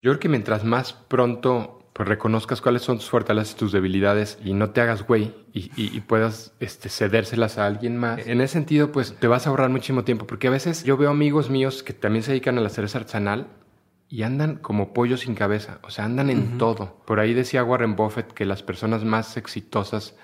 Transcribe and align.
Yo 0.00 0.12
creo 0.12 0.20
que 0.20 0.28
mientras 0.28 0.64
más 0.64 0.92
pronto 0.92 1.78
pues 1.98 2.08
reconozcas 2.08 2.60
cuáles 2.60 2.82
son 2.82 2.98
tus 2.98 3.10
fortalezas 3.10 3.54
y 3.54 3.58
tus 3.58 3.72
debilidades 3.72 4.38
y 4.44 4.54
no 4.54 4.70
te 4.70 4.80
hagas 4.80 5.04
güey 5.04 5.34
y, 5.52 6.00
puedas 6.02 6.52
este, 6.60 6.88
cedérselas 6.88 7.58
a 7.58 7.66
alguien 7.66 7.96
más. 7.96 8.24
En 8.24 8.40
ese 8.40 8.52
sentido, 8.52 8.92
pues 8.92 9.16
te 9.18 9.26
vas 9.26 9.46
a 9.46 9.50
ahorrar 9.50 9.68
muchísimo 9.70 10.04
tiempo, 10.04 10.24
porque 10.24 10.46
a 10.46 10.52
veces 10.52 10.84
yo 10.84 10.96
veo 10.96 11.10
amigos 11.10 11.50
míos 11.50 11.82
que 11.82 11.92
también 11.92 12.22
se 12.22 12.30
dedican 12.30 12.56
a 12.56 12.60
la 12.60 12.68
cerveza 12.68 12.98
artesanal 12.98 13.48
y 14.08 14.22
andan 14.22 14.58
como 14.58 14.94
pollos 14.94 15.22
sin 15.22 15.34
cabeza, 15.34 15.80
o 15.82 15.90
sea, 15.90 16.04
andan 16.04 16.30
en 16.30 16.56
todo. 16.56 17.02
Por 17.04 17.18
ahí 17.18 17.34
decía 17.34 17.64
Warren 17.64 17.96
Buffett 17.96 18.32
que 18.32 18.44
las 18.44 18.62
personas 18.62 19.04
más 19.04 19.36
exitosas 19.36 20.14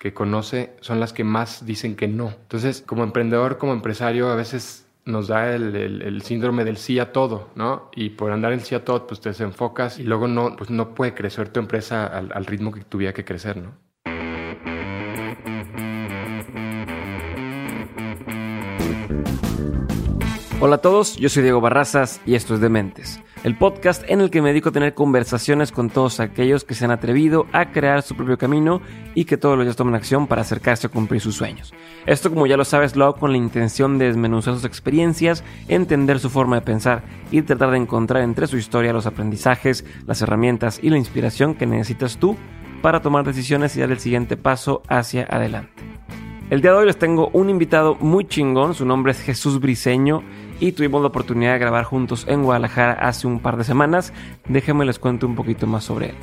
que 0.00 0.12
conoce 0.12 0.74
son 0.80 0.98
las 0.98 1.12
que 1.12 1.22
más 1.22 1.64
dicen 1.64 1.94
que 1.94 2.08
no. 2.08 2.30
Entonces, 2.42 2.82
como 2.84 3.04
emprendedor, 3.04 3.56
como 3.56 3.72
empresario, 3.72 4.30
a 4.30 4.34
veces 4.34 4.88
nos 5.10 5.28
da 5.28 5.54
el, 5.54 6.22
síndrome 6.22 6.64
del 6.64 6.76
sí 6.76 6.98
a 6.98 7.12
todo, 7.12 7.50
¿no? 7.54 7.90
Y 7.94 8.10
por 8.10 8.32
andar 8.32 8.52
el 8.52 8.62
sí 8.62 8.74
a 8.74 8.84
todo, 8.84 9.06
pues 9.06 9.20
te 9.20 9.30
desenfocas 9.30 9.98
y 9.98 10.04
luego 10.04 10.28
no, 10.28 10.56
pues 10.56 10.70
no 10.70 10.94
puede 10.94 11.14
crecer 11.14 11.48
tu 11.48 11.60
empresa 11.60 12.06
al, 12.06 12.30
al 12.32 12.46
ritmo 12.46 12.72
que 12.72 12.82
tuviera 12.82 13.12
que 13.12 13.24
crecer, 13.24 13.56
¿no? 13.56 13.72
Hola 20.62 20.76
a 20.76 20.78
todos, 20.78 21.16
yo 21.16 21.30
soy 21.30 21.42
Diego 21.42 21.60
Barrazas 21.60 22.20
y 22.26 22.34
esto 22.34 22.54
es 22.54 22.60
Dementes 22.60 23.20
el 23.42 23.56
podcast 23.56 24.02
en 24.06 24.20
el 24.20 24.30
que 24.30 24.42
me 24.42 24.50
dedico 24.50 24.68
a 24.68 24.72
tener 24.72 24.92
conversaciones 24.92 25.72
con 25.72 25.88
todos 25.88 26.20
aquellos 26.20 26.64
que 26.64 26.74
se 26.74 26.84
han 26.84 26.90
atrevido 26.90 27.46
a 27.52 27.72
crear 27.72 28.02
su 28.02 28.14
propio 28.14 28.36
camino 28.36 28.82
y 29.14 29.24
que 29.24 29.38
todos 29.38 29.56
los 29.56 29.64
días 29.64 29.76
toman 29.76 29.94
acción 29.94 30.26
para 30.26 30.42
acercarse 30.42 30.88
a 30.88 30.90
cumplir 30.90 31.20
sus 31.20 31.36
sueños. 31.36 31.72
Esto, 32.06 32.30
como 32.30 32.46
ya 32.46 32.56
lo 32.56 32.64
sabes, 32.64 32.96
lo 32.96 33.04
hago 33.04 33.16
con 33.16 33.30
la 33.32 33.38
intención 33.38 33.98
de 33.98 34.06
desmenuzar 34.06 34.54
sus 34.54 34.64
experiencias, 34.64 35.42
entender 35.68 36.18
su 36.18 36.28
forma 36.28 36.56
de 36.56 36.62
pensar 36.62 37.02
y 37.30 37.42
tratar 37.42 37.70
de 37.70 37.78
encontrar 37.78 38.22
entre 38.22 38.46
su 38.46 38.58
historia 38.58 38.92
los 38.92 39.06
aprendizajes, 39.06 39.84
las 40.06 40.20
herramientas 40.20 40.78
y 40.82 40.90
la 40.90 40.98
inspiración 40.98 41.54
que 41.54 41.66
necesitas 41.66 42.18
tú 42.18 42.36
para 42.82 43.00
tomar 43.00 43.24
decisiones 43.24 43.76
y 43.76 43.80
dar 43.80 43.90
el 43.90 44.00
siguiente 44.00 44.36
paso 44.36 44.82
hacia 44.88 45.24
adelante. 45.24 45.82
El 46.50 46.62
día 46.62 46.72
de 46.72 46.78
hoy 46.78 46.86
les 46.86 46.98
tengo 46.98 47.30
un 47.32 47.48
invitado 47.48 47.94
muy 48.00 48.26
chingón, 48.26 48.74
su 48.74 48.84
nombre 48.84 49.12
es 49.12 49.20
Jesús 49.20 49.60
Briseño 49.60 50.24
y 50.60 50.72
tuvimos 50.72 51.00
la 51.00 51.08
oportunidad 51.08 51.54
de 51.54 51.58
grabar 51.58 51.84
juntos 51.84 52.26
en 52.28 52.44
Guadalajara 52.44 52.92
hace 52.92 53.26
un 53.26 53.40
par 53.40 53.56
de 53.56 53.64
semanas. 53.64 54.12
Déjenme 54.46 54.84
les 54.84 54.98
cuento 54.98 55.26
un 55.26 55.34
poquito 55.34 55.66
más 55.66 55.84
sobre 55.84 56.10
él. 56.10 56.14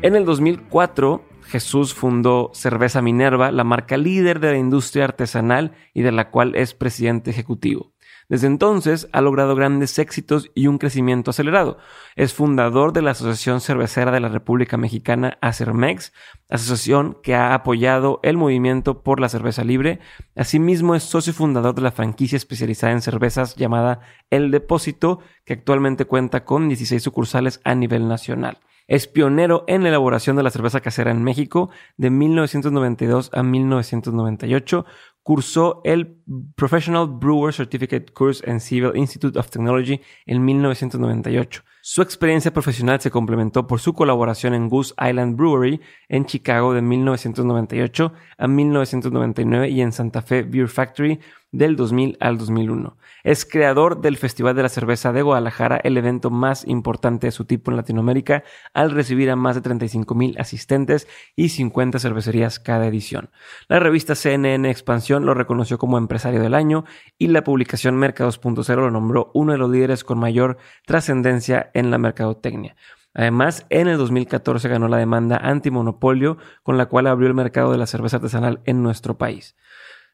En 0.00 0.16
el 0.16 0.24
2004, 0.24 1.22
Jesús 1.42 1.94
fundó 1.94 2.50
Cerveza 2.54 3.02
Minerva, 3.02 3.52
la 3.52 3.62
marca 3.62 3.96
líder 3.96 4.40
de 4.40 4.52
la 4.52 4.58
industria 4.58 5.04
artesanal 5.04 5.72
y 5.92 6.02
de 6.02 6.12
la 6.12 6.30
cual 6.30 6.56
es 6.56 6.74
presidente 6.74 7.30
ejecutivo. 7.30 7.91
Desde 8.28 8.46
entonces 8.46 9.08
ha 9.12 9.20
logrado 9.20 9.54
grandes 9.54 9.98
éxitos 9.98 10.50
y 10.54 10.66
un 10.66 10.78
crecimiento 10.78 11.30
acelerado. 11.30 11.78
Es 12.16 12.34
fundador 12.34 12.92
de 12.92 13.02
la 13.02 13.12
Asociación 13.12 13.60
Cervecera 13.60 14.10
de 14.10 14.20
la 14.20 14.28
República 14.28 14.76
Mexicana, 14.76 15.38
ACERMEX, 15.40 16.12
asociación 16.48 17.18
que 17.22 17.34
ha 17.34 17.54
apoyado 17.54 18.20
el 18.22 18.36
movimiento 18.36 19.02
por 19.02 19.20
la 19.20 19.28
cerveza 19.28 19.64
libre. 19.64 20.00
Asimismo 20.36 20.94
es 20.94 21.02
socio 21.02 21.32
fundador 21.32 21.74
de 21.74 21.82
la 21.82 21.92
franquicia 21.92 22.36
especializada 22.36 22.92
en 22.92 23.02
cervezas 23.02 23.56
llamada 23.56 24.00
El 24.30 24.50
Depósito, 24.50 25.20
que 25.44 25.54
actualmente 25.54 26.04
cuenta 26.04 26.44
con 26.44 26.68
16 26.68 27.02
sucursales 27.02 27.60
a 27.64 27.74
nivel 27.74 28.08
nacional. 28.08 28.58
Es 28.92 29.06
pionero 29.06 29.64
en 29.68 29.84
la 29.84 29.88
elaboración 29.88 30.36
de 30.36 30.42
la 30.42 30.50
cerveza 30.50 30.82
casera 30.82 31.10
en 31.10 31.24
México 31.24 31.70
de 31.96 32.10
1992 32.10 33.30
a 33.32 33.42
1998, 33.42 34.84
cursó 35.22 35.80
el 35.84 36.18
Professional 36.56 37.06
Brewer 37.08 37.54
Certificate 37.54 38.12
Course 38.12 38.44
en 38.44 38.60
Civil 38.60 38.92
Institute 38.94 39.38
of 39.38 39.48
Technology 39.48 40.02
en 40.26 40.44
1998. 40.44 41.62
Su 41.84 42.00
experiencia 42.00 42.52
profesional 42.52 43.00
se 43.00 43.10
complementó 43.10 43.66
por 43.66 43.80
su 43.80 43.92
colaboración 43.92 44.54
en 44.54 44.68
Goose 44.68 44.94
Island 45.04 45.36
Brewery 45.36 45.80
en 46.08 46.26
Chicago 46.26 46.74
de 46.74 46.80
1998 46.80 48.12
a 48.38 48.46
1999 48.46 49.68
y 49.68 49.80
en 49.80 49.90
Santa 49.90 50.22
Fe 50.22 50.44
Beer 50.44 50.68
Factory 50.68 51.18
del 51.52 51.76
2000 51.76 52.16
al 52.18 52.38
2001. 52.38 52.96
Es 53.24 53.44
creador 53.44 54.00
del 54.00 54.16
Festival 54.16 54.56
de 54.56 54.62
la 54.62 54.68
Cerveza 54.68 55.12
de 55.12 55.22
Guadalajara, 55.22 55.80
el 55.84 55.96
evento 55.96 56.30
más 56.30 56.66
importante 56.66 57.26
de 57.26 57.30
su 57.30 57.44
tipo 57.44 57.70
en 57.70 57.76
Latinoamérica, 57.76 58.42
al 58.72 58.90
recibir 58.90 59.30
a 59.30 59.36
más 59.36 59.54
de 59.54 59.60
35 59.60 60.14
mil 60.14 60.36
asistentes 60.38 61.06
y 61.36 61.50
50 61.50 61.98
cervecerías 61.98 62.58
cada 62.58 62.86
edición. 62.86 63.30
La 63.68 63.78
revista 63.78 64.14
CNN 64.14 64.68
Expansión 64.70 65.26
lo 65.26 65.34
reconoció 65.34 65.78
como 65.78 65.98
empresario 65.98 66.40
del 66.40 66.54
año 66.54 66.84
y 67.18 67.28
la 67.28 67.44
publicación 67.44 67.96
Mercados.0 67.96 68.74
lo 68.74 68.90
nombró 68.90 69.30
uno 69.34 69.52
de 69.52 69.58
los 69.58 69.70
líderes 69.70 70.04
con 70.04 70.18
mayor 70.18 70.56
trascendencia 70.86 71.70
en 71.74 71.90
la 71.90 71.98
mercadotecnia. 71.98 72.76
Además, 73.14 73.66
en 73.68 73.88
el 73.88 73.98
2014 73.98 74.68
ganó 74.68 74.88
la 74.88 74.96
demanda 74.96 75.36
antimonopolio 75.36 76.38
con 76.62 76.78
la 76.78 76.86
cual 76.86 77.06
abrió 77.06 77.28
el 77.28 77.34
mercado 77.34 77.70
de 77.72 77.78
la 77.78 77.86
cerveza 77.86 78.16
artesanal 78.16 78.60
en 78.64 78.82
nuestro 78.82 79.18
país. 79.18 79.56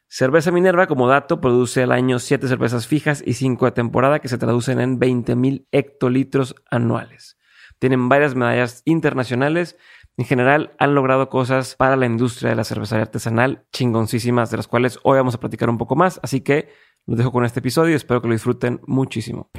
Cerveza 0.07 0.51
Minerva, 0.51 0.87
como 0.87 1.07
dato, 1.07 1.39
produce 1.39 1.83
al 1.83 1.91
año 1.91 2.17
7 2.17 2.47
cervezas 2.47 2.87
fijas 2.87 3.23
y 3.25 3.33
5 3.33 3.65
de 3.65 3.71
temporada 3.71 4.19
que 4.19 4.27
se 4.27 4.39
traducen 4.39 4.81
en 4.81 4.99
20.000 4.99 5.67
hectolitros 5.71 6.55
anuales. 6.69 7.37
Tienen 7.77 8.09
varias 8.09 8.35
medallas 8.35 8.81
internacionales. 8.85 9.77
En 10.17 10.25
general, 10.25 10.73
han 10.79 10.95
logrado 10.95 11.29
cosas 11.29 11.75
para 11.75 11.95
la 11.95 12.07
industria 12.07 12.49
de 12.49 12.55
la 12.55 12.63
cervecería 12.63 13.03
artesanal 13.03 13.65
chingoncísimas, 13.71 14.49
de 14.49 14.57
las 14.57 14.67
cuales 14.67 14.99
hoy 15.03 15.17
vamos 15.17 15.35
a 15.35 15.39
platicar 15.39 15.69
un 15.69 15.77
poco 15.77 15.95
más. 15.95 16.19
Así 16.23 16.41
que 16.41 16.69
los 17.05 17.17
dejo 17.17 17.31
con 17.31 17.45
este 17.45 17.59
episodio 17.59 17.91
y 17.91 17.95
espero 17.95 18.21
que 18.21 18.27
lo 18.27 18.33
disfruten 18.33 18.81
muchísimo. 18.87 19.51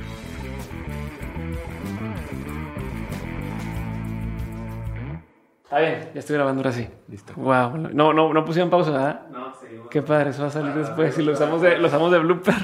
Está 5.71 5.83
bien, 5.83 6.11
ya 6.13 6.19
estoy 6.19 6.35
grabando 6.35 6.63
ahora 6.63 6.73
sí. 6.73 6.89
Listo. 7.07 7.33
Wow. 7.37 7.77
No, 7.77 8.13
no, 8.13 8.35
no 8.35 8.45
pusieron 8.45 8.71
pausa, 8.71 8.91
¿verdad? 8.91 9.29
No, 9.31 9.55
sí. 9.55 9.69
Qué 9.89 10.03
padre, 10.03 10.31
eso 10.31 10.43
va 10.43 10.49
a 10.49 10.51
salir 10.51 10.75
después 10.75 11.17
y 11.17 11.23
lo 11.23 11.31
usamos 11.31 11.63
de, 11.63 11.79
lo 11.79 11.87
usamos 11.87 12.11
de 12.11 12.19
blooper. 12.19 12.57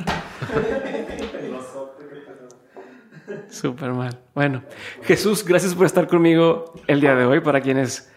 Súper 3.49 3.93
mal. 3.93 4.19
Bueno, 4.35 4.65
Jesús, 5.03 5.45
gracias 5.45 5.77
por 5.77 5.87
estar 5.87 6.09
conmigo 6.09 6.75
el 6.89 7.01
día 7.01 7.15
de 7.15 7.27
hoy. 7.27 7.39
Para 7.39 7.61
quienes 7.61 8.13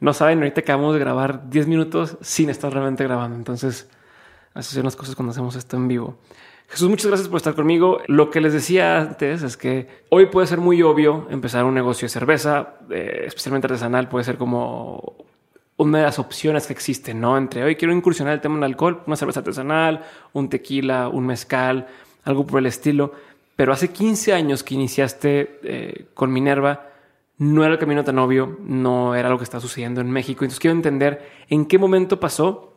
no 0.00 0.12
saben, 0.12 0.38
ahorita 0.38 0.62
acabamos 0.62 0.94
de 0.94 0.98
grabar 0.98 1.48
10 1.48 1.68
minutos 1.68 2.18
sin 2.20 2.50
estar 2.50 2.72
realmente 2.72 3.04
grabando. 3.04 3.36
Entonces, 3.36 3.88
así 4.52 4.74
son 4.74 4.82
las 4.82 4.96
cosas 4.96 5.14
cuando 5.14 5.30
hacemos 5.30 5.54
esto 5.54 5.76
en 5.76 5.86
vivo. 5.86 6.18
Jesús, 6.68 6.90
muchas 6.90 7.06
gracias 7.06 7.28
por 7.28 7.38
estar 7.38 7.54
conmigo. 7.54 8.02
Lo 8.08 8.30
que 8.30 8.42
les 8.42 8.52
decía 8.52 9.00
antes 9.00 9.42
es 9.42 9.56
que 9.56 9.88
hoy 10.10 10.26
puede 10.26 10.46
ser 10.46 10.58
muy 10.58 10.82
obvio 10.82 11.26
empezar 11.30 11.64
un 11.64 11.74
negocio 11.74 12.04
de 12.04 12.10
cerveza, 12.10 12.74
eh, 12.90 13.22
especialmente 13.24 13.66
artesanal, 13.66 14.08
puede 14.08 14.24
ser 14.24 14.36
como 14.36 15.16
una 15.78 15.98
de 15.98 16.04
las 16.04 16.18
opciones 16.18 16.66
que 16.66 16.74
existen, 16.74 17.20
¿no? 17.20 17.38
Entre 17.38 17.64
hoy 17.64 17.76
quiero 17.76 17.94
incursionar 17.94 18.34
el 18.34 18.42
tema 18.42 18.56
del 18.56 18.64
alcohol, 18.64 19.02
una 19.06 19.16
cerveza 19.16 19.40
artesanal, 19.40 20.04
un 20.34 20.50
tequila, 20.50 21.08
un 21.08 21.26
mezcal, 21.26 21.86
algo 22.24 22.46
por 22.46 22.58
el 22.58 22.66
estilo. 22.66 23.12
Pero 23.56 23.72
hace 23.72 23.88
15 23.88 24.34
años 24.34 24.62
que 24.62 24.74
iniciaste 24.74 25.60
eh, 25.62 26.06
con 26.12 26.30
Minerva, 26.30 26.90
no 27.38 27.64
era 27.64 27.72
el 27.72 27.78
camino 27.78 28.04
tan 28.04 28.18
obvio, 28.18 28.58
no 28.60 29.14
era 29.14 29.30
lo 29.30 29.38
que 29.38 29.44
está 29.44 29.58
sucediendo 29.58 30.02
en 30.02 30.10
México. 30.10 30.44
Entonces 30.44 30.60
quiero 30.60 30.76
entender 30.76 31.30
en 31.48 31.64
qué 31.64 31.78
momento 31.78 32.20
pasó 32.20 32.67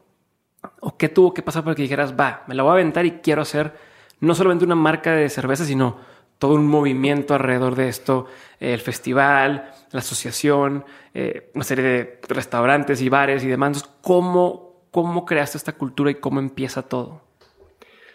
o 0.79 0.97
qué 0.97 1.09
tuvo 1.09 1.33
que 1.33 1.41
pasar 1.41 1.63
para 1.63 1.75
que 1.75 1.81
dijeras, 1.81 2.13
va, 2.19 2.43
me 2.47 2.55
la 2.55 2.63
voy 2.63 2.71
a 2.71 2.73
aventar 2.73 3.05
y 3.05 3.11
quiero 3.19 3.41
hacer 3.41 3.73
no 4.19 4.35
solamente 4.35 4.65
una 4.65 4.75
marca 4.75 5.13
de 5.13 5.29
cerveza, 5.29 5.65
sino 5.65 5.97
todo 6.37 6.55
un 6.55 6.67
movimiento 6.67 7.35
alrededor 7.35 7.75
de 7.75 7.87
esto, 7.87 8.25
el 8.59 8.79
festival, 8.79 9.71
la 9.91 9.99
asociación, 9.99 10.85
eh, 11.13 11.51
una 11.53 11.63
serie 11.63 11.83
de 11.83 12.19
restaurantes 12.27 13.01
y 13.01 13.09
bares 13.09 13.43
y 13.43 13.47
demás. 13.47 13.83
¿Cómo, 14.01 14.87
¿Cómo 14.89 15.25
creaste 15.25 15.57
esta 15.57 15.73
cultura 15.73 16.09
y 16.09 16.15
cómo 16.15 16.39
empieza 16.39 16.81
todo? 16.81 17.21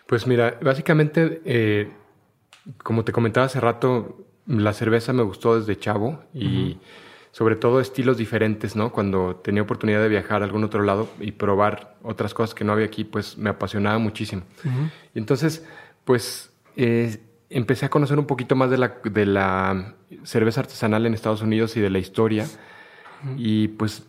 Pues 0.06 0.26
mira, 0.26 0.58
básicamente, 0.60 1.40
eh, 1.44 1.92
como 2.78 3.04
te 3.04 3.12
comentaba 3.12 3.46
hace 3.46 3.60
rato, 3.60 4.24
la 4.46 4.72
cerveza 4.72 5.12
me 5.12 5.22
gustó 5.22 5.58
desde 5.58 5.78
chavo 5.78 6.20
y 6.32 6.78
sobre 7.32 7.56
todo 7.56 7.80
estilos 7.80 8.16
diferentes, 8.16 8.76
¿no? 8.76 8.92
Cuando 8.92 9.36
tenía 9.36 9.62
oportunidad 9.62 10.00
de 10.00 10.08
viajar 10.08 10.42
a 10.42 10.44
algún 10.44 10.64
otro 10.64 10.82
lado 10.82 11.08
y 11.20 11.32
probar 11.32 11.96
otras 12.02 12.32
cosas 12.34 12.54
que 12.54 12.64
no 12.64 12.72
había 12.72 12.86
aquí, 12.86 13.04
pues 13.04 13.36
me 13.36 13.50
apasionaba 13.50 13.98
muchísimo. 13.98 14.42
Y 15.14 15.18
entonces, 15.18 15.64
pues 16.04 16.50
eh, 16.76 17.18
empecé 17.50 17.86
a 17.86 17.90
conocer 17.90 18.18
un 18.18 18.26
poquito 18.26 18.56
más 18.56 18.70
de 18.70 18.78
la, 18.78 18.96
de 19.04 19.26
la 19.26 19.94
cerveza 20.24 20.60
artesanal 20.60 21.06
en 21.06 21.14
Estados 21.14 21.42
Unidos 21.42 21.76
y 21.76 21.80
de 21.80 21.90
la 21.90 21.98
historia. 21.98 22.46
Y 23.36 23.68
pues 23.68 24.06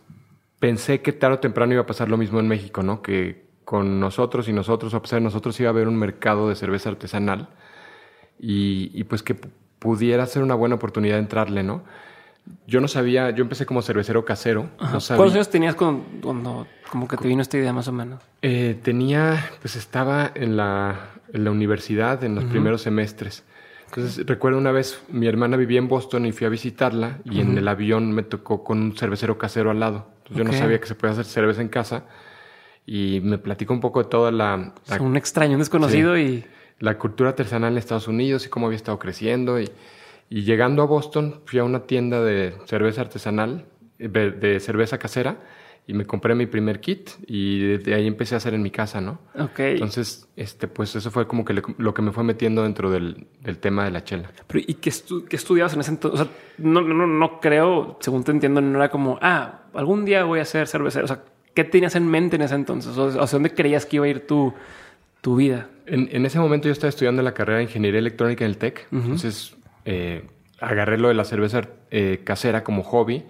pensé 0.58 1.00
que 1.02 1.12
tarde 1.12 1.36
o 1.36 1.40
temprano 1.40 1.72
iba 1.72 1.82
a 1.82 1.86
pasar 1.86 2.08
lo 2.08 2.16
mismo 2.16 2.40
en 2.40 2.48
México, 2.48 2.82
¿no? 2.82 3.02
Que 3.02 3.46
con 3.64 4.00
nosotros 4.00 4.48
y 4.48 4.52
nosotros, 4.52 4.94
a 4.94 5.02
pesar 5.02 5.18
de 5.18 5.24
nosotros, 5.24 5.58
iba 5.60 5.68
a 5.68 5.72
haber 5.72 5.88
un 5.88 5.96
mercado 5.96 6.48
de 6.48 6.56
cerveza 6.56 6.88
artesanal 6.88 7.48
y, 8.38 8.90
y 8.94 9.04
pues 9.04 9.22
que 9.22 9.36
pudiera 9.78 10.24
ser 10.26 10.42
una 10.42 10.54
buena 10.54 10.76
oportunidad 10.76 11.16
de 11.16 11.20
entrarle, 11.20 11.62
¿no? 11.62 11.84
Yo 12.66 12.80
no 12.80 12.88
sabía, 12.88 13.30
yo 13.30 13.42
empecé 13.42 13.66
como 13.66 13.82
cervecero 13.82 14.24
casero. 14.24 14.68
¿Cuántos 14.78 15.10
años 15.10 15.50
tenías 15.50 15.74
cuando, 15.74 16.66
como 16.90 17.08
que 17.08 17.16
te 17.16 17.28
vino 17.28 17.42
esta 17.42 17.56
idea 17.56 17.72
más 17.72 17.88
o 17.88 17.92
menos? 17.92 18.22
Eh, 18.42 18.78
tenía, 18.82 19.52
pues 19.60 19.76
estaba 19.76 20.30
en 20.34 20.56
la, 20.56 21.10
en 21.32 21.44
la 21.44 21.50
universidad 21.50 22.22
en 22.24 22.34
los 22.34 22.44
primeros 22.44 22.82
semestres. 22.82 23.44
Entonces 23.86 24.26
recuerdo 24.26 24.58
una 24.58 24.70
vez, 24.70 25.00
mi 25.08 25.26
hermana 25.26 25.56
vivía 25.56 25.78
en 25.78 25.88
Boston 25.88 26.26
y 26.26 26.32
fui 26.32 26.46
a 26.46 26.50
visitarla 26.50 27.18
y 27.24 27.40
en 27.40 27.56
el 27.56 27.66
avión 27.68 28.12
me 28.12 28.22
tocó 28.22 28.62
con 28.62 28.78
un 28.82 28.96
cervecero 28.96 29.38
casero 29.38 29.70
al 29.70 29.80
lado. 29.80 30.08
Entonces, 30.28 30.36
Yo 30.36 30.44
no 30.44 30.52
sabía 30.52 30.78
que 30.78 30.86
se 30.86 30.94
podía 30.94 31.12
hacer 31.12 31.24
cerveza 31.24 31.62
en 31.62 31.68
casa 31.68 32.04
y 32.84 33.20
me 33.22 33.38
platicó 33.38 33.72
un 33.72 33.80
poco 33.80 34.02
de 34.02 34.10
toda 34.10 34.30
la, 34.30 34.74
un 35.00 35.16
extraño, 35.16 35.54
un 35.54 35.60
desconocido 35.60 36.18
y... 36.18 36.44
la 36.80 36.98
cultura 36.98 37.30
artesanal 37.30 37.72
en 37.72 37.78
Estados 37.78 38.08
Unidos 38.08 38.44
y 38.44 38.50
cómo 38.50 38.66
había 38.66 38.76
estado 38.76 38.98
creciendo. 38.98 39.58
Y, 39.58 39.70
y 40.30 40.42
llegando 40.42 40.82
a 40.82 40.86
Boston 40.86 41.40
fui 41.46 41.58
a 41.58 41.64
una 41.64 41.86
tienda 41.86 42.22
de 42.22 42.54
cerveza 42.66 43.00
artesanal, 43.00 43.64
de, 43.98 44.60
cerveza 44.60 44.98
casera 44.98 45.38
y 45.86 45.94
me 45.94 46.04
compré 46.04 46.34
mi 46.34 46.44
primer 46.46 46.80
kit 46.80 47.08
y 47.26 47.78
de 47.78 47.94
ahí 47.94 48.06
empecé 48.06 48.34
a 48.34 48.38
hacer 48.38 48.52
en 48.52 48.60
mi 48.62 48.70
casa, 48.70 49.00
¿no? 49.00 49.20
Ok. 49.38 49.58
Entonces, 49.60 50.28
este, 50.36 50.68
pues 50.68 50.94
eso 50.94 51.10
fue 51.10 51.26
como 51.26 51.44
que 51.46 51.54
le- 51.54 51.62
lo 51.78 51.94
que 51.94 52.02
me 52.02 52.12
fue 52.12 52.22
metiendo 52.24 52.62
dentro 52.62 52.90
del, 52.90 53.26
del 53.40 53.56
tema 53.58 53.84
de 53.86 53.90
la 53.90 54.04
chela. 54.04 54.30
Pero, 54.46 54.64
¿Y 54.68 54.74
qué, 54.74 54.90
estu- 54.90 55.24
qué 55.26 55.36
estudiabas 55.36 55.72
en 55.72 55.80
ese 55.80 55.90
entonces? 55.92 56.20
O 56.20 56.24
sea, 56.24 56.32
no, 56.58 56.82
no, 56.82 57.06
no, 57.06 57.40
creo, 57.40 57.96
según 58.00 58.22
te 58.22 58.32
entiendo, 58.32 58.60
no 58.60 58.76
era 58.78 58.90
como, 58.90 59.18
ah, 59.22 59.62
algún 59.72 60.04
día 60.04 60.24
voy 60.24 60.40
a 60.40 60.44
ser 60.44 60.66
cervecero. 60.68 61.06
O 61.06 61.08
sea, 61.08 61.22
¿qué 61.54 61.64
tenías 61.64 61.96
en 61.96 62.06
mente 62.06 62.36
en 62.36 62.42
ese 62.42 62.54
entonces? 62.54 62.96
O 62.98 63.10
sea, 63.10 63.22
¿hacia 63.22 63.36
dónde 63.36 63.54
creías 63.54 63.86
que 63.86 63.96
iba 63.96 64.04
a 64.04 64.08
ir 64.08 64.26
tu, 64.26 64.52
tu 65.22 65.36
vida? 65.36 65.70
En, 65.86 66.10
en 66.12 66.26
ese 66.26 66.38
momento 66.38 66.68
yo 66.68 66.72
estaba 66.72 66.90
estudiando 66.90 67.22
la 67.22 67.32
carrera 67.32 67.58
de 67.60 67.64
Ingeniería 67.64 67.98
Electrónica 67.98 68.44
en 68.44 68.50
el 68.50 68.58
TEC, 68.58 68.88
entonces 68.92 69.56
eh, 69.90 70.26
agarré 70.60 70.98
lo 70.98 71.08
de 71.08 71.14
la 71.14 71.24
cerveza 71.24 71.62
eh, 71.90 72.20
casera 72.24 72.62
como 72.64 72.82
hobby, 72.82 73.24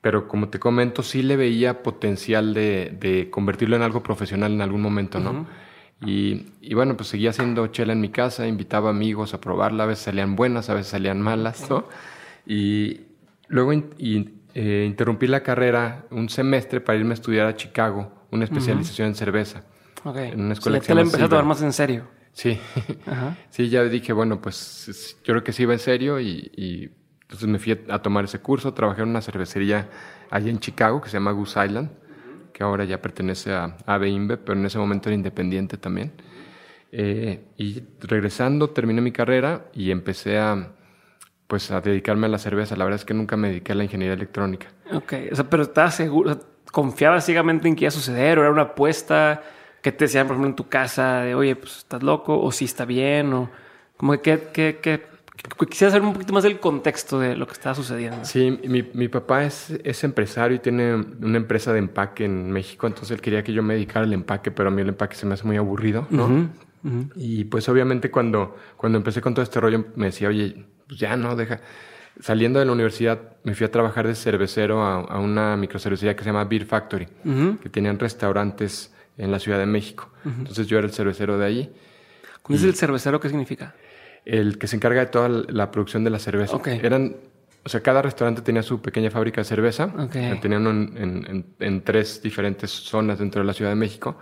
pero 0.00 0.28
como 0.28 0.48
te 0.48 0.58
comento, 0.58 1.02
sí 1.02 1.22
le 1.22 1.36
veía 1.36 1.82
potencial 1.82 2.54
de, 2.54 2.96
de 2.98 3.28
convertirlo 3.30 3.76
en 3.76 3.82
algo 3.82 4.02
profesional 4.02 4.52
en 4.52 4.62
algún 4.62 4.80
momento, 4.80 5.18
¿no? 5.20 5.46
y, 6.06 6.46
y 6.62 6.72
bueno, 6.72 6.96
pues 6.96 7.10
seguía 7.10 7.28
haciendo 7.30 7.66
chela 7.66 7.92
en 7.92 8.00
mi 8.00 8.08
casa, 8.08 8.46
invitaba 8.46 8.88
amigos 8.88 9.34
a 9.34 9.40
probarla, 9.42 9.82
a 9.84 9.86
veces 9.86 10.04
salían 10.04 10.34
buenas, 10.36 10.70
a 10.70 10.74
veces 10.74 10.90
salían 10.92 11.20
malas, 11.20 11.60
¿no? 11.68 11.84
Y 12.46 13.02
luego 13.48 13.72
in- 13.74 13.90
y, 13.98 14.28
eh, 14.54 14.84
interrumpí 14.88 15.26
la 15.26 15.42
carrera 15.42 16.06
un 16.10 16.30
semestre 16.30 16.80
para 16.80 16.98
irme 16.98 17.10
a 17.10 17.14
estudiar 17.20 17.46
a 17.48 17.54
Chicago, 17.54 18.10
una 18.30 18.44
especialización 18.44 19.08
en 19.08 19.14
cerveza. 19.14 19.62
Ok. 20.04 20.16
En 20.16 20.40
una 20.40 20.54
escuela 20.54 20.78
O 20.78 20.80
sea, 20.80 20.86
que 20.86 20.86
te 20.86 20.94
la 20.94 21.02
empecé 21.02 21.24
a 21.24 21.28
tomar 21.28 21.44
más 21.44 21.60
en 21.62 21.72
serio. 21.74 22.04
Sí, 22.32 22.58
Ajá. 23.06 23.36
sí, 23.50 23.68
ya 23.68 23.84
dije, 23.84 24.12
bueno, 24.12 24.40
pues 24.40 24.88
es- 24.88 25.16
yo 25.24 25.32
creo 25.34 25.44
que 25.44 25.52
sí 25.52 25.62
iba 25.64 25.72
en 25.72 25.78
serio 25.78 26.20
y, 26.20 26.50
y 26.56 26.90
entonces 27.22 27.48
me 27.48 27.58
fui 27.58 27.78
a, 27.88 27.98
tomar 28.02 28.24
ese 28.24 28.40
curso, 28.40 28.74
trabajé 28.74 29.02
en 29.02 29.08
una 29.08 29.20
cervecería 29.20 29.88
allá 30.30 30.50
en 30.50 30.58
Chicago 30.58 31.00
que 31.00 31.08
se 31.08 31.14
llama 31.16 31.32
Goose 31.32 31.64
Island, 31.64 31.90
que 32.52 32.62
ahora 32.64 32.84
ya 32.84 33.00
pertenece 33.00 33.52
a 33.52 33.76
AB 33.86 34.08
InBev, 34.08 34.40
pero 34.44 34.58
en 34.58 34.66
ese 34.66 34.78
momento 34.78 35.08
era 35.08 35.14
independiente 35.16 35.76
también. 35.76 36.12
Eh, 36.92 37.44
y 37.56 37.82
regresando 38.00 38.70
terminé 38.70 39.00
mi 39.00 39.12
carrera 39.12 39.66
y 39.72 39.92
empecé 39.92 40.38
a, 40.38 40.72
pues, 41.46 41.70
a 41.70 41.80
dedicarme 41.80 42.26
a 42.26 42.30
la 42.30 42.38
cerveza. 42.38 42.74
La 42.76 42.84
verdad 42.84 42.98
es 42.98 43.04
que 43.04 43.14
nunca 43.14 43.36
me 43.36 43.48
dediqué 43.48 43.72
a 43.72 43.74
la 43.76 43.84
ingeniería 43.84 44.14
electrónica. 44.14 44.66
Ok. 44.92 45.12
O 45.30 45.36
sea, 45.36 45.48
pero 45.48 45.62
estabas 45.62 45.94
seguro, 45.94 46.40
confiabas 46.72 47.24
ciegamente 47.24 47.68
en 47.68 47.76
que 47.76 47.84
iba 47.84 47.88
a 47.90 47.92
suceder 47.92 48.38
o 48.38 48.42
era 48.42 48.50
una 48.50 48.62
apuesta 48.62 49.42
que 49.82 49.92
te 49.92 50.04
decían, 50.04 50.26
por 50.26 50.34
ejemplo, 50.34 50.50
en 50.50 50.56
tu 50.56 50.68
casa 50.68 51.20
de, 51.22 51.34
oye, 51.34 51.56
pues 51.56 51.78
estás 51.78 52.02
loco 52.02 52.40
o 52.40 52.52
si 52.52 52.64
está 52.66 52.84
bien 52.84 53.32
o 53.32 53.50
como 53.96 54.12
que, 54.20 54.38
que, 54.52 54.78
que, 54.82 55.02
que- 55.36 55.66
quisiera 55.66 55.90
saber 55.90 56.06
un 56.06 56.12
poquito 56.12 56.32
más 56.34 56.42
del 56.42 56.58
contexto 56.60 57.18
de 57.18 57.34
lo 57.36 57.46
que 57.46 57.52
estaba 57.54 57.74
sucediendo. 57.74 58.24
Sí, 58.24 58.58
mi, 58.64 58.82
mi 58.92 59.08
papá 59.08 59.44
es, 59.44 59.70
es 59.84 60.04
empresario 60.04 60.56
y 60.56 60.60
tiene 60.60 60.94
una 60.94 61.36
empresa 61.38 61.72
de 61.72 61.78
empaque 61.78 62.24
en 62.26 62.50
México, 62.50 62.86
entonces 62.86 63.12
él 63.12 63.20
quería 63.22 63.42
que 63.42 63.52
yo 63.52 63.62
me 63.62 63.74
dedicara 63.74 64.04
al 64.04 64.12
empaque, 64.12 64.50
pero 64.50 64.68
a 64.68 64.72
mí 64.72 64.82
el 64.82 64.88
empaque 64.90 65.16
se 65.16 65.24
me 65.26 65.34
hace 65.34 65.44
muy 65.46 65.56
aburrido, 65.56 66.06
¿no? 66.10 66.48
Y 67.14 67.44
pues 67.44 67.68
obviamente 67.68 68.10
cuando, 68.10 68.56
cuando 68.76 68.96
empecé 68.98 69.20
con 69.20 69.34
todo 69.34 69.42
este 69.42 69.60
rollo 69.60 69.84
me 69.96 70.06
decía, 70.06 70.28
oye, 70.28 70.64
pues 70.86 70.98
ya 70.98 71.14
no, 71.16 71.36
deja. 71.36 71.60
Saliendo 72.20 72.58
de 72.58 72.64
la 72.66 72.72
universidad 72.72 73.18
me 73.44 73.54
fui 73.54 73.66
a 73.66 73.70
trabajar 73.70 74.06
de 74.06 74.14
cervecero 74.14 74.82
a, 74.82 75.00
a 75.00 75.18
una 75.20 75.56
microcervecería 75.56 76.14
que 76.16 76.22
se 76.24 76.30
llama 76.30 76.44
Beer 76.44 76.64
Factory, 76.66 77.06
que 77.62 77.68
tenían 77.68 77.98
restaurantes 77.98 78.94
en 79.20 79.30
la 79.30 79.38
Ciudad 79.38 79.58
de 79.58 79.66
México. 79.66 80.10
Entonces 80.24 80.66
yo 80.66 80.78
era 80.78 80.86
el 80.86 80.92
cervecero 80.92 81.38
de 81.38 81.46
ahí, 81.46 81.72
¿Cuál 82.42 82.58
es 82.58 82.64
el 82.64 82.74
cervecero? 82.74 83.20
¿Qué 83.20 83.28
significa? 83.28 83.74
el 84.24 84.58
que 84.58 84.66
se 84.66 84.76
encarga 84.76 85.00
de 85.00 85.06
toda 85.06 85.28
la 85.28 85.70
producción 85.70 86.04
de 86.04 86.10
la 86.10 86.18
cerveza. 86.18 86.54
Ok. 86.56 86.66
Eran, 86.68 87.16
o 87.64 87.68
sea, 87.68 87.80
cada 87.80 88.02
restaurante 88.02 88.42
tenía 88.42 88.62
su 88.62 88.80
pequeña 88.82 89.10
fábrica 89.10 89.40
de 89.40 89.44
cerveza. 89.46 89.86
Ok. 89.98 90.14
Eh, 90.16 90.38
Tenían 90.42 90.66
en, 90.66 91.26
en- 91.26 91.46
en- 91.58 91.80
tres 91.82 92.20
diferentes 92.22 92.70
zonas 92.70 93.18
dentro 93.18 93.40
de 93.40 93.46
la 93.46 93.54
Ciudad 93.54 93.70
de 93.70 93.76
México. 93.76 94.18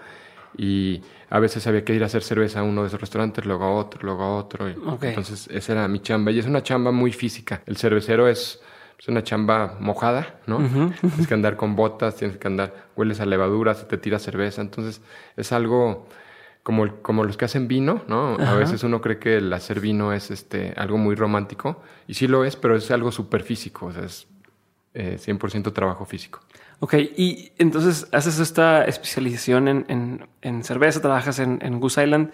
Y 0.57 1.03
a 1.31 1.39
veces 1.41 1.67
había 1.67 1.85
que 1.85 1.95
ir 1.95 2.03
a 2.03 2.07
hacer 2.07 2.23
cerveza 2.23 2.61
a 2.61 2.63
uno 2.63 2.83
de 2.83 2.89
esos 2.89 3.01
restaurantes, 3.01 3.45
luego 3.45 3.65
a 3.65 3.75
otro, 3.75 4.01
luego 4.05 4.23
a 4.23 4.37
otro. 4.37 4.69
y 4.69 4.73
Ok. 4.87 5.03
Entonces, 5.05 5.49
esa 5.51 5.73
era 5.73 5.89
mi 5.89 6.01
chamba. 6.01 6.31
Y 6.31 6.39
es 6.39 6.47
una 6.47 6.63
chamba 6.63 6.93
muy 6.93 7.13
física. 7.13 7.63
El 7.67 7.77
cervecero 7.77 8.29
es, 8.29 8.61
es 8.99 9.07
una 9.09 9.23
chamba 9.23 9.77
mojada, 9.81 10.41
¿no? 10.47 10.59
Tienes 11.01 11.27
que 11.29 11.35
andar 11.35 11.57
con 11.57 11.77
botas, 11.77 12.17
tienes 12.17 12.37
que 12.37 12.47
andar, 12.49 12.89
hueles 12.97 13.21
a 13.21 13.27
levadura, 13.27 13.75
se 13.75 13.85
te 13.85 13.97
tira 13.97 14.19
cerveza. 14.19 14.61
Entonces, 14.61 15.01
es 15.37 15.53
algo 15.53 16.09
como, 16.65 16.85
el- 16.85 16.95
como 17.01 17.25
los 17.25 17.37
que 17.37 17.45
hacen 17.45 17.69
vino, 17.69 18.03
¿no? 18.09 18.35
A 18.35 18.55
veces 18.55 18.83
uno 18.83 19.01
cree 19.01 19.19
que 19.19 19.37
el 19.37 19.53
hacer 19.53 19.81
vino 19.81 20.13
es 20.13 20.31
este, 20.31 20.75
algo 20.77 20.99
muy 20.99 21.15
romántico. 21.15 21.81
Y 22.09 22.15
sí 22.15 22.27
lo 22.27 22.45
es, 22.45 22.57
pero 22.57 22.77
es 22.77 22.91
algo 22.91 23.13
súper 23.13 23.43
físico. 23.43 23.87
O 23.87 23.93
sea, 23.93 24.03
es 24.05 24.27
eh, 24.95 25.17
100% 25.19 25.73
trabajo 25.73 26.05
físico. 26.05 26.41
Ok, 26.81 26.95
y 27.17 27.53
entonces 27.59 28.09
haces 28.13 28.39
esta 28.41 28.85
especialización 28.85 29.69
en, 29.69 29.85
en- 29.89 30.27
en 30.43 30.65
cerveza, 30.65 31.01
trabajas 31.01 31.39
en, 31.39 31.59
en 31.63 31.79
Goose 31.81 32.03
Island. 32.05 32.31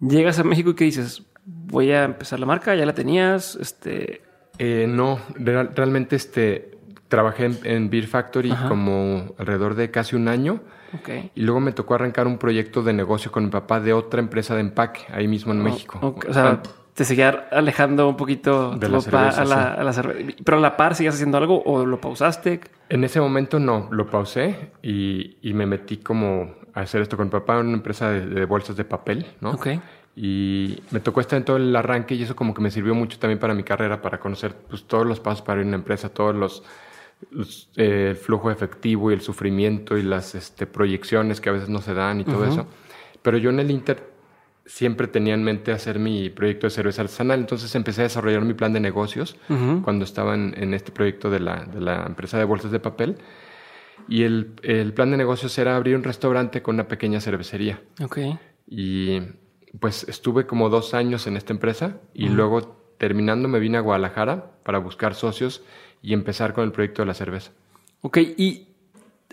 Llegas 0.00 0.38
a 0.38 0.44
México 0.44 0.70
y 0.70 0.74
¿qué 0.74 0.84
dices? 0.84 1.22
Voy 1.44 1.90
a 1.92 2.04
empezar 2.04 2.38
la 2.40 2.46
marca, 2.46 2.74
ya 2.74 2.86
la 2.86 2.94
tenías, 2.94 3.56
este... 3.56 4.22
Eh, 4.64 4.86
no, 4.88 5.18
real- 5.34 5.70
realmente 5.74 6.14
este, 6.14 6.78
trabajé 7.08 7.46
en, 7.46 7.58
en 7.64 7.90
Beer 7.90 8.06
Factory 8.06 8.52
Ajá. 8.52 8.68
como 8.68 9.34
alrededor 9.36 9.74
de 9.74 9.90
casi 9.90 10.14
un 10.14 10.28
año. 10.28 10.60
Ok. 10.94 11.08
Y 11.34 11.40
luego 11.42 11.58
me 11.58 11.72
tocó 11.72 11.94
arrancar 11.94 12.28
un 12.28 12.38
proyecto 12.38 12.82
de 12.84 12.92
negocio 12.92 13.32
con 13.32 13.44
mi 13.44 13.50
papá 13.50 13.80
de 13.80 13.92
otra 13.92 14.20
empresa 14.20 14.54
de 14.54 14.60
empaque, 14.60 15.00
ahí 15.12 15.26
mismo 15.26 15.52
en 15.52 15.62
México. 15.64 16.16
O 16.28 16.32
sea, 16.32 16.60
te 16.94 17.04
seguía 17.04 17.48
alejando 17.50 18.08
un 18.08 18.16
poquito 18.16 18.76
De 18.76 18.88
la 18.88 19.00
cerveza, 19.00 19.42
a 19.42 19.44
la, 19.46 19.56
sí. 19.74 19.80
a 19.80 19.82
la 19.84 19.92
cerveza. 19.94 20.32
Pero 20.44 20.58
a 20.58 20.60
la 20.60 20.76
par, 20.76 20.94
¿sigues 20.94 21.14
haciendo 21.14 21.38
algo 21.38 21.60
o 21.64 21.84
lo 21.84 22.00
pausaste? 22.00 22.60
En 22.88 23.02
ese 23.02 23.20
momento 23.20 23.58
no, 23.58 23.88
lo 23.90 24.06
pausé 24.10 24.70
y, 24.82 25.38
y 25.42 25.54
me 25.54 25.66
metí 25.66 25.96
como 25.96 26.54
a 26.74 26.82
hacer 26.82 27.00
esto 27.02 27.16
con 27.16 27.26
mi 27.26 27.30
papá 27.32 27.58
en 27.58 27.66
una 27.68 27.76
empresa 27.78 28.10
de, 28.10 28.26
de 28.26 28.44
bolsas 28.44 28.76
de 28.76 28.84
papel, 28.84 29.26
¿no? 29.40 29.52
Ok. 29.52 29.68
Y 30.14 30.78
me 30.90 31.00
tocó 31.00 31.20
estar 31.20 31.38
en 31.38 31.44
todo 31.44 31.56
el 31.56 31.74
arranque 31.74 32.14
y 32.14 32.22
eso 32.22 32.36
como 32.36 32.52
que 32.52 32.60
me 32.60 32.70
sirvió 32.70 32.94
mucho 32.94 33.18
también 33.18 33.38
para 33.38 33.54
mi 33.54 33.62
carrera, 33.62 34.02
para 34.02 34.20
conocer 34.20 34.54
pues, 34.68 34.84
todos 34.84 35.06
los 35.06 35.20
pasos 35.20 35.42
para 35.42 35.60
ir 35.60 35.64
a 35.64 35.68
una 35.68 35.76
empresa, 35.76 36.10
todos 36.10 36.34
los, 36.34 36.62
los, 37.30 37.70
eh, 37.76 38.08
el 38.10 38.16
flujo 38.16 38.50
efectivo 38.50 39.10
y 39.10 39.14
el 39.14 39.22
sufrimiento 39.22 39.96
y 39.96 40.02
las 40.02 40.34
este, 40.34 40.66
proyecciones 40.66 41.40
que 41.40 41.48
a 41.48 41.52
veces 41.52 41.70
no 41.70 41.80
se 41.80 41.94
dan 41.94 42.20
y 42.20 42.24
todo 42.24 42.44
eso. 42.44 42.66
Pero 43.22 43.38
yo 43.38 43.50
en 43.50 43.60
el 43.60 43.70
Inter 43.70 44.12
siempre 44.66 45.06
tenía 45.06 45.34
en 45.34 45.42
mente 45.42 45.72
hacer 45.72 45.98
mi 45.98 46.28
proyecto 46.28 46.66
de 46.66 46.70
cerveza 46.70 47.02
artesanal, 47.02 47.40
entonces 47.40 47.74
empecé 47.74 48.02
a 48.02 48.04
desarrollar 48.04 48.42
mi 48.42 48.54
plan 48.54 48.72
de 48.72 48.80
negocios 48.80 49.36
Ujú. 49.48 49.82
cuando 49.82 50.04
estaba 50.04 50.34
en, 50.34 50.54
en 50.56 50.74
este 50.74 50.92
proyecto 50.92 51.30
de 51.30 51.40
la, 51.40 51.64
de 51.64 51.80
la 51.80 52.04
empresa 52.06 52.38
de 52.38 52.44
bolsas 52.44 52.70
de 52.70 52.80
papel. 52.80 53.16
Y 54.08 54.24
el, 54.24 54.52
el 54.62 54.92
plan 54.92 55.10
de 55.10 55.16
negocios 55.16 55.56
era 55.58 55.76
abrir 55.76 55.96
un 55.96 56.02
restaurante 56.02 56.60
con 56.60 56.74
una 56.74 56.88
pequeña 56.88 57.20
cervecería. 57.20 57.80
Ok. 58.02 58.18
Y 58.68 59.20
pues 59.80 60.04
estuve 60.08 60.46
como 60.46 60.68
dos 60.68 60.94
años 60.94 61.26
en 61.26 61.36
esta 61.36 61.52
empresa 61.52 61.96
y 62.14 62.28
luego 62.28 62.76
terminando 62.98 63.48
me 63.48 63.58
vine 63.58 63.78
a 63.78 63.80
Guadalajara 63.80 64.52
para 64.62 64.78
buscar 64.78 65.14
socios 65.14 65.62
y 66.02 66.12
empezar 66.12 66.52
con 66.52 66.64
el 66.64 66.72
proyecto 66.72 67.02
de 67.02 67.06
la 67.06 67.14
cerveza. 67.14 67.52
Ok, 68.02 68.18
y 68.18 68.68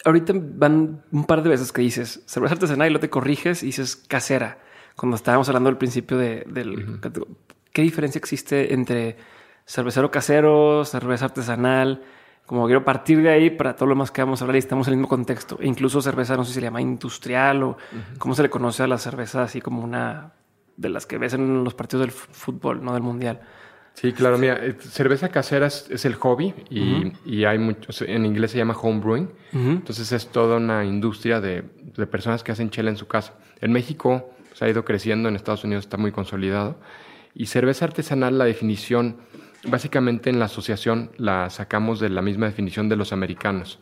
ahorita 0.05 0.33
van 0.35 1.03
un 1.11 1.25
par 1.25 1.43
de 1.43 1.49
veces 1.49 1.71
que 1.71 1.81
dices 1.81 2.23
cerveza 2.25 2.53
artesanal 2.53 2.89
y 2.89 2.93
lo 2.93 2.99
te 2.99 3.09
corriges 3.09 3.63
y 3.63 3.67
dices 3.67 3.95
casera. 3.95 4.59
Cuando 4.95 5.15
estábamos 5.15 5.47
hablando 5.49 5.69
al 5.69 5.77
principio 5.77 6.17
de, 6.17 6.43
del... 6.47 6.99
¿Qué 7.71 7.81
diferencia 7.81 8.19
existe 8.19 8.73
entre 8.73 9.17
cervecero 9.65 10.09
casero, 10.09 10.83
cerveza 10.85 11.25
artesanal? 11.25 12.03
Como 12.49 12.65
quiero 12.65 12.83
partir 12.83 13.21
de 13.21 13.29
ahí 13.29 13.51
para 13.51 13.75
todo 13.75 13.89
lo 13.89 13.95
más 13.95 14.09
que 14.09 14.23
vamos 14.23 14.41
a 14.41 14.43
hablar 14.43 14.55
y 14.55 14.57
estamos 14.57 14.87
en 14.87 14.93
el 14.93 14.97
mismo 14.97 15.07
contexto. 15.07 15.59
E 15.61 15.67
incluso 15.67 16.01
cerveza, 16.01 16.35
no 16.35 16.43
sé 16.43 16.47
si 16.49 16.53
se 16.55 16.61
le 16.61 16.65
llama 16.65 16.81
industrial 16.81 17.61
o 17.61 17.77
cómo 18.17 18.33
se 18.33 18.41
le 18.41 18.49
conoce 18.49 18.81
a 18.81 18.87
la 18.87 18.97
cerveza 18.97 19.43
así 19.43 19.61
como 19.61 19.83
una 19.83 20.31
de 20.75 20.89
las 20.89 21.05
que 21.05 21.19
ves 21.19 21.35
en 21.35 21.63
los 21.63 21.75
partidos 21.75 22.07
del 22.07 22.11
fútbol, 22.11 22.83
no 22.83 22.95
del 22.95 23.03
mundial. 23.03 23.39
Sí, 23.93 24.13
claro, 24.13 24.39
mira, 24.39 24.65
eh, 24.65 24.75
cerveza 24.79 25.29
casera 25.29 25.67
es, 25.67 25.91
es 25.91 26.05
el 26.05 26.15
hobby 26.15 26.55
y, 26.71 27.13
y 27.23 27.45
hay 27.45 27.59
muchos, 27.59 28.01
en 28.01 28.25
inglés 28.25 28.49
se 28.49 28.57
llama 28.57 28.73
home 28.73 28.99
brewing, 28.99 29.29
entonces 29.53 30.11
es 30.11 30.29
toda 30.29 30.57
una 30.57 30.83
industria 30.85 31.39
de, 31.39 31.65
de 31.95 32.07
personas 32.07 32.43
que 32.43 32.51
hacen 32.51 32.71
chela 32.71 32.89
en 32.89 32.97
su 32.97 33.05
casa. 33.05 33.35
En 33.61 33.71
México 33.71 34.27
se 34.53 34.65
ha 34.65 34.69
ido 34.69 34.83
creciendo, 34.85 35.29
en 35.29 35.35
Estados 35.35 35.63
Unidos 35.63 35.85
está 35.85 35.97
muy 35.97 36.11
consolidado 36.11 36.79
y 37.35 37.45
cerveza 37.45 37.85
artesanal, 37.85 38.39
la 38.39 38.45
definición, 38.45 39.17
básicamente 39.65 40.29
en 40.29 40.39
la 40.39 40.45
asociación 40.45 41.11
la 41.17 41.49
sacamos 41.49 41.99
de 41.99 42.09
la 42.09 42.21
misma 42.21 42.45
definición 42.45 42.89
de 42.89 42.95
los 42.95 43.13
americanos. 43.13 43.79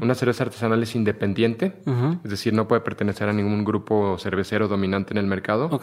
Una 0.00 0.14
cerveza 0.14 0.44
artesanal 0.44 0.82
es 0.82 0.94
independiente, 0.94 1.74
es 2.24 2.30
decir, 2.30 2.52
no 2.52 2.68
puede 2.68 2.82
pertenecer 2.82 3.28
a 3.28 3.32
ningún 3.32 3.64
grupo 3.64 4.16
cervecero 4.18 4.68
dominante 4.68 5.14
en 5.14 5.18
el 5.18 5.26
mercado. 5.26 5.80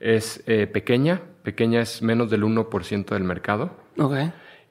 Es 0.00 0.42
eh, 0.46 0.66
pequeña, 0.66 1.20
pequeña 1.42 1.80
es 1.80 2.02
menos 2.02 2.30
del 2.30 2.42
1% 2.42 3.06
del 3.06 3.24
mercado. 3.24 3.76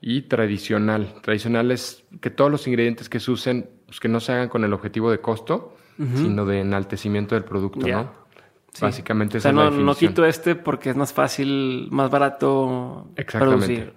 Y 0.02 0.24
tradicional. 0.24 1.14
Tradicional 1.22 1.72
es 1.72 2.04
que 2.20 2.32
todos 2.32 2.50
los 2.50 2.68
ingredientes 2.68 3.08
que 3.08 3.20
se 3.20 3.32
usen, 3.32 3.70
pues 3.86 4.00
que 4.00 4.10
no 4.10 4.20
se 4.20 4.32
hagan 4.32 4.50
con 4.50 4.64
el 4.64 4.74
objetivo 4.74 5.12
de 5.12 5.20
costo, 5.20 5.76
sino 6.16 6.48
de 6.48 6.62
enaltecimiento 6.62 7.36
del 7.36 7.44
producto. 7.44 7.88
¿no? 7.88 8.21
Sí. 8.74 8.82
Básicamente 8.82 9.38
O 9.38 9.42
sea, 9.42 9.52
esa 9.52 9.56
no, 9.56 9.68
es 9.68 9.76
la 9.76 9.82
no 9.82 9.96
quito 9.96 10.26
este 10.26 10.56
porque 10.56 10.92
es 10.92 10.96
más 10.96 11.12
fácil, 11.12 11.90
más 11.92 12.10
barato 12.10 13.10
producir. 13.34 13.94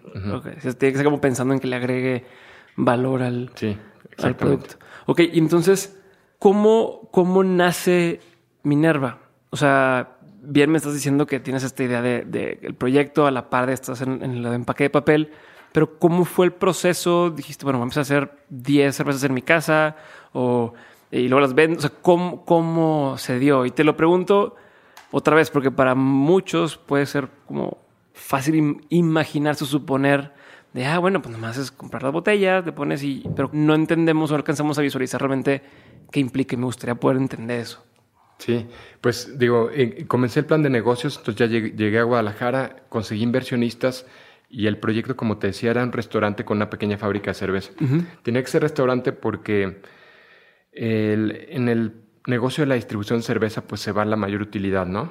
Sea, 0.61 0.73
tiene 0.73 0.93
que 0.93 0.97
ser 0.97 1.05
como 1.05 1.21
pensando 1.21 1.55
en 1.55 1.61
que 1.61 1.69
le 1.69 1.77
agregue 1.77 2.25
valor 2.77 3.23
al, 3.23 3.51
Sí, 3.55 3.77
al 4.19 4.35
producto. 4.35 4.77
Ok, 5.07 5.21
y 5.21 5.39
entonces, 5.39 6.01
¿cómo, 6.39 7.09
¿cómo 7.13 7.45
nace 7.45 8.21
Minerva? 8.65 9.19
O 9.51 9.57
sea, 9.57 10.17
bien 10.43 10.71
me 10.71 10.79
estás 10.79 10.95
diciendo 10.95 11.27
que 11.27 11.39
tienes 11.39 11.63
esta 11.63 11.85
idea 11.85 12.03
de, 12.03 12.25
de 12.25 12.59
el 12.63 12.75
proyecto, 12.75 13.27
a 13.27 13.31
la 13.31 13.51
par 13.51 13.67
de 13.67 13.75
estás 13.75 14.01
en, 14.01 14.25
en 14.25 14.33
el 14.33 14.47
empaque 14.47 14.85
de 14.85 14.91
papel, 14.91 15.31
pero 15.75 15.99
¿cómo 15.99 16.25
fue 16.25 16.47
el 16.47 16.53
proceso? 16.53 17.31
Dijiste, 17.31 17.65
bueno, 17.65 17.79
vamos 17.79 17.97
a 17.97 18.03
hacer 18.03 18.31
10 18.49 18.95
cervezas 18.95 19.25
en 19.25 19.35
mi 19.35 19.43
casa 19.43 19.97
o, 20.33 20.73
y 21.11 21.29
luego 21.29 21.41
las 21.41 21.55
vendo. 21.55 21.79
O 21.79 21.81
sea, 21.81 21.91
¿cómo, 22.03 22.45
¿cómo 22.45 23.17
se 23.19 23.39
dio? 23.39 23.67
Y 23.67 23.71
te 23.71 23.85
lo 23.85 23.97
pregunto 23.97 24.57
otra 25.11 25.37
vez, 25.37 25.51
porque 25.51 25.71
para 25.71 25.95
muchos 25.95 26.77
puede 26.77 27.07
ser 27.07 27.29
como 27.47 27.79
fácil 28.13 28.55
im- 28.55 28.81
imaginarse 28.89 29.65
o 29.65 29.67
suponer 29.67 30.33
de, 30.73 30.87
ah, 30.87 30.99
bueno, 30.99 31.23
pues 31.23 31.33
nomás 31.33 31.57
es 31.57 31.71
comprar 31.71 32.03
las 32.03 32.13
botellas, 32.13 32.65
te 32.65 32.73
pones 32.73 33.03
y... 33.05 33.25
Pero 33.37 33.49
no 33.53 33.75
entendemos 33.75 34.31
o 34.31 34.35
no 34.35 34.39
alcanzamos 34.39 34.77
a 34.79 34.83
visualizar 34.83 35.21
realmente 35.21 35.63
qué 36.11 36.19
implica 36.19 36.55
y 36.55 36.59
me 36.59 36.65
gustaría 36.65 36.97
poder 36.97 37.19
entender 37.19 37.61
eso. 37.61 37.85
Sí, 38.39 38.67
pues 39.01 39.39
digo, 39.39 39.71
eh, 39.73 40.05
comencé 40.09 40.41
el 40.41 40.47
plan 40.47 40.65
de 40.65 40.71
negocios, 40.71 41.17
entonces 41.19 41.39
ya 41.39 41.47
llegué, 41.47 41.71
llegué 41.77 42.01
a 42.01 42.03
Guadalajara, 42.03 42.83
conseguí 42.89 43.23
inversionistas 43.23 44.05
y 44.51 44.67
el 44.67 44.79
proyecto, 44.79 45.17
como 45.17 45.39
te 45.39 45.47
decía, 45.47 45.71
era 45.71 45.85
un 45.85 45.93
restaurante 45.93 46.45
con 46.45 46.59
una 46.59 46.69
pequeña 46.69 46.99
fábrica 46.99 47.31
de 47.31 47.35
cerveza. 47.35 47.73
Tenía 48.25 48.43
que 48.43 48.49
ser 48.49 48.63
restaurante 48.63 49.13
porque 49.13 49.81
el- 50.75 51.47
en 51.51 51.69
el 51.69 51.93
negocio 52.27 52.63
de 52.63 52.69
la 52.69 52.75
distribución 52.75 53.19
de 53.19 53.23
cerveza 53.25 53.63
pues 53.67 53.81
se 53.81 53.93
va 53.93 54.05
la 54.05 54.17
mayor 54.17 54.43
utilidad, 54.43 54.87
¿no? 54.87 55.11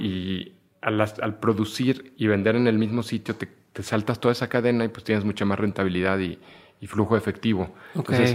Y 0.00 0.52
al, 0.80 1.00
al 1.00 1.38
producir 1.40 2.12
y 2.16 2.26
vender 2.26 2.56
en 2.56 2.66
el 2.66 2.78
mismo 2.78 3.02
sitio 3.02 3.34
te, 3.36 3.48
te 3.72 3.82
saltas 3.82 4.20
toda 4.20 4.32
esa 4.32 4.48
cadena 4.48 4.84
y 4.84 4.88
pues 4.88 5.04
tienes 5.04 5.24
mucha 5.24 5.44
más 5.44 5.58
rentabilidad 5.58 6.18
y, 6.18 6.38
y 6.80 6.86
flujo 6.86 7.16
efectivo. 7.16 7.74
Entonces, 7.94 8.32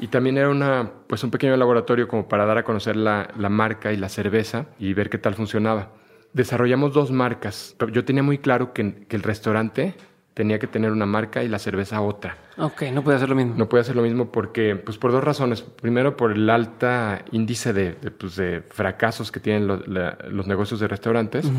y 0.00 0.08
también 0.08 0.36
era 0.38 0.48
una, 0.48 0.90
pues 1.06 1.22
un 1.24 1.30
pequeño 1.30 1.56
laboratorio 1.56 2.08
como 2.08 2.28
para 2.28 2.44
dar 2.46 2.58
a 2.58 2.64
conocer 2.64 2.96
la, 2.96 3.28
la 3.36 3.48
marca 3.48 3.92
y 3.92 3.96
la 3.96 4.08
cerveza 4.08 4.66
y 4.78 4.92
ver 4.94 5.10
qué 5.10 5.18
tal 5.18 5.34
funcionaba. 5.34 5.92
Desarrollamos 6.32 6.92
dos 6.94 7.10
marcas. 7.10 7.76
Yo 7.92 8.04
tenía 8.04 8.22
muy 8.22 8.38
claro 8.38 8.72
que, 8.72 9.04
que 9.06 9.16
el 9.16 9.22
restaurante 9.22 9.94
tenía 10.34 10.58
que 10.58 10.66
tener 10.66 10.90
una 10.92 11.06
marca 11.06 11.42
y 11.42 11.48
la 11.48 11.58
cerveza 11.58 12.00
otra. 12.00 12.36
Ok, 12.56 12.82
no 12.92 13.02
puede 13.04 13.16
hacer 13.16 13.28
lo 13.28 13.34
mismo. 13.34 13.54
No 13.56 13.68
puede 13.68 13.82
hacer 13.82 13.96
lo 13.96 14.02
mismo 14.02 14.30
porque, 14.32 14.76
pues 14.76 14.98
por 14.98 15.12
dos 15.12 15.22
razones. 15.24 15.62
Primero, 15.62 16.16
por 16.16 16.32
el 16.32 16.48
alta 16.50 17.22
índice 17.32 17.72
de, 17.72 17.94
de, 17.94 18.10
pues, 18.10 18.36
de 18.36 18.62
fracasos 18.70 19.30
que 19.32 19.40
tienen 19.40 19.66
lo- 19.66 19.82
la- 19.86 20.18
los 20.30 20.46
negocios 20.46 20.80
de 20.80 20.88
restaurantes. 20.88 21.50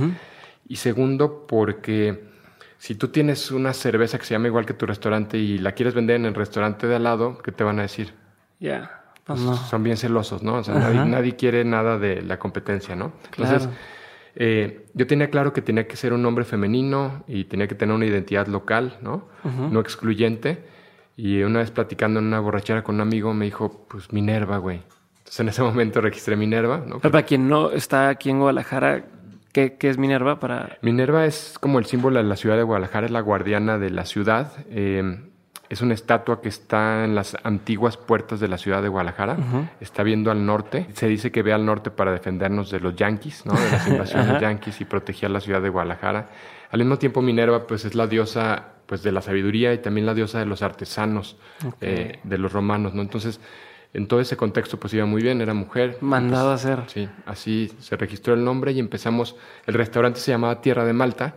Y 0.68 0.78
segundo, 0.78 1.46
porque 1.48 2.24
si 2.78 2.96
tú 2.96 3.10
tienes 3.10 3.52
una 3.52 3.74
cerveza 3.74 4.18
que 4.18 4.26
se 4.26 4.34
llama 4.34 4.48
igual 4.48 4.66
que 4.66 4.74
tu 4.74 4.86
restaurante 4.86 5.38
y 5.38 5.58
la 5.58 5.74
quieres 5.74 5.94
vender 5.94 6.16
en 6.18 6.26
el 6.26 6.34
restaurante 6.36 6.88
de 6.88 6.96
al 6.96 7.04
lado, 7.04 7.38
¿qué 7.44 7.52
te 7.52 7.64
van 7.64 7.80
a 7.80 7.84
decir? 7.84 8.14
Ya, 8.60 9.04
pues 9.26 9.40
Pues 9.40 9.42
no. 9.42 9.56
son 9.56 9.84
bien 9.84 9.98
celosos, 9.98 10.42
¿no? 10.44 10.56
O 10.56 10.64
sea, 10.64 10.74
nadie 10.76 11.36
quiere 11.36 11.64
nada 11.66 11.98
de 12.00 12.22
la 12.22 12.40
competencia, 12.40 12.96
¿no? 12.96 13.14
Entonces, 13.32 13.64
Claro. 13.64 13.78
Eh, 14.36 14.86
yo 14.94 15.08
tenía 15.08 15.30
claro 15.30 15.54
que 15.54 15.62
tenía 15.62 15.88
que 15.88 15.96
ser 15.96 16.14
un 16.14 16.22
nombre 16.22 16.46
femenino 16.46 17.24
y 17.28 17.46
tenía 17.46 17.68
que 17.68 17.76
tener 17.76 17.96
una 17.96 18.06
identidad 18.06 18.48
local, 18.48 18.98
¿no? 19.02 19.28
No 19.44 19.80
excluyente. 19.80 20.64
Y 21.16 21.44
una 21.44 21.60
vez 21.60 21.70
platicando 21.70 22.20
en 22.20 22.26
una 22.26 22.40
borrachera 22.40 22.84
con 22.84 22.96
un 22.96 23.02
amigo 23.02 23.34
me 23.34 23.46
dijo, 23.46 23.86
pues 23.88 24.12
Minerva, 24.12 24.58
güey. 24.58 24.82
Entonces 25.20 25.40
en 25.40 25.50
ese 25.50 25.62
momento 25.62 26.02
registré 26.02 26.36
Minerva, 26.36 26.84
¿no? 26.86 27.00
Pero 27.00 27.12
para 27.12 27.26
quien 27.26 27.48
no 27.48 27.72
está 27.72 28.10
aquí 28.10 28.30
en 28.32 28.40
Guadalajara, 28.40 29.06
¿qué, 29.52 29.78
qué 29.78 29.90
es 29.90 29.98
Minerva? 29.98 30.40
Para... 30.40 30.78
Minerva 30.82 31.26
es 31.26 31.58
como 31.60 31.78
el 31.78 31.86
símbolo 31.86 32.18
de 32.18 32.24
la 32.24 32.36
ciudad 32.36 32.58
de 32.58 32.64
Guadalajara, 32.64 33.06
es 33.06 33.12
la 33.12 33.22
guardiana 33.22 33.78
de 33.78 33.92
la 33.92 34.06
ciudad. 34.06 34.54
Eh, 34.70 35.32
es 35.74 35.82
una 35.82 35.96
estatua 35.96 36.40
que 36.40 36.50
está 36.50 37.04
en 37.04 37.16
las 37.16 37.36
antiguas 37.44 37.98
puertas 37.98 38.40
de 38.40 38.48
la 38.48 38.60
ciudad 38.60 38.84
de 38.84 38.90
Guadalajara. 38.90 39.38
Está 39.82 40.04
viendo 40.04 40.30
al 40.30 40.46
norte. 40.46 40.86
Se 40.94 41.08
dice 41.08 41.32
que 41.32 41.42
ve 41.42 41.52
al 41.52 41.66
norte 41.66 41.90
para 41.90 42.12
defendernos 42.12 42.70
de 42.70 42.80
los 42.80 42.96
yanquis, 42.96 43.44
¿no? 43.46 43.54
de 43.54 43.72
las 43.72 43.88
invasiones 43.88 44.40
yanquis 44.40 44.80
y 44.82 44.86
proteger 44.86 45.32
la 45.32 45.40
ciudad 45.40 45.62
de 45.64 45.70
Guadalajara. 45.70 46.30
Al 46.70 46.80
mismo 46.80 46.98
tiempo, 47.00 47.24
Minerva 47.24 47.66
pues, 47.66 47.86
es 47.86 47.96
la 47.96 48.06
diosa 48.06 48.74
pues, 48.86 49.02
de 49.02 49.12
la 49.12 49.24
sabiduría 49.24 49.74
y 49.74 49.80
también 49.80 50.06
la 50.06 50.14
diosa 50.14 50.38
de 50.38 50.46
los 50.46 50.62
artesanos, 50.62 51.38
eh, 51.82 52.20
de 52.24 52.38
los 52.38 52.54
romanos. 52.54 52.94
¿no? 52.94 53.02
Entonces, 53.02 53.40
en 53.94 54.08
todo 54.08 54.20
ese 54.20 54.38
contexto, 54.38 54.80
pues 54.80 54.94
iba 54.94 55.08
muy 55.08 55.24
bien, 55.24 55.42
era 55.42 55.56
mujer. 55.56 55.98
Mandado 56.02 56.52
a 56.52 56.54
hacer. 56.54 56.84
Sí, 56.86 57.10
así 57.26 57.72
se 57.80 57.98
registró 57.98 58.36
el 58.36 58.44
nombre 58.44 58.74
y 58.74 58.80
empezamos. 58.80 59.36
El 59.66 59.74
restaurante 59.74 60.20
se 60.20 60.32
llamaba 60.32 60.62
Tierra 60.62 60.86
de 60.86 60.94
Malta 60.94 61.34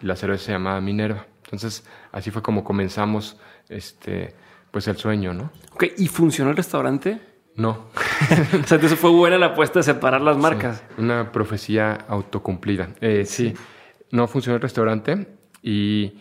y 0.00 0.06
la 0.06 0.14
cerveza 0.14 0.44
se 0.44 0.52
llamaba 0.52 0.80
Minerva. 0.80 1.26
Entonces, 1.44 1.84
así 2.12 2.30
fue 2.30 2.42
como 2.42 2.62
comenzamos 2.62 3.38
este, 3.76 4.34
pues 4.70 4.88
el 4.88 4.96
sueño, 4.96 5.34
¿no? 5.34 5.50
Ok, 5.72 5.84
¿y 5.98 6.08
funcionó 6.08 6.50
el 6.50 6.56
restaurante? 6.56 7.20
No. 7.56 7.70
o 7.94 8.66
sea, 8.66 8.76
entonces 8.76 8.98
fue 8.98 9.10
buena 9.10 9.38
la 9.38 9.46
apuesta 9.46 9.80
de 9.80 9.82
separar 9.82 10.20
las 10.20 10.36
marcas. 10.36 10.82
Una 10.96 11.32
profecía 11.32 11.92
autocumplida. 12.08 12.90
Eh, 13.00 13.24
sí, 13.26 13.54
no 14.10 14.26
funcionó 14.26 14.56
el 14.56 14.62
restaurante 14.62 15.26
y 15.62 16.14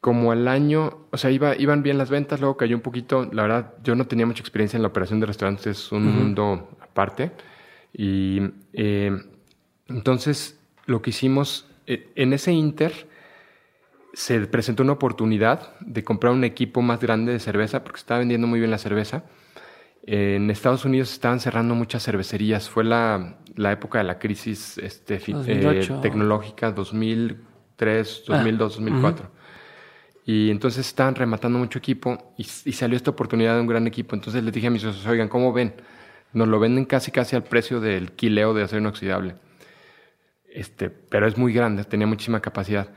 como 0.00 0.32
al 0.32 0.48
año, 0.48 1.06
o 1.10 1.16
sea, 1.16 1.30
iba, 1.30 1.56
iban 1.56 1.82
bien 1.82 1.96
las 1.96 2.10
ventas, 2.10 2.40
luego 2.40 2.56
cayó 2.56 2.74
un 2.74 2.82
poquito. 2.82 3.28
La 3.32 3.42
verdad, 3.42 3.74
yo 3.84 3.94
no 3.94 4.06
tenía 4.06 4.26
mucha 4.26 4.40
experiencia 4.40 4.76
en 4.76 4.82
la 4.82 4.88
operación 4.88 5.20
de 5.20 5.26
restaurantes, 5.26 5.66
es 5.66 5.92
un 5.92 6.04
mundo 6.04 6.76
aparte. 6.80 7.30
Y 7.92 8.40
eh, 8.72 9.16
entonces 9.88 10.58
lo 10.86 11.02
que 11.02 11.10
hicimos, 11.10 11.68
eh, 11.86 12.10
en 12.16 12.32
ese 12.32 12.52
inter 12.52 13.08
se 14.12 14.40
presentó 14.46 14.82
una 14.82 14.92
oportunidad 14.92 15.74
de 15.80 16.04
comprar 16.04 16.32
un 16.32 16.44
equipo 16.44 16.82
más 16.82 17.00
grande 17.00 17.32
de 17.32 17.38
cerveza, 17.40 17.82
porque 17.84 17.98
estaba 17.98 18.18
vendiendo 18.20 18.46
muy 18.46 18.58
bien 18.60 18.70
la 18.70 18.78
cerveza. 18.78 19.24
En 20.04 20.50
Estados 20.50 20.84
Unidos 20.84 21.12
estaban 21.12 21.40
cerrando 21.40 21.74
muchas 21.74 22.02
cervecerías. 22.04 22.68
Fue 22.68 22.84
la, 22.84 23.38
la 23.54 23.72
época 23.72 23.98
de 23.98 24.04
la 24.04 24.18
crisis 24.18 24.76
este, 24.78 25.18
fi- 25.20 25.32
2008. 25.32 25.94
eh, 25.94 25.98
tecnológica 26.02 26.72
2003, 26.72 28.24
2002, 28.26 28.74
2004. 28.76 29.30
Y 30.24 30.50
entonces 30.50 30.86
estaban 30.86 31.14
rematando 31.14 31.58
mucho 31.58 31.78
equipo 31.78 32.34
y, 32.36 32.42
y 32.42 32.72
salió 32.72 32.96
esta 32.96 33.10
oportunidad 33.10 33.54
de 33.54 33.60
un 33.60 33.66
gran 33.66 33.86
equipo. 33.86 34.14
Entonces 34.14 34.42
les 34.44 34.52
dije 34.52 34.66
a 34.66 34.70
mis 34.70 34.82
socios, 34.82 35.06
oigan, 35.06 35.28
¿cómo 35.28 35.52
ven? 35.52 35.74
Nos 36.32 36.48
lo 36.48 36.58
venden 36.60 36.84
casi 36.84 37.10
casi 37.10 37.36
al 37.36 37.44
precio 37.44 37.80
del 37.80 38.12
quileo 38.12 38.54
de 38.54 38.62
acero 38.64 38.80
inoxidable. 38.80 39.36
Este, 40.52 40.90
pero 40.90 41.26
es 41.26 41.38
muy 41.38 41.52
grande, 41.52 41.84
tenía 41.84 42.06
muchísima 42.06 42.40
capacidad. 42.40 42.88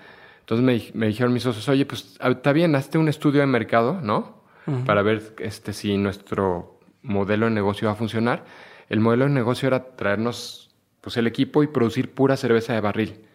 Entonces 0.46 0.64
me, 0.64 0.74
di- 0.74 0.92
me 0.94 1.08
dijeron 1.08 1.34
mis 1.34 1.44
socios, 1.44 1.68
oye, 1.70 1.86
pues 1.88 2.18
ah, 2.20 2.30
está 2.30 2.54
bien, 2.54 2.76
hazte 2.76 2.98
un 3.00 3.08
estudio 3.10 3.42
de 3.42 3.48
mercado, 3.48 4.00
¿no? 4.02 4.44
Para 4.86 5.02
ver 5.04 5.36
este, 5.40 5.74
si 5.74 5.96
nuestro 5.98 6.80
modelo 7.04 7.46
de 7.46 7.52
negocio 7.52 7.88
va 7.88 7.92
a 7.94 7.96
funcionar. 7.96 8.46
El 8.90 9.00
modelo 9.00 9.26
de 9.26 9.32
negocio 9.32 9.68
era 9.68 9.96
traernos 9.96 10.72
pues, 11.02 11.18
el 11.18 11.28
equipo 11.28 11.62
y 11.62 11.68
producir 11.68 12.12
pura 12.14 12.36
cerveza 12.36 12.74
de 12.74 12.82
barril. 12.82 13.26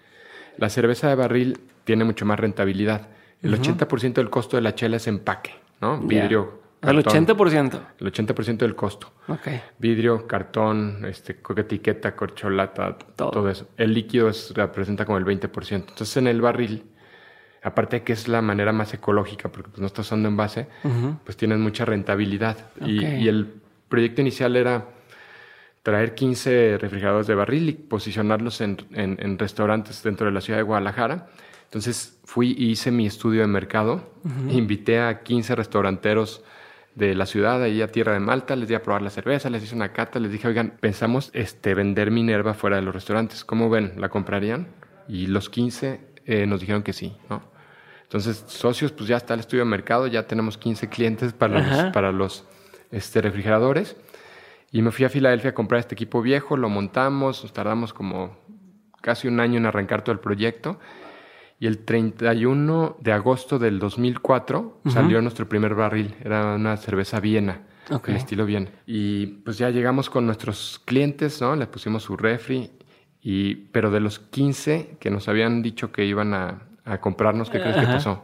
La 0.57 0.69
cerveza 0.69 1.09
de 1.09 1.15
barril 1.15 1.61
tiene 1.85 2.05
mucho 2.05 2.25
más 2.27 2.39
rentabilidad. 2.39 3.09
El 3.43 3.55
80% 3.61 4.15
del 4.15 4.29
costo 4.29 4.57
de 4.57 4.63
la 4.63 4.75
chela 4.75 4.97
es 4.97 5.07
empaque, 5.07 5.55
¿no? 5.81 5.99
Vidrio. 6.01 6.61
Al 6.83 7.03
cartón. 7.05 7.27
80%. 7.27 7.81
El 8.01 8.13
80% 8.13 8.57
del 8.59 8.75
costo. 8.75 9.13
Ok. 9.29 9.49
Vidrio, 9.79 10.27
cartón, 10.27 11.05
este, 11.05 11.39
etiqueta, 11.59 12.17
corcholata, 12.17 12.97
Todo. 13.17 13.31
todo, 13.31 13.49
eso. 13.51 13.69
El 13.77 13.95
líquido 13.95 14.29
es, 14.29 14.53
representa 14.55 15.05
como 15.05 15.19
el 15.19 15.25
20%. 15.25 15.73
Entonces 15.75 16.17
en 16.17 16.27
el 16.27 16.41
barril, 16.41 16.85
aparte 17.63 17.97
de 17.99 18.03
que 18.05 18.13
es 18.13 18.27
la 18.29 18.41
manera 18.43 18.73
más 18.73 18.93
ecológica, 18.95 19.49
porque 19.51 19.69
pues, 19.71 19.81
no 19.81 19.87
está 19.87 20.01
usando 20.03 20.29
envase, 20.29 20.67
pues 21.25 21.37
tienes 21.37 21.59
mucha 21.59 21.85
rentabilidad. 21.85 22.57
Y, 22.81 23.05
el 23.29 23.55
proyecto 23.89 24.21
inicial 24.23 24.57
era 24.57 24.87
traer 25.83 26.15
15 26.15 26.79
refrigeradores 26.79 27.27
de 27.27 27.35
barril 27.35 27.69
y 27.69 27.73
posicionarlos 27.73 28.61
en, 28.61 28.77
en- 28.93 29.19
en 29.21 29.39
restaurantes 29.39 30.03
dentro 30.03 30.27
de 30.27 30.33
la 30.33 30.41
ciudad 30.41 30.59
de 30.59 30.63
Guadalajara. 30.63 31.29
Entonces 31.65 32.19
fui 32.25 32.55
y 32.59 32.71
hice 32.71 32.91
mi 32.91 33.07
estudio 33.07 33.43
de 33.43 33.47
mercado, 33.47 34.13
invité 34.51 35.01
a 35.01 35.21
15 35.23 35.55
restauranteros 35.55 36.43
de 36.97 37.15
la 37.15 37.25
ciudad, 37.25 37.63
ahí 37.63 37.81
a 37.83 37.87
Tierra 37.93 38.13
de 38.13 38.21
Malta, 38.21 38.57
les 38.57 38.69
di 38.69 38.75
a 38.75 38.83
probar 38.83 39.01
la 39.03 39.11
cerveza, 39.11 39.49
les 39.49 39.63
hice 39.63 39.77
una 39.77 39.93
cata, 39.93 40.19
les 40.19 40.33
dije, 40.33 40.49
oigan, 40.49 40.75
pensamos 40.81 41.31
este, 41.33 41.75
vender 41.75 42.11
Minerva 42.11 42.53
fuera 42.55 42.77
de 42.77 42.83
los 42.83 42.93
restaurantes, 42.95 43.45
¿cómo 43.45 43.71
ven? 43.71 43.93
¿La 43.97 44.09
comprarían? 44.09 44.67
Y 45.09 45.29
los 45.29 45.49
15 45.49 46.01
eh, 46.27 46.47
nos 46.47 46.61
dijeron 46.61 46.83
que 46.83 46.93
sí, 46.93 47.17
¿no? 47.31 47.43
Entonces, 48.11 48.43
socios, 48.49 48.91
pues 48.91 49.09
ya 49.09 49.17
está 49.17 49.35
el 49.35 49.41
estudio 49.41 49.63
de 49.63 49.71
mercado, 49.71 50.09
ya 50.09 50.27
tenemos 50.27 50.59
15 50.59 50.89
clientes 50.89 51.33
para 51.33 51.61
Ajá. 51.61 51.83
los, 51.85 51.93
para 51.93 52.11
los 52.11 52.45
este, 52.91 53.23
refrigeradores. 53.23 53.97
Y 54.73 54.83
me 54.83 54.91
fui 54.91 55.05
a 55.05 55.09
Filadelfia 55.09 55.51
a 55.51 55.55
comprar 55.55 55.79
este 55.79 55.95
equipo 55.95 56.21
viejo, 56.21 56.57
lo 56.57 56.69
montamos, 56.69 57.45
nos 57.45 57.53
tardamos 57.53 57.93
como 57.93 58.37
casi 59.01 59.29
un 59.29 59.39
año 59.39 59.59
en 59.59 59.67
arrancar 59.67 60.03
todo 60.03 60.13
el 60.13 60.19
proyecto. 60.19 60.81
Y 61.61 61.69
el 61.69 61.85
31 61.85 62.97
de 63.01 63.13
agosto 63.13 63.61
del 63.61 63.79
2004 63.79 64.81
salió 64.89 65.23
nuestro 65.23 65.49
primer 65.49 65.77
barril. 65.77 66.17
Era 66.25 66.57
una 66.57 66.77
cerveza 66.79 67.21
Viena, 67.21 67.63
Ok. 67.93 68.09
el 68.09 68.17
estilo 68.17 68.45
Viena. 68.45 68.71
Y 68.87 69.27
pues 69.27 69.57
ya 69.57 69.71
llegamos 69.71 70.11
con 70.11 70.27
nuestros 70.27 70.83
clientes, 70.85 71.41
¿no? 71.41 71.55
Les 71.55 71.69
pusimos 71.69 72.03
su 72.03 72.17
refri. 72.17 72.73
Y, 73.23 73.55
pero 73.55 73.93
de 73.93 74.01
los 74.01 74.19
15 74.19 74.97
que 74.99 75.11
nos 75.11 75.29
habían 75.29 75.63
dicho 75.63 75.93
que 75.93 76.07
iban 76.07 76.35
a, 76.35 76.63
a 76.91 77.01
comprarnos, 77.01 77.49
¿qué 77.51 77.61
crees 77.61 77.77
que 77.77 77.87
pasó? 77.87 78.23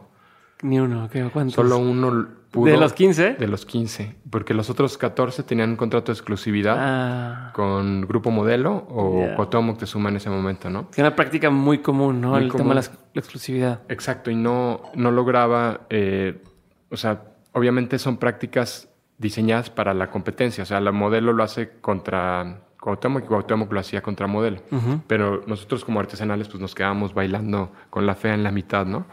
Ni 0.63 0.79
uno, 0.79 1.07
¿qué? 1.11 1.23
¿Cuántos? 1.31 1.53
Solo 1.53 1.77
uno 1.77 2.27
pudo. 2.49 2.65
¿De 2.71 2.77
los 2.77 2.93
15? 2.93 3.35
De 3.35 3.47
los 3.47 3.65
15. 3.65 4.15
Porque 4.31 4.55
los 4.55 4.69
otros 4.71 4.97
14 4.97 5.43
tenían 5.43 5.69
un 5.71 5.75
contrato 5.75 6.07
de 6.11 6.13
exclusividad 6.13 6.75
Ah. 6.79 7.51
con 7.53 8.01
Grupo 8.01 8.31
Modelo 8.31 8.87
o 8.89 9.21
Ya. 9.27 9.35
Cuauhtémoc 9.35 9.65
Moctezuma 9.65 10.09
en 10.09 10.15
ese 10.15 10.29
momento, 10.31 10.69
¿no? 10.71 10.87
Es 10.91 10.97
una 10.97 11.15
práctica 11.15 11.51
muy 11.51 11.79
común, 11.79 12.21
¿no? 12.21 12.29
Muy 12.31 12.39
el 12.39 12.45
tema 12.47 12.57
común. 12.57 12.69
de 12.69 12.73
la, 12.75 12.81
ex- 12.81 12.91
la 13.13 13.19
exclusividad. 13.19 13.79
Exacto, 13.87 14.31
y 14.31 14.35
no, 14.35 14.81
no 14.95 15.11
lograba, 15.11 15.81
eh, 15.91 16.41
o 16.89 16.97
sea, 16.97 17.21
obviamente 17.53 17.99
son 17.99 18.17
prácticas 18.17 18.89
diseñadas 19.19 19.69
para 19.69 19.93
la 19.93 20.09
competencia, 20.09 20.63
o 20.63 20.65
sea, 20.65 20.79
la 20.79 20.91
modelo 20.91 21.33
lo 21.33 21.43
hace 21.43 21.69
contra 21.81 22.61
Cuauhtémoc 22.79 23.23
y 23.23 23.27
Cuauhtémoc 23.27 23.71
lo 23.71 23.79
hacía 23.79 24.01
contra 24.01 24.27
modelo, 24.27 24.61
pero 25.07 25.43
nosotros 25.47 25.83
como 25.83 25.99
artesanales 25.99 26.47
pues 26.47 26.61
nos 26.61 26.75
quedábamos 26.75 27.13
bailando 27.13 27.71
con 27.89 28.05
la 28.05 28.15
fea 28.15 28.33
en 28.33 28.43
la 28.43 28.51
mitad, 28.51 28.85
¿no? 28.85 29.05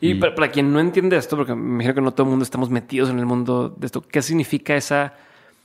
Y, 0.00 0.14
para, 0.14 0.34
para 0.34 0.50
quien 0.50 0.72
no 0.72 0.78
entiende 0.78 1.16
esto, 1.16 1.36
porque 1.36 1.54
me 1.54 1.74
imagino 1.74 1.94
que 1.94 2.00
no 2.00 2.12
todo 2.12 2.24
el 2.24 2.30
mundo 2.30 2.44
estamos 2.44 2.70
metidos 2.70 3.10
en 3.10 3.18
el 3.18 3.26
mundo 3.26 3.74
de 3.76 3.86
esto, 3.86 4.02
¿qué 4.02 4.22
significa 4.22 4.76
esa, 4.76 5.14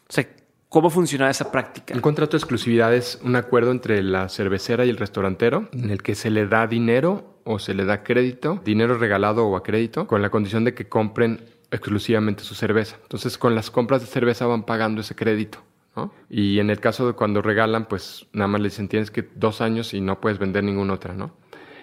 o 0.09 0.12
sea, 0.12 0.25
cómo 0.69 0.89
funciona 0.89 1.29
esa 1.29 1.51
práctica? 1.51 1.93
Un 1.93 2.01
contrato 2.01 2.31
de 2.31 2.38
exclusividad 2.38 2.95
es 2.95 3.19
un 3.23 3.35
acuerdo 3.35 3.71
entre 3.71 4.01
la 4.01 4.29
cervecera 4.29 4.85
y 4.85 4.89
el 4.89 4.97
restaurantero 4.97 5.69
en 5.71 5.91
el 5.91 6.01
que 6.01 6.15
se 6.15 6.31
le 6.31 6.47
da 6.47 6.65
dinero 6.65 7.38
o 7.43 7.59
se 7.59 7.75
le 7.75 7.85
da 7.85 8.03
crédito, 8.03 8.59
dinero 8.65 8.97
regalado 8.97 9.45
o 9.45 9.55
a 9.55 9.62
crédito, 9.62 10.07
con 10.07 10.21
la 10.21 10.31
condición 10.31 10.63
de 10.63 10.73
que 10.73 10.88
compren 10.88 11.41
exclusivamente 11.69 12.43
su 12.43 12.55
cerveza. 12.55 12.97
Entonces, 13.03 13.38
con 13.38 13.53
las 13.53 13.69
compras 13.69 14.01
de 14.01 14.07
cerveza 14.07 14.45
van 14.45 14.63
pagando 14.63 15.01
ese 15.01 15.15
crédito. 15.15 15.59
¿No? 15.95 16.13
Y 16.29 16.59
en 16.59 16.69
el 16.69 16.79
caso 16.79 17.07
de 17.07 17.13
cuando 17.13 17.41
regalan, 17.41 17.85
pues 17.85 18.27
nada 18.33 18.47
más 18.47 18.62
le 18.62 18.69
dicen 18.69 18.88
tienes 18.88 19.12
que 19.12 19.27
dos 19.35 19.62
años 19.62 19.93
y 19.93 20.01
no 20.01 20.19
puedes 20.19 20.39
vender 20.39 20.63
ninguna 20.63 20.93
otra, 20.93 21.13
¿no? 21.13 21.35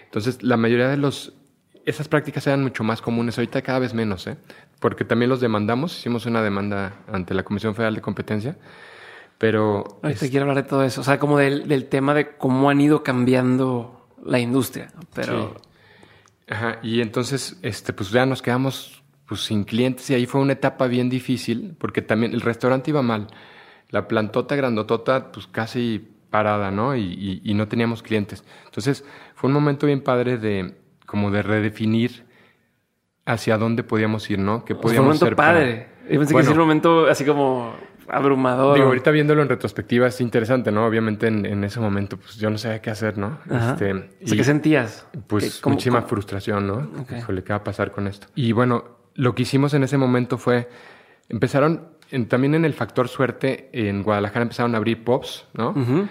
Entonces, 0.04 0.42
la 0.42 0.56
mayoría 0.56 0.88
de 0.88 0.96
los 0.96 1.34
esas 1.86 2.08
prácticas 2.08 2.46
eran 2.46 2.62
mucho 2.62 2.84
más 2.84 3.00
comunes, 3.00 3.38
ahorita 3.38 3.62
cada 3.62 3.78
vez 3.78 3.94
menos, 3.94 4.26
¿eh? 4.26 4.36
Porque 4.80 5.04
también 5.04 5.28
los 5.28 5.40
demandamos, 5.40 5.98
hicimos 5.98 6.26
una 6.26 6.42
demanda 6.42 6.94
ante 7.08 7.34
la 7.34 7.42
Comisión 7.42 7.74
Federal 7.74 7.94
de 7.94 8.00
Competencia, 8.00 8.56
pero 9.38 10.00
Ahorita 10.02 10.28
quiero 10.28 10.42
hablar 10.42 10.62
de 10.62 10.68
todo 10.68 10.84
eso, 10.84 11.00
o 11.00 11.04
sea, 11.04 11.18
como 11.18 11.38
del, 11.38 11.68
del 11.68 11.86
tema 11.86 12.14
de 12.14 12.36
cómo 12.36 12.70
han 12.70 12.80
ido 12.80 13.02
cambiando 13.02 14.08
la 14.24 14.38
industria, 14.38 14.92
pero... 15.14 15.54
Ajá, 16.48 16.80
y 16.82 17.00
entonces, 17.00 17.58
este, 17.62 17.92
pues 17.92 18.10
ya 18.10 18.26
nos 18.26 18.42
quedamos 18.42 19.02
pues, 19.26 19.42
sin 19.42 19.62
clientes 19.62 20.10
y 20.10 20.14
ahí 20.14 20.26
fue 20.26 20.40
una 20.40 20.54
etapa 20.54 20.88
bien 20.88 21.08
difícil 21.08 21.76
porque 21.78 22.02
también 22.02 22.32
el 22.32 22.40
restaurante 22.40 22.90
iba 22.90 23.02
mal. 23.02 23.28
La 23.90 24.08
plantota 24.08 24.56
grandotota, 24.56 25.30
pues 25.32 25.46
casi 25.46 26.08
parada, 26.30 26.70
¿no? 26.70 26.94
Y, 26.96 27.00
y- 27.02 27.40
y 27.44 27.54
no 27.54 27.66
teníamos 27.68 28.02
clientes. 28.02 28.44
Entonces, 28.66 29.04
fue 29.34 29.48
un 29.48 29.54
momento 29.54 29.86
bien 29.86 30.00
padre 30.02 30.38
de 30.38 30.74
como 31.06 31.30
de 31.30 31.42
redefinir 31.42 32.24
hacia 33.26 33.58
dónde 33.58 33.82
podíamos 33.82 34.28
ir, 34.30 34.38
¿no? 34.38 34.64
¿Qué 34.64 34.72
o 34.74 34.76
sea, 34.76 34.82
fue 34.82 34.90
un 34.90 34.96
podíamos 34.96 35.06
momento 35.06 35.26
ser 35.26 35.36
para- 35.36 35.52
padre. 35.58 35.88
Yo 36.10 36.18
pensé 36.18 36.32
Bueno. 36.32 36.48
que 36.48 36.52
era 36.52 36.60
un 36.62 36.66
momento 36.68 37.06
así 37.06 37.24
como 37.24 37.74
abrumador. 38.08 38.74
Digo, 38.74 38.88
ahorita 38.88 39.10
viéndolo 39.12 39.42
en 39.42 39.48
retrospectiva 39.48 40.08
es 40.08 40.20
interesante, 40.20 40.72
¿no? 40.72 40.84
Obviamente 40.86 41.28
en, 41.28 41.46
en 41.46 41.62
ese 41.62 41.78
momento, 41.80 42.16
pues 42.16 42.36
yo 42.36 42.50
no 42.50 42.58
sabía 42.58 42.80
qué 42.82 42.90
hacer, 42.90 43.18
¿no? 43.18 43.38
Este, 43.44 43.92
O 43.92 43.98
sea, 43.98 44.06
y- 44.20 44.36
¿Qué 44.36 44.44
sentías? 44.44 45.06
Pues 45.28 45.56
¿Qué- 45.56 45.60
cómo- 45.62 45.74
muchísima 45.74 45.98
cómo- 46.00 46.08
frustración, 46.08 46.66
¿no? 46.66 46.90
Ok. 47.00 47.12
Híjole, 47.18 47.44
¿qué 47.44 47.52
va 47.52 47.58
a 47.58 47.64
pasar 47.64 47.92
con 47.92 48.06
esto? 48.08 48.26
Y 48.34 48.50
bueno, 48.52 48.84
lo 49.14 49.34
que 49.34 49.42
hicimos 49.42 49.74
en 49.74 49.84
ese 49.84 49.96
momento 49.96 50.38
fue, 50.38 50.68
empezaron, 51.28 51.88
en- 52.10 52.26
también 52.28 52.54
en 52.54 52.64
el 52.64 52.74
factor 52.74 53.08
suerte, 53.08 53.68
en 53.72 54.02
Guadalajara 54.02 54.42
empezaron 54.42 54.74
a 54.74 54.78
abrir 54.78 55.04
pubs, 55.04 55.46
¿no? 55.54 55.70
Ujú. 55.70 56.08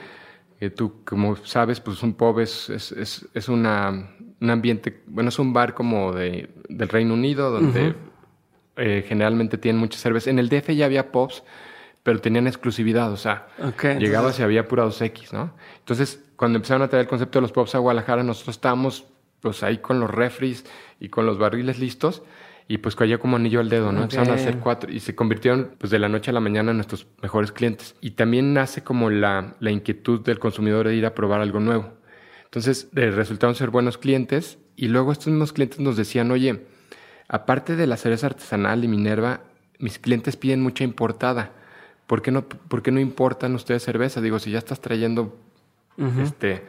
Que 0.59 0.69
tú, 0.69 1.03
como 1.05 1.35
sabes, 1.37 1.79
pues 1.79 2.03
un 2.03 2.13
pub 2.13 2.39
es, 2.39 2.69
es, 2.69 2.91
es, 2.91 3.27
es 3.33 3.47
una, 3.49 4.09
un 4.41 4.49
ambiente, 4.49 5.01
bueno, 5.07 5.29
es 5.29 5.39
un 5.39 5.53
bar 5.53 5.73
como 5.73 6.11
de, 6.11 6.49
del 6.67 6.89
Reino 6.89 7.13
Unido, 7.13 7.49
donde 7.51 7.95
eh, 8.75 9.05
generalmente 9.07 9.57
tienen 9.57 9.79
mucha 9.79 9.97
cerveza. 9.97 10.29
En 10.29 10.37
el 10.39 10.49
DF 10.49 10.75
ya 10.75 10.85
había 10.85 11.11
pubs, 11.11 11.43
pero 12.03 12.19
tenían 12.19 12.47
exclusividad, 12.47 13.11
o 13.11 13.17
sea, 13.17 13.47
Ok, 13.63 13.83
llegabas 13.99 14.05
entonces- 14.05 14.39
y 14.39 14.43
había 14.43 14.67
pura 14.67 14.83
2X, 14.85 15.31
¿no? 15.31 15.51
Entonces, 15.79 16.23
cuando 16.35 16.57
empezaron 16.57 16.81
a 16.81 16.87
traer 16.89 17.03
el 17.03 17.09
concepto 17.09 17.39
de 17.39 17.41
los 17.43 17.51
pubs 17.51 17.75
a 17.75 17.79
Guadalajara, 17.79 18.23
nosotros 18.23 18.55
estábamos 18.57 19.05
pues 19.41 19.63
ahí 19.63 19.77
con 19.77 20.01
los 20.01 20.09
refries 20.09 20.65
y 20.99 21.07
con 21.07 21.25
los 21.25 21.37
barriles 21.37 21.79
listos 21.79 22.23
y 22.69 22.77
pues 22.77 22.95
cayó 22.95 23.19
como 23.19 23.35
anillo 23.35 23.59
al 23.59 23.67
dedo, 23.67 23.91
¿no? 23.91 24.01
Ok. 24.01 24.03
Empezaron 24.03 24.29
a 24.29 24.35
hacer 24.35 24.59
cuatro 24.59 24.91
y 24.91 24.99
se 24.99 25.15
convirtieron 25.15 25.71
pues 25.79 25.89
de 25.89 25.97
la 25.97 26.07
noche 26.07 26.29
a 26.29 26.35
la 26.35 26.39
mañana 26.39 26.69
en 26.69 26.77
nuestros 26.77 27.07
mejores 27.19 27.51
clientes. 27.51 27.95
Y 27.99 28.11
también 28.11 28.53
nace 28.53 28.83
como 28.83 29.09
la, 29.09 29.55
la 29.59 29.71
inquietud 29.71 30.21
del 30.21 30.37
consumidor 30.37 30.87
de 30.87 30.95
ir 30.95 31.07
a 31.07 31.15
probar 31.15 31.41
algo 31.41 31.59
nuevo. 31.59 31.91
Entonces, 32.45 32.87
eh, 32.95 33.09
resultaron 33.09 33.55
ser 33.55 33.71
buenos 33.71 33.97
clientes 33.97 34.59
y 34.75 34.87
luego 34.87 35.11
estos 35.11 35.29
mismos 35.29 35.51
clientes 35.51 35.79
nos 35.79 35.97
decían, 35.97 36.29
oye, 36.29 36.67
aparte 37.27 37.75
de 37.75 37.87
la 37.87 37.97
cerveza 37.97 38.27
artesanal 38.27 38.83
y 38.83 38.87
Minerva, 38.87 39.41
mis 39.79 39.97
clientes 39.97 40.37
piden 40.37 40.61
mucha 40.61 40.83
importada. 40.83 41.53
¿Por 42.05 42.21
qué 42.21 42.29
no, 42.29 42.47
por 42.47 42.83
qué 42.83 42.91
no 42.91 42.99
importan 42.99 43.55
ustedes 43.55 43.81
cerveza? 43.81 44.21
Digo, 44.21 44.37
si 44.37 44.51
ya 44.51 44.59
estás 44.59 44.79
trayendo 44.79 45.35
este, 46.21 46.65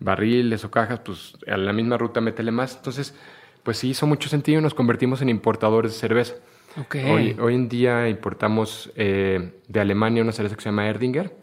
barriles 0.00 0.64
o 0.64 0.70
cajas, 0.70 1.00
pues 1.00 1.36
a 1.46 1.58
la 1.58 1.74
misma 1.74 1.98
ruta 1.98 2.22
métele 2.22 2.52
más. 2.52 2.76
Entonces, 2.76 3.14
pues 3.62 3.78
sí 3.78 3.90
hizo 3.90 4.06
mucho 4.06 4.28
sentido 4.28 4.58
y 4.58 4.62
nos 4.62 4.74
convertimos 4.74 5.22
en 5.22 5.28
importadores 5.28 5.92
de 5.92 5.98
cerveza. 5.98 6.34
Ok. 6.80 6.96
Hoy, 7.10 7.36
hoy 7.40 7.54
en 7.54 7.68
día 7.68 8.08
importamos 8.08 8.90
eh, 8.96 9.52
de 9.68 9.80
Alemania 9.80 10.22
una 10.22 10.32
cerveza 10.32 10.56
que 10.56 10.62
se 10.62 10.68
llama 10.70 10.88
Erdinger, 10.88 11.34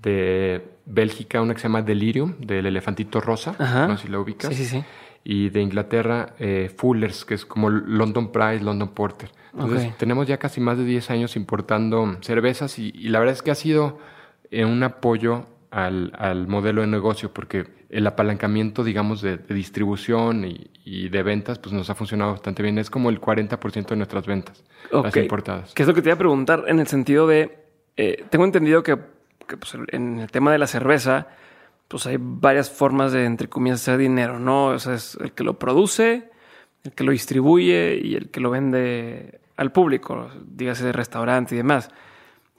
de 0.00 0.64
Bélgica 0.86 1.40
una 1.40 1.54
que 1.54 1.60
se 1.60 1.64
llama 1.64 1.82
Delirium, 1.82 2.34
del 2.38 2.66
elefantito 2.66 3.20
rosa, 3.20 3.54
Ajá. 3.58 3.86
no 3.88 3.96
sé 3.96 4.06
si 4.06 4.12
la 4.12 4.18
ubicas. 4.18 4.50
Sí, 4.54 4.64
sí, 4.64 4.66
sí. 4.78 4.84
Y 5.24 5.50
de 5.50 5.60
Inglaterra, 5.60 6.34
eh, 6.40 6.70
Fullers, 6.76 7.24
que 7.24 7.34
es 7.34 7.44
como 7.46 7.70
London 7.70 8.32
Price, 8.32 8.62
London 8.64 8.88
Porter. 8.88 9.30
Entonces, 9.52 9.90
Ok. 9.90 9.96
tenemos 9.98 10.26
ya 10.26 10.38
casi 10.38 10.60
más 10.60 10.78
de 10.78 10.84
10 10.84 11.10
años 11.10 11.36
importando 11.36 12.16
cervezas 12.22 12.78
y, 12.78 12.90
y 12.94 13.08
la 13.10 13.18
verdad 13.20 13.34
es 13.34 13.42
que 13.42 13.50
ha 13.52 13.54
sido 13.54 13.98
eh, 14.50 14.64
un 14.64 14.82
apoyo 14.82 15.46
al, 15.72 16.12
al 16.16 16.46
modelo 16.46 16.82
de 16.82 16.86
negocio 16.86 17.32
porque 17.32 17.66
el 17.88 18.06
apalancamiento, 18.06 18.84
digamos, 18.84 19.22
de, 19.22 19.38
de 19.38 19.54
distribución 19.54 20.44
y, 20.44 20.70
y 20.84 21.08
de 21.08 21.22
ventas, 21.22 21.58
pues 21.58 21.72
nos 21.72 21.90
ha 21.90 21.94
funcionado 21.94 22.32
bastante 22.32 22.62
bien. 22.62 22.78
Es 22.78 22.90
como 22.90 23.10
el 23.10 23.20
40% 23.20 23.86
de 23.88 23.96
nuestras 23.96 24.26
ventas, 24.26 24.62
las 24.92 25.06
Ok. 25.06 25.16
importadas. 25.16 25.72
¿Qué 25.74 25.82
es 25.82 25.88
lo 25.88 25.94
que 25.94 26.02
te 26.02 26.08
iba 26.10 26.14
a 26.14 26.18
preguntar 26.18 26.64
en 26.68 26.78
el 26.78 26.86
sentido 26.86 27.26
de, 27.26 27.58
eh, 27.96 28.24
tengo 28.30 28.44
entendido 28.44 28.82
que, 28.82 28.98
que, 29.48 29.56
pues, 29.56 29.76
en 29.88 30.18
el 30.20 30.30
tema 30.30 30.52
de 30.52 30.58
la 30.58 30.66
cerveza, 30.66 31.28
pues 31.88 32.06
hay 32.06 32.16
varias 32.20 32.70
formas 32.70 33.12
de, 33.12 33.24
entre 33.24 33.48
comillas, 33.48 33.80
hacer 33.82 33.98
dinero, 33.98 34.38
¿no? 34.38 34.66
O 34.68 34.78
sea, 34.78 34.94
es 34.94 35.16
el 35.20 35.32
que 35.32 35.42
lo 35.44 35.58
produce, 35.58 36.30
el 36.84 36.92
que 36.92 37.04
lo 37.04 37.12
distribuye 37.12 37.98
y 38.02 38.14
el 38.14 38.30
que 38.30 38.40
lo 38.40 38.50
vende 38.50 39.40
al 39.56 39.72
público, 39.72 40.30
dígase 40.46 40.84
de 40.84 40.92
restaurante 40.92 41.54
y 41.54 41.58
demás. 41.58 41.90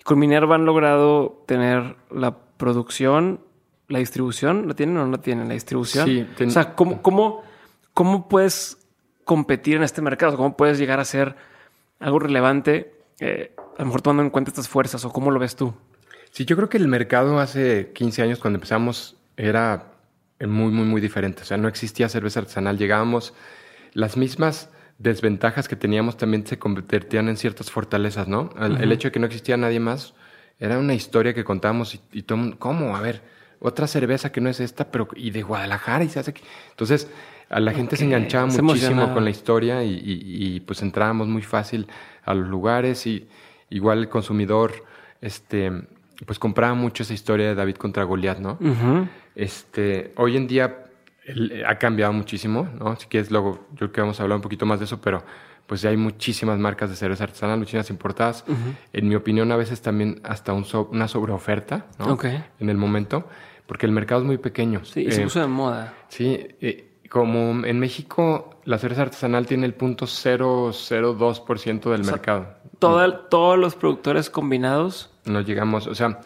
Con 0.03 0.19
Minerva 0.19 0.55
han 0.55 0.65
logrado 0.65 1.43
tener 1.47 1.95
la 2.11 2.37
producción, 2.63 3.41
la 3.89 3.99
distribución, 3.99 4.67
¿la 4.69 4.73
tienen 4.73 4.95
o 4.97 5.05
no 5.05 5.11
la 5.11 5.21
tienen? 5.21 5.47
La 5.49 5.53
distribución. 5.53 6.05
Sí, 6.07 6.25
ten- 6.37 6.47
o 6.47 6.51
sea, 6.51 6.75
¿cómo, 6.75 7.01
cómo, 7.01 7.43
¿cómo 7.93 8.29
puedes 8.29 8.77
competir 9.25 9.75
en 9.75 9.83
este 9.83 10.01
mercado? 10.01 10.37
¿Cómo 10.37 10.55
puedes 10.55 10.77
llegar 10.79 10.99
a 11.01 11.05
ser 11.05 11.35
algo 11.99 12.19
relevante, 12.19 12.93
eh, 13.19 13.53
a 13.77 13.81
lo 13.81 13.85
mejor 13.87 14.01
tomando 14.01 14.23
en 14.23 14.29
cuenta 14.29 14.49
estas 14.51 14.69
fuerzas 14.69 15.03
o 15.05 15.11
cómo 15.11 15.29
lo 15.31 15.39
ves 15.39 15.55
tú? 15.57 15.73
Sí, 16.31 16.45
yo 16.45 16.55
creo 16.55 16.69
que 16.69 16.77
el 16.77 16.87
mercado 16.87 17.39
hace 17.39 17.91
15 17.93 18.21
años 18.23 18.39
cuando 18.39 18.57
empezamos 18.57 19.17
era 19.37 19.91
muy, 20.39 20.71
muy, 20.71 20.85
muy 20.85 21.01
diferente. 21.01 21.41
O 21.43 21.45
sea, 21.45 21.57
no 21.57 21.67
existía 21.67 22.07
cerveza 22.09 22.39
artesanal. 22.39 22.77
Llegábamos, 22.77 23.33
las 23.93 24.15
mismas 24.17 24.69
desventajas 24.97 25.67
que 25.67 25.75
teníamos 25.75 26.17
también 26.17 26.45
se 26.47 26.57
convertían 26.57 27.27
en 27.29 27.35
ciertas 27.37 27.69
fortalezas, 27.71 28.27
¿no? 28.27 28.49
El, 28.59 28.77
el 28.81 28.91
hecho 28.91 29.09
de 29.09 29.11
que 29.11 29.19
no 29.19 29.25
existía 29.25 29.57
nadie 29.57 29.79
más 29.79 30.13
era 30.65 30.79
una 30.79 30.93
historia 30.93 31.33
que 31.33 31.43
contábamos 31.43 31.95
y, 31.95 31.99
y 32.13 32.21
todo 32.23 32.37
el 32.37 32.41
mundo, 32.43 32.57
¿cómo? 32.59 32.95
A 32.95 33.01
ver, 33.01 33.21
otra 33.59 33.87
cerveza 33.87 34.31
que 34.31 34.41
no 34.41 34.49
es 34.49 34.59
esta, 34.59 34.91
pero 34.91 35.07
y 35.15 35.31
de 35.31 35.41
Guadalajara 35.41 36.03
y 36.03 36.09
se 36.09 36.19
hace 36.19 36.31
aquí. 36.31 36.41
Entonces, 36.71 37.09
a 37.49 37.59
la 37.59 37.71
gente 37.73 37.95
se 37.97 38.05
enganchaba 38.05 38.49
se 38.49 38.61
muchísimo 38.61 38.91
emocionaba. 38.91 39.13
con 39.13 39.23
la 39.25 39.29
historia 39.29 39.83
y, 39.83 39.89
y- 39.93 40.55
y, 40.55 40.59
pues 40.61 40.81
entrábamos 40.81 41.27
muy 41.27 41.41
fácil 41.41 41.87
a 42.25 42.33
los 42.33 42.47
lugares 42.47 43.05
y 43.07 43.27
igual 43.69 43.99
el 43.99 44.09
consumidor, 44.09 44.71
este, 45.21 45.71
pues 46.25 46.39
compraba 46.39 46.73
mucho 46.73 47.03
esa 47.03 47.13
historia 47.13 47.47
de 47.47 47.55
David 47.55 47.75
contra 47.75 48.03
Goliat, 48.03 48.39
¿no? 48.39 48.57
Este, 49.35 50.13
hoy 50.17 50.37
en 50.37 50.47
día 50.47 50.85
el- 51.25 51.63
ha 51.65 51.77
cambiado 51.79 52.13
muchísimo, 52.13 52.67
¿no? 52.79 52.95
Si 52.97 53.07
quieres, 53.07 53.31
luego 53.31 53.65
yo 53.71 53.77
creo 53.77 53.91
que 53.91 54.01
vamos 54.01 54.19
a 54.19 54.23
hablar 54.23 54.37
un 54.37 54.41
poquito 54.41 54.65
más 54.65 54.79
de 54.79 54.85
eso, 54.85 54.99
pero 55.01 55.23
pues 55.67 55.81
ya 55.81 55.89
hay 55.89 55.97
muchísimas 55.97 56.59
marcas 56.59 56.89
de 56.89 56.95
cerveza 56.95 57.23
artesanal, 57.23 57.57
muchísimas 57.59 57.89
importadas. 57.89 58.43
En 58.91 59.07
mi 59.07 59.15
opinión, 59.15 59.51
a 59.51 59.55
veces 59.55 59.81
también 59.81 60.19
hasta 60.23 60.53
un 60.53 60.65
so- 60.65 60.89
una 60.91 61.07
sobreoferta, 61.07 61.85
¿no? 61.99 62.13
Ok. 62.13 62.25
En 62.59 62.69
el 62.69 62.77
momento. 62.77 63.27
porque 63.65 63.85
el 63.85 63.93
mercado 63.93 64.19
es 64.21 64.27
muy 64.27 64.37
pequeño. 64.37 64.83
Sí, 64.83 65.05
y 65.07 65.11
se 65.13 65.21
Eh, 65.21 65.23
puso 65.23 65.39
de 65.39 65.47
moda. 65.47 65.93
Sí, 66.09 66.37
eh, 66.59 66.89
como 67.09 67.65
en 67.65 67.79
México 67.79 68.59
la 68.65 68.77
cerveza 68.77 69.03
artesanal 69.03 69.45
tiene 69.47 69.65
el 69.65 69.73
punto 69.73 70.05
002% 70.05 71.89
del 71.91 72.03
sea, 72.03 72.11
mercado. 72.13 72.47
Toda- 72.79 73.29
todos 73.29 73.57
los 73.57 73.75
productores 73.75 74.29
combinados. 74.29 75.11
No 75.25 75.39
llegamos, 75.41 75.87
o 75.87 75.95
sea, 75.95 76.19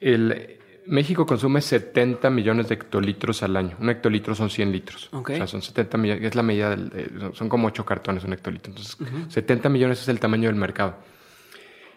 el, 0.00 0.57
México 0.88 1.26
consume 1.26 1.60
70 1.60 2.30
millones 2.30 2.68
de 2.68 2.74
hectolitros 2.74 3.42
al 3.42 3.56
año. 3.56 3.76
Un 3.80 3.90
hectolitro 3.90 4.34
son 4.34 4.50
100 4.50 4.72
litros. 4.72 5.08
Ok. 5.12 5.30
O 5.30 5.36
sea, 5.36 5.46
son 5.46 5.62
70 5.62 5.98
millones, 5.98 6.24
es 6.24 6.34
la 6.34 6.42
medida, 6.42 6.70
del, 6.70 6.90
eh, 6.94 7.10
son- 7.34 7.48
como 7.48 7.66
8 7.68 7.84
cartones 7.84 8.24
un 8.24 8.32
hectolitro. 8.32 8.70
Entonces, 8.72 8.96
70 9.28 9.68
millones 9.68 10.00
es 10.02 10.08
el 10.08 10.18
tamaño 10.20 10.48
del 10.48 10.56
mercado. 10.56 10.96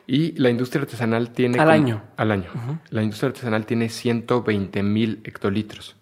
Y 0.07 0.33
la 0.39 0.49
industria 0.49 0.81
artesanal 0.81 1.31
tiene... 1.31 1.57
Al 1.59 1.65
como- 1.67 1.71
año. 1.71 2.03
Al 2.17 2.31
año. 2.31 2.49
La 2.89 3.01
industria 3.01 3.27
artesanal 3.29 3.65
tiene 3.65 3.87
120 3.89 4.83
mil 4.83 5.21
hectolitros. 5.23 5.95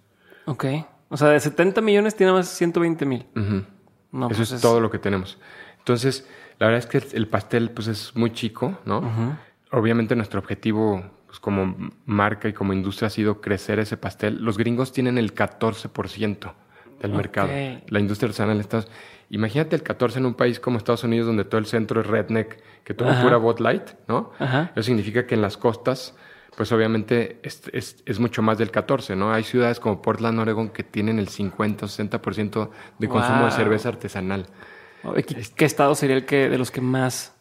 Ok. 0.45 0.65
O 1.09 1.17
sea, 1.17 1.29
de 1.29 1.39
70 1.39 1.81
millones 1.81 2.15
tiene 2.15 2.31
más 2.31 2.47
120 2.49 3.05
mil. 3.05 3.25
Ujú. 3.35 3.63
No, 4.11 4.27
Eso 4.27 4.37
pues 4.37 4.51
es, 4.51 4.61
todo 4.61 4.79
lo 4.79 4.89
que 4.89 4.97
tenemos. 4.99 5.37
Entonces, 5.77 6.27
la 6.57 6.67
verdad 6.67 6.79
es 6.79 6.85
que 6.87 6.97
el- 6.99 7.05
el 7.13 7.27
pastel 7.27 7.69
pues 7.71 7.87
es 7.87 8.15
muy 8.15 8.31
chico, 8.31 8.79
¿no? 8.85 9.37
Obviamente 9.71 10.15
nuestro 10.15 10.39
objetivo 10.39 11.03
pues, 11.29 11.39
como 11.39 11.75
marca 12.05 12.49
y 12.49 12.53
como 12.53 12.73
industria 12.73 13.07
ha 13.07 13.11
sido 13.11 13.39
crecer 13.39 13.79
ese 13.79 13.95
pastel. 13.95 14.43
Los 14.43 14.57
gringos 14.57 14.91
tienen 14.91 15.17
el 15.17 15.33
14% 15.33 16.53
del 17.01 17.11
mercado. 17.13 17.49
La 17.87 17.99
industria 17.99 18.27
artesanal 18.27 18.55
en 18.55 18.61
Estados 18.61 18.87
Imagínate 19.31 19.75
el 19.75 19.83
14 19.83 20.17
en 20.17 20.25
un 20.25 20.33
país 20.33 20.59
como 20.59 20.79
Estados 20.79 21.03
Unidos 21.03 21.27
donde 21.27 21.45
todo 21.45 21.59
el 21.59 21.67
centro 21.67 22.01
es 22.01 22.07
redneck, 22.07 22.57
que 22.83 22.95
todo 22.95 23.09
pura 23.21 23.37
Bud 23.37 23.59
Light, 23.59 23.83
¿no? 24.07 24.31
Ajá. 24.39 24.71
Eso 24.73 24.81
significa 24.83 25.27
que 25.27 25.35
en 25.35 25.41
las 25.43 25.55
costas 25.55 26.15
pues 26.57 26.71
obviamente 26.71 27.39
es, 27.43 27.61
es- 27.71 28.01
es 28.07 28.19
mucho 28.19 28.41
más 28.41 28.57
del 28.57 28.71
14, 28.71 29.15
¿no? 29.15 29.31
Hay 29.31 29.43
ciudades 29.43 29.79
como 29.79 30.01
Portland, 30.01 30.39
Oregon 30.39 30.69
que 30.69 30.83
tienen 30.83 31.19
el 31.19 31.27
50 31.29 31.85
o 31.85 31.87
60% 31.87 32.71
de 32.97 33.07
consumo 33.07 33.45
de 33.45 33.51
cerveza 33.51 33.89
artesanal. 33.89 34.47
¿Qué, 35.27 35.45
qué 35.55 35.65
estado 35.65 35.93
sería 35.95 36.15
el 36.17 36.25
que 36.25 36.49
de 36.49 36.57
los 36.57 36.71
que 36.71 36.81
más? 36.81 37.35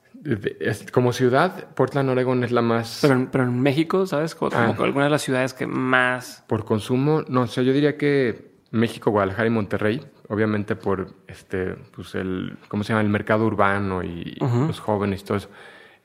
Como 0.93 1.13
ciudad, 1.13 1.69
Portland, 1.75 2.11
Oregon 2.11 2.43
es 2.45 2.51
la 2.53 2.63
más 2.63 2.99
Pero, 3.03 3.15
en- 3.15 3.27
pero 3.29 3.45
en 3.45 3.61
México, 3.61 4.07
¿sabes? 4.07 4.35
Como, 4.35 4.51
Ah. 4.55 4.75
algunas 4.79 5.07
de 5.07 5.11
las 5.11 5.23
ciudades 5.23 5.55
que 5.55 5.67
más. 5.67 6.45
por 6.49 6.65
consumo. 6.65 7.23
No, 7.29 7.43
o 7.43 7.47
sea, 7.47 7.63
yo 7.63 7.73
diría 7.73 7.97
que 7.97 8.53
México, 8.71 9.11
Guadalajara 9.11 9.47
y 9.47 9.51
Monterrey, 9.51 10.07
obviamente 10.29 10.77
por 10.77 11.15
este, 11.27 11.75
pues 11.95 12.15
el, 12.15 12.59
¿cómo 12.69 12.85
se 12.85 12.89
llama? 12.93 13.03
El 13.03 13.09
mercado 13.09 13.47
urbano 13.47 14.03
y 14.03 14.37
los 14.41 14.81
jóvenes 14.81 15.23
y 15.23 15.25
todo 15.25 15.39
eso. 15.39 15.49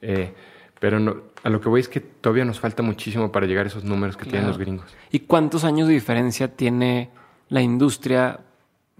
Eh, 0.01 0.33
pero 0.79 0.99
no, 0.99 1.15
a 1.43 1.49
lo 1.49 1.59
que 1.59 1.69
voy 1.69 1.79
es 1.81 1.89
que 1.89 1.99
todavía 1.99 2.45
nos 2.45 2.59
falta 2.59 2.83
muchísimo 2.83 3.31
para 3.31 3.45
llegar 3.47 3.65
a 3.65 3.69
esos 3.69 3.83
números 3.83 4.15
que 4.17 4.25
tienen 4.25 4.47
los 4.47 4.57
gringos. 4.57 4.93
¿Y 5.11 5.19
cuántos 5.21 5.63
años 5.63 5.87
de 5.87 5.93
diferencia 5.93 6.49
tiene 6.55 7.09
la 7.49 7.61
industria 7.61 8.39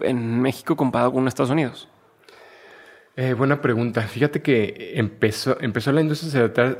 en 0.00 0.40
México 0.42 0.76
comparado 0.76 1.12
con 1.12 1.28
Estados 1.28 1.50
Unidos? 1.50 1.88
Eh, 3.16 3.32
buena 3.34 3.60
pregunta. 3.60 4.02
Fíjate 4.02 4.42
que 4.42 4.92
empezó, 4.96 5.56
empezó 5.60 5.92
la 5.92 6.00
industria 6.00 6.30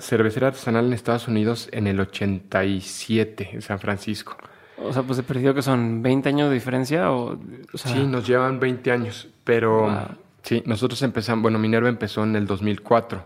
cervecera- 0.00 0.48
artesanal 0.48 0.86
en 0.86 0.92
Estados 0.92 1.28
Unidos 1.28 1.68
en 1.70 1.86
el 1.86 2.00
87, 2.00 3.50
en 3.52 3.62
San 3.62 3.78
Francisco. 3.78 4.36
O 4.78 4.92
sea, 4.92 5.02
pues 5.04 5.18
he 5.20 5.22
perdido 5.22 5.54
que 5.54 5.62
son 5.62 6.02
20 6.02 6.28
años 6.30 6.48
de 6.48 6.54
diferencia 6.54 7.12
o, 7.12 7.38
o 7.72 7.78
sea, 7.78 7.92
Sí, 7.92 8.04
nos 8.06 8.26
llevan 8.26 8.58
20 8.58 8.90
años, 8.90 9.28
pero 9.44 9.82
Wow. 9.82 10.18
sí, 10.42 10.62
nosotros 10.66 11.00
empezamos, 11.02 11.42
bueno, 11.42 11.60
Minerva 11.60 11.88
empezó 11.88 12.24
en 12.24 12.34
el 12.34 12.46
2004, 12.46 13.24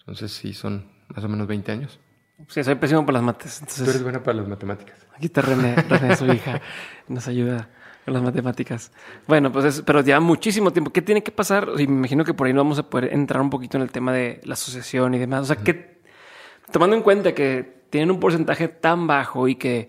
entonces 0.00 0.30
sí, 0.32 0.52
son 0.52 0.84
más 1.14 1.24
o 1.24 1.28
menos 1.30 1.46
20 1.46 1.72
años. 1.72 1.98
sí, 2.48 2.62
soy 2.62 2.74
pésimo 2.74 3.06
por 3.06 3.14
las 3.14 3.22
mates. 3.22 3.58
Tú 3.60 3.64
eres 3.64 3.78
Entonces, 3.78 4.02
buena 4.02 4.22
para 4.22 4.36
las 4.36 4.48
matemáticas. 4.48 5.06
aquí 5.16 5.26
está 5.26 5.40
René, 5.40 5.74
René, 5.76 6.14
su 6.14 6.26
hija, 6.26 6.60
nos 7.08 7.26
ayuda 7.26 7.70
con 8.06 8.14
las 8.14 8.22
matemáticas. 8.22 8.92
Bueno, 9.26 9.52
pues 9.52 9.64
es, 9.66 9.82
pero 9.82 10.00
lleva 10.00 10.20
muchísimo 10.20 10.70
tiempo. 10.70 10.90
¿Qué 10.92 11.02
tiene 11.02 11.22
que 11.22 11.32
pasar? 11.32 11.68
Y 11.76 11.86
me 11.88 11.96
imagino 11.98 12.24
que 12.24 12.32
por 12.32 12.46
ahí 12.46 12.52
no 12.54 12.60
vamos 12.60 12.78
a 12.78 12.88
poder 12.88 13.12
entrar 13.12 13.42
un 13.42 13.50
poquito 13.50 13.76
en 13.76 13.82
el 13.82 13.90
tema 13.90 14.12
de 14.12 14.40
la 14.44 14.54
asociación 14.54 15.12
y 15.14 15.18
demás. 15.18 15.42
O 15.42 15.44
sea, 15.46 15.56
que 15.56 15.98
tomando 16.70 16.96
en 16.96 17.02
cuenta 17.02 17.34
que 17.34 17.82
tienen 17.90 18.10
un 18.12 18.20
porcentaje 18.20 18.68
tan 18.68 19.06
bajo 19.06 19.48
y 19.48 19.56
que, 19.56 19.88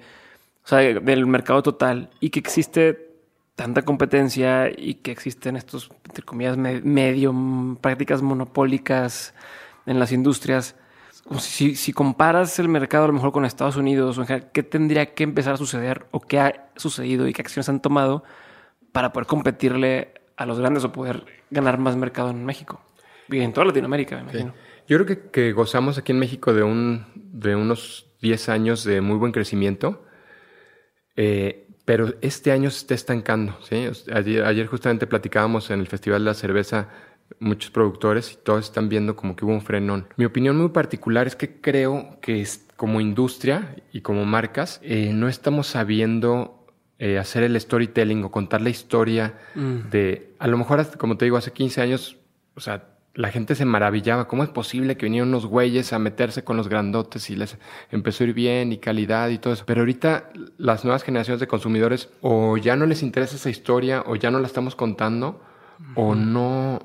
o 0.65 0.67
sea, 0.67 0.79
del 0.79 1.25
mercado 1.27 1.61
total 1.63 2.09
y 2.19 2.31
que 2.31 2.39
existe 2.39 3.05
tanta 3.55 3.83
competencia 3.83 4.69
y 4.75 4.95
que 4.95 5.11
existen 5.11 5.55
estos, 5.55 5.89
entre 6.05 6.23
comillas, 6.23 6.57
me- 6.57 6.81
medio 6.81 7.33
prácticas 7.81 8.21
monopólicas 8.21 9.33
en 9.85 9.99
las 9.99 10.11
industrias. 10.11 10.75
Si, 11.39 11.75
si 11.75 11.93
comparas 11.93 12.57
el 12.59 12.69
mercado 12.69 13.05
a 13.05 13.07
lo 13.07 13.13
mejor 13.13 13.31
con 13.31 13.45
Estados 13.45 13.75
Unidos, 13.75 14.17
o 14.17 14.21
en 14.21 14.27
general, 14.27 14.51
¿qué 14.53 14.63
tendría 14.63 15.13
que 15.13 15.23
empezar 15.23 15.53
a 15.53 15.57
suceder 15.57 16.05
o 16.11 16.21
qué 16.21 16.39
ha 16.39 16.69
sucedido 16.75 17.27
y 17.27 17.33
qué 17.33 17.41
acciones 17.41 17.67
han 17.69 17.81
tomado 17.81 18.23
para 18.91 19.11
poder 19.11 19.27
competirle 19.27 20.13
a 20.37 20.45
los 20.45 20.59
grandes 20.59 20.83
o 20.83 20.91
poder 20.91 21.25
ganar 21.49 21.77
más 21.77 21.95
mercado 21.97 22.29
en 22.29 22.45
México? 22.45 22.81
Y 23.29 23.39
en 23.39 23.51
toda 23.51 23.67
Latinoamérica, 23.67 24.15
me 24.15 24.21
imagino. 24.23 24.53
Yo 24.87 24.97
creo 24.97 25.05
que, 25.05 25.29
que 25.29 25.51
gozamos 25.51 25.97
aquí 25.97 26.13
en 26.13 26.19
México 26.19 26.53
de, 26.53 26.63
un, 26.63 27.05
de 27.15 27.55
unos 27.55 28.07
10 28.21 28.49
años 28.49 28.83
de 28.83 29.01
muy 29.01 29.17
buen 29.17 29.31
crecimiento, 29.31 30.05
eh, 31.15 31.67
pero 31.83 32.13
este 32.21 32.51
año 32.51 32.69
se 32.71 32.79
está 32.79 32.93
estancando. 32.93 33.57
Ayer, 34.13 34.43
ayer 34.45 34.67
justamente 34.67 35.07
platicábamos 35.07 35.69
en 35.71 35.79
el 35.79 35.87
Festival 35.87 36.21
de 36.21 36.25
la 36.25 36.33
Cerveza 36.33 36.89
muchos 37.39 37.71
productores 37.71 38.33
y 38.33 38.37
todos 38.37 38.65
están 38.65 38.89
viendo 38.89 39.15
como 39.15 39.35
que 39.35 39.45
hubo 39.45 39.53
un 39.53 39.61
frenón. 39.61 40.07
Mi 40.17 40.25
opinión 40.25 40.57
muy 40.57 40.69
particular 40.69 41.27
es 41.27 41.35
que 41.35 41.61
creo 41.61 42.17
que 42.21 42.45
como 42.75 43.01
industria 43.01 43.75
y 43.91 44.01
como 44.01 44.25
marcas 44.25 44.79
eh, 44.83 45.11
no 45.13 45.27
estamos 45.27 45.67
sabiendo 45.67 46.65
eh, 46.99 47.17
hacer 47.17 47.43
el 47.43 47.59
storytelling 47.59 48.23
o 48.23 48.31
contar 48.31 48.61
la 48.61 48.69
historia 48.69 49.35
de, 49.55 50.33
a 50.39 50.47
lo 50.47 50.57
mejor, 50.57 50.79
hasta, 50.79 50.97
como 50.97 51.17
te 51.17 51.25
digo, 51.25 51.37
hace 51.37 51.51
15 51.51 51.81
años, 51.81 52.17
o 52.55 52.59
sea, 52.59 52.85
la 53.13 53.29
gente 53.29 53.55
se 53.55 53.65
maravillaba. 53.65 54.27
¿Cómo 54.27 54.43
es 54.43 54.49
posible 54.49 54.95
que 54.95 55.07
vinieron 55.07 55.29
unos 55.29 55.47
güeyes 55.47 55.91
a 55.91 55.99
meterse 55.99 56.43
con 56.43 56.55
los 56.55 56.69
grandotes 56.69 57.29
y 57.31 57.35
les 57.35 57.57
empezó 57.91 58.23
a 58.23 58.27
ir 58.27 58.33
bien 58.33 58.71
y 58.71 58.77
calidad 58.77 59.29
y 59.29 59.39
todo 59.39 59.53
eso? 59.53 59.63
Pero 59.65 59.81
ahorita 59.81 60.29
las 60.57 60.85
nuevas 60.85 61.03
generaciones 61.03 61.39
de 61.39 61.47
consumidores 61.47 62.09
o 62.21 62.57
ya 62.57 62.75
no 62.75 62.85
les 62.85 63.01
interesa 63.01 63.35
esa 63.35 63.49
historia 63.49 64.03
o 64.05 64.15
ya 64.15 64.29
no 64.29 64.39
la 64.39 64.47
estamos 64.47 64.75
contando 64.75 65.41
o 65.95 66.15
no, 66.15 66.79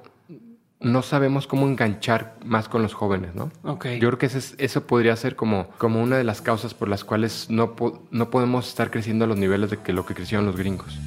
no 0.83 1.03
sabemos 1.03 1.47
cómo 1.47 1.67
enganchar 1.67 2.37
más 2.45 2.69
con 2.69 2.83
los 2.83 2.95
jóvenes, 2.95 3.35
¿no? 3.35 3.51
Ok. 3.63 3.87
Yo 4.01 4.09
creo 4.09 4.19
que 4.19 4.27
ese 4.27 4.39
es- 4.39 4.55
eso 4.59 4.87
podría 4.87 5.15
ser 5.17 5.37
como, 5.37 5.69
como 5.79 6.03
una 6.03 6.17
de 6.17 6.25
las 6.25 6.41
causas 6.43 6.75
por 6.75 6.89
las 6.89 7.05
cuales 7.05 7.47
no, 7.51 7.77
po- 7.77 8.03
no 8.11 8.31
podemos 8.31 8.69
estar 8.69 8.91
creciendo 8.91 9.25
a 9.25 9.29
los 9.29 9.37
niveles 9.37 9.71
de 9.71 9.79
que 9.79 9.93
lo 9.93 10.05
que 10.07 10.15
crecieron 10.15 10.47
los 10.47 10.57
gringos. 10.57 10.99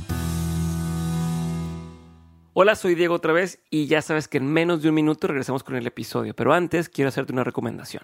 Hola, 2.54 2.76
soy 2.76 2.96
Diego 2.96 3.14
otra 3.16 3.34
vez 3.34 3.60
y 3.70 3.88
ya 3.88 4.02
sabes 4.02 4.30
que 4.30 4.38
en 4.38 4.48
menos 4.48 4.82
de 4.82 4.88
un 4.90 4.96
minuto 4.96 5.28
regresamos 5.28 5.64
con 5.64 5.76
el 5.76 5.86
episodio, 5.88 6.34
pero 6.34 6.54
antes 6.54 6.88
quiero 6.88 7.10
hacerte 7.10 7.34
una 7.34 7.44
recomendación. 7.44 8.04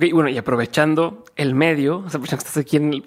Ok, 0.00 0.06
bueno, 0.14 0.30
y 0.30 0.38
aprovechando 0.38 1.24
el 1.36 1.54
medio, 1.54 1.96
aprovechando 2.06 2.42
que 2.42 2.48
estás 2.48 2.56
aquí 2.56 3.04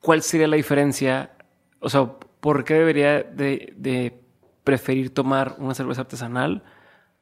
¿cuál 0.00 0.22
sería 0.22 0.48
la 0.48 0.56
diferencia? 0.56 1.32
O 1.80 1.90
sea, 1.90 2.12
¿por 2.40 2.64
qué 2.64 2.72
debería 2.72 3.22
de, 3.22 4.22
preferir 4.64 5.12
tomar 5.12 5.56
una 5.58 5.74
cerveza 5.74 6.00
artesanal 6.00 6.62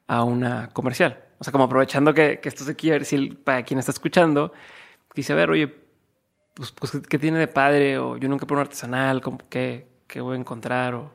a 0.06 0.22
una 0.22 0.68
comercial? 0.68 1.18
O 1.40 1.42
sea, 1.42 1.50
como 1.50 1.64
aprovechando 1.64 2.14
que, 2.14 2.38
que 2.38 2.48
estás 2.48 2.68
aquí, 2.68 2.90
a 2.90 2.92
ver 2.92 3.04
si 3.04 3.16
el- 3.16 3.36
para 3.38 3.64
quien 3.64 3.80
está 3.80 3.90
escuchando, 3.90 4.52
dice, 5.16 5.32
a 5.32 5.36
ver, 5.36 5.50
oye, 5.50 5.74
pues, 6.54 6.70
pues 6.70 6.92
¿qué 7.08 7.18
tiene 7.18 7.40
de 7.40 7.48
padre? 7.48 7.98
O 7.98 8.18
yo 8.18 8.28
nunca 8.28 8.46
probé 8.46 8.60
una 8.60 8.68
artesanal, 8.68 9.20
¿cómo- 9.20 9.38
¿qué, 9.50 9.88
qué 10.06 10.20
voy 10.20 10.36
a 10.36 10.38
encontrar? 10.38 10.94
O, 10.94 11.10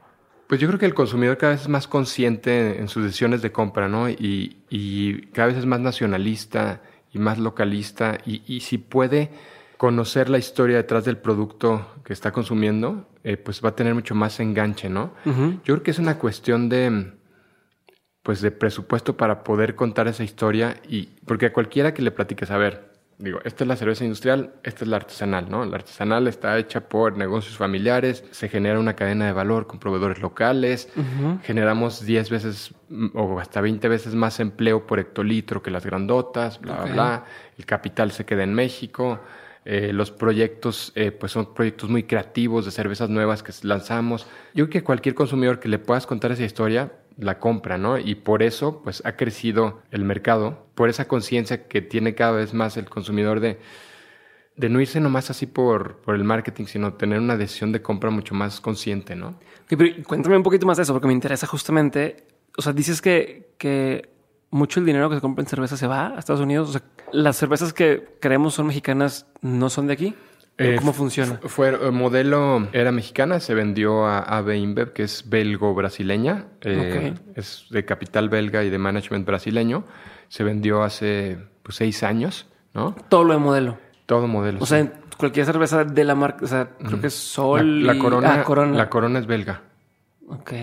Pues 0.48 0.60
yo 0.60 0.68
creo 0.68 0.78
que 0.78 0.86
el 0.88 0.94
consumidor 0.94 1.38
cada 1.38 1.54
vez 1.54 1.62
es 1.62 1.70
más 1.70 1.88
consciente 1.88 2.82
en 2.82 2.90
sus 2.90 3.06
decisiones 3.06 3.42
de 3.42 3.54
compra, 3.54 3.88
¿no? 3.88 4.10
Y, 4.10 4.58
y 4.70 5.28
cada 5.28 5.48
vez 5.48 5.56
es 5.58 5.66
más 5.66 5.80
nacionalista 5.80 6.82
y 7.18 7.20
más 7.20 7.40
localista 7.40 8.20
y, 8.26 8.44
y, 8.46 8.62
si 8.62 8.78
puede 8.78 9.32
conocer 9.78 10.30
la 10.30 10.38
historia 10.38 10.78
detrás 10.78 11.04
del 11.04 11.18
producto 11.18 11.88
que 12.04 12.14
está 12.14 12.32
consumiendo, 12.32 13.08
eh, 13.24 13.38
pues 13.38 13.64
va 13.64 13.70
a 13.70 13.76
tener 13.76 13.94
mucho 13.94 14.16
más 14.16 14.40
enganche, 14.40 14.90
¿no? 14.90 15.14
Yo 15.26 15.76
creo 15.76 15.84
que 15.84 15.92
es 15.92 16.00
una 16.00 16.18
cuestión 16.18 16.70
de, 16.70 17.14
pues 18.24 18.42
de 18.42 18.52
presupuesto 18.52 19.18
para 19.18 19.44
poder 19.44 19.76
contar 19.76 20.08
esa 20.08 20.24
historia 20.24 20.78
y 20.88 21.08
porque 21.26 21.48
a 21.48 21.54
cualquiera 21.54 21.94
que 21.94 22.02
le 22.02 22.12
platiques, 22.12 22.50
a 22.52 22.58
ver, 22.58 22.92
digo, 23.20 23.40
esta 23.44 23.64
es 23.64 23.68
la 23.68 23.76
cerveza 23.76 24.04
industrial, 24.04 24.54
esta 24.64 24.84
es 24.84 24.90
la 24.90 24.98
artesanal, 24.98 25.50
¿no? 25.50 25.66
La 25.66 25.78
artesanal 25.78 26.28
está 26.28 26.58
hecha 26.60 26.88
por 26.88 27.18
negocios 27.18 27.58
familiares, 27.58 28.24
se 28.32 28.48
genera 28.48 28.80
una 28.80 28.96
cadena 28.96 29.26
de 29.26 29.34
valor 29.34 29.66
con 29.66 29.80
proveedores 29.80 30.20
locales, 30.22 30.90
generamos 31.44 32.06
10 32.06 32.30
veces 32.30 32.74
o 33.14 33.40
hasta 33.40 33.62
20 33.62 33.88
veces 33.90 34.14
más 34.14 34.40
empleo 34.40 34.86
por 34.86 35.00
hectolitro 35.00 35.64
que 35.64 35.72
las 35.72 35.86
grandotas, 35.86 36.62
bla, 36.62 36.84
bla, 36.84 36.94
bla. 36.94 37.26
El 37.58 37.66
capital 37.66 38.12
se 38.12 38.26
queda 38.26 38.44
en 38.44 38.54
México. 38.54 39.20
Eh, 39.66 39.92
los 39.92 40.12
proyectos, 40.12 40.94
eh, 40.96 41.12
pues 41.12 41.34
son 41.34 41.54
proyectos 41.54 41.90
muy 41.90 42.04
creativos 42.04 42.64
de 42.64 42.72
cervezas 42.72 43.10
nuevas 43.10 43.44
que 43.44 43.52
lanzamos. 43.64 44.26
Yo 44.54 44.66
creo 44.66 44.70
que 44.70 44.84
cualquier 44.84 45.14
consumidor 45.14 45.60
que 45.60 45.68
le 45.68 45.78
puedas 45.78 46.08
contar 46.08 46.32
esa 46.32 46.46
historia, 46.46 46.92
la 47.18 47.40
compra, 47.40 47.78
¿no? 47.78 47.98
Y 47.98 48.16
por 48.16 48.44
eso, 48.44 48.82
pues 48.84 49.02
ha 49.06 49.16
crecido 49.16 49.82
el 49.92 50.04
mercado, 50.06 50.68
por 50.76 50.90
esa 50.90 51.08
conciencia 51.08 51.68
que 51.68 51.82
tiene 51.82 52.16
cada 52.16 52.34
vez 52.34 52.54
más 52.54 52.78
el 52.78 52.86
consumidor 52.86 53.40
de, 53.40 53.60
de 54.56 54.70
no 54.70 54.80
irse 54.80 55.00
nomás 55.00 55.30
así 55.30 55.46
por, 55.46 55.98
por 55.98 56.16
el 56.16 56.24
marketing, 56.24 56.66
sino 56.66 56.94
tener 56.94 57.20
una 57.20 57.38
decisión 57.38 57.72
de 57.72 57.82
compra 57.82 58.10
mucho 58.10 58.36
más 58.36 58.62
consciente, 58.62 59.16
¿no? 59.16 59.40
pero 59.68 59.86
cuéntame 60.06 60.38
un 60.38 60.44
poquito 60.44 60.66
más 60.66 60.78
de 60.78 60.84
eso, 60.84 60.94
porque 60.94 61.08
me 61.08 61.14
interesa 61.14 61.48
justamente, 61.48 62.26
o 62.58 62.62
sea, 62.62 62.74
dices 62.74 63.02
que, 63.02 63.54
que 63.58 64.10
mucho 64.50 64.80
el 64.80 64.86
dinero 64.86 65.10
que 65.10 65.16
se 65.16 65.22
compra 65.22 65.44
en 65.44 65.50
cerveza 65.50 65.78
se 65.78 65.88
va 65.88 66.16
a 66.16 66.20
Estados 66.20 66.42
Unidos, 66.42 66.70
o 66.70 66.72
sea, 66.74 66.82
las 67.12 67.38
cervezas 67.38 67.74
que 67.74 68.18
creemos 68.20 68.54
son 68.54 68.68
mexicanas 68.68 69.28
no 69.42 69.70
son 69.70 69.88
de 69.88 69.94
aquí. 69.94 70.16
Eh, 70.60 70.76
¿Cómo 70.80 70.92
funciona? 70.92 71.40
Fue 71.44 71.70
el 71.70 71.92
modelo 71.92 72.68
era 72.74 72.92
mexicana, 72.92 73.40
se 73.40 73.54
vendió 73.54 74.06
a 74.08 74.20
AB 74.20 74.56
InBev, 74.56 74.92
que 74.92 75.04
es 75.04 75.30
belgo-brasileña, 75.30 76.48
eh, 76.62 77.14
es 77.36 77.68
de 77.70 77.86
capital 77.86 78.30
belga 78.30 78.64
y 78.64 78.72
de 78.72 78.78
management 78.80 79.26
brasileño. 79.26 79.84
Se 80.30 80.44
vendió 80.44 80.84
hace 80.84 81.38
pues, 81.62 81.76
seis 81.76 82.02
años, 82.02 82.48
¿no? 82.74 82.96
Todo 83.08 83.24
lo 83.24 83.34
de 83.34 83.40
modelo. 83.40 83.78
Todo 84.08 84.28
modelo. 84.28 84.58
O 84.60 84.66
sea, 84.66 84.92
cualquier 85.18 85.46
cerveza 85.46 85.84
de 85.84 86.04
la 86.04 86.16
marca, 86.16 86.46
o 86.46 86.48
sea, 86.48 86.70
creo 86.84 87.00
que 87.00 87.08
es 87.08 87.14
Sol. 87.14 87.86
La, 87.86 88.00
corona, 88.00 88.42
ah, 88.42 88.44
corona, 88.44 88.76
La 88.76 88.90
corona 88.90 89.20
es 89.20 89.28
belga. 89.28 89.62
Ok. 90.28 90.54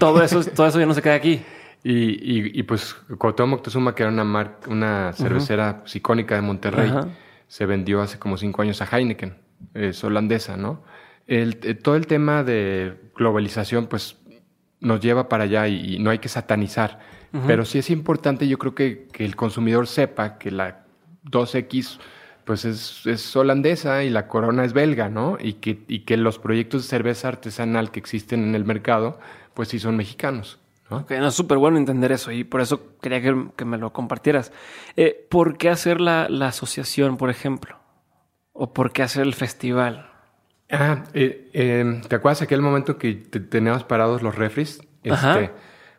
Todo 0.00 0.22
eso, 0.22 0.42
todo 0.42 0.66
eso 0.66 0.80
ya 0.80 0.86
no 0.86 0.94
se 0.94 1.02
queda 1.02 1.14
aquí. 1.14 1.42
Y, 1.84 1.92
y, 1.92 2.58
y 2.58 2.62
pues 2.64 2.94
Cuauhtémoc 3.16 3.58
Moctezuma, 3.58 3.94
que 3.94 4.02
era 4.02 4.10
una 4.10 4.24
marca, 4.24 4.68
una 4.68 5.12
cervecera 5.12 5.82
pues, 5.82 5.94
icónica 5.94 6.34
de 6.34 6.40
Monterrey, 6.40 6.90
se 7.48 7.66
vendió 7.66 8.00
hace 8.00 8.18
como 8.18 8.36
cinco 8.36 8.62
años 8.62 8.82
a 8.82 8.86
Heineken, 8.86 9.36
es 9.74 10.02
holandesa, 10.04 10.56
¿no? 10.56 10.82
El, 11.26 11.58
eh, 11.62 11.74
todo 11.74 11.96
el 11.96 12.06
tema 12.06 12.44
de 12.44 12.96
globalización, 13.16 13.86
pues 13.86 14.16
nos 14.80 15.00
lleva 15.00 15.28
para 15.28 15.44
allá 15.44 15.68
y, 15.68 15.98
no 15.98 16.10
hay 16.10 16.18
que 16.18 16.28
satanizar. 16.28 17.00
Pero 17.46 17.66
sí 17.66 17.78
es 17.78 17.90
importante, 17.90 18.48
yo 18.48 18.56
creo 18.56 18.74
que, 18.74 19.08
que 19.12 19.26
el 19.26 19.36
consumidor 19.36 19.88
sepa 19.88 20.38
que 20.38 20.50
la 20.50 20.86
2X 21.30 21.98
pues 22.46 22.64
es, 22.64 23.04
es, 23.04 23.36
holandesa 23.36 24.04
y 24.04 24.10
la 24.10 24.26
corona 24.26 24.64
es 24.64 24.72
belga, 24.72 25.10
¿no? 25.10 25.36
Y 25.38 25.54
que, 25.54 25.80
y 25.88 26.00
que 26.00 26.16
los 26.16 26.38
proyectos 26.38 26.84
de 26.84 26.88
cerveza 26.88 27.28
artesanal 27.28 27.90
que 27.90 27.98
existen 27.98 28.44
en 28.44 28.54
el 28.54 28.64
mercado, 28.64 29.18
pues 29.52 29.68
sí 29.68 29.80
son 29.80 29.96
mexicanos. 29.96 30.60
¿No? 30.90 31.06
No, 31.08 31.28
es 31.28 31.34
súper 31.34 31.58
bueno 31.58 31.78
entender 31.78 32.12
eso 32.12 32.30
y 32.32 32.44
por 32.44 32.60
eso 32.60 32.96
quería 33.00 33.20
que, 33.20 33.64
me 33.64 33.78
lo 33.78 33.92
compartieras. 33.92 34.52
Eh, 34.96 35.26
¿Por 35.28 35.56
qué 35.56 35.68
hacer 35.68 36.00
la, 36.00 36.26
asociación, 36.46 37.16
por 37.16 37.30
ejemplo? 37.30 37.76
¿O 38.52 38.72
por 38.72 38.92
qué 38.92 39.02
hacer 39.02 39.22
el 39.22 39.34
festival? 39.34 40.10
Ah, 40.70 41.04
eh, 41.14 41.50
em, 41.52 42.00
¿te 42.02 42.16
acuerdas 42.16 42.42
aquel 42.42 42.60
momento 42.60 42.98
que 42.98 43.14
teníamos 43.14 43.84
parados 43.84 44.22
los 44.22 44.34
refres? 44.34 44.80
Este, 45.02 45.52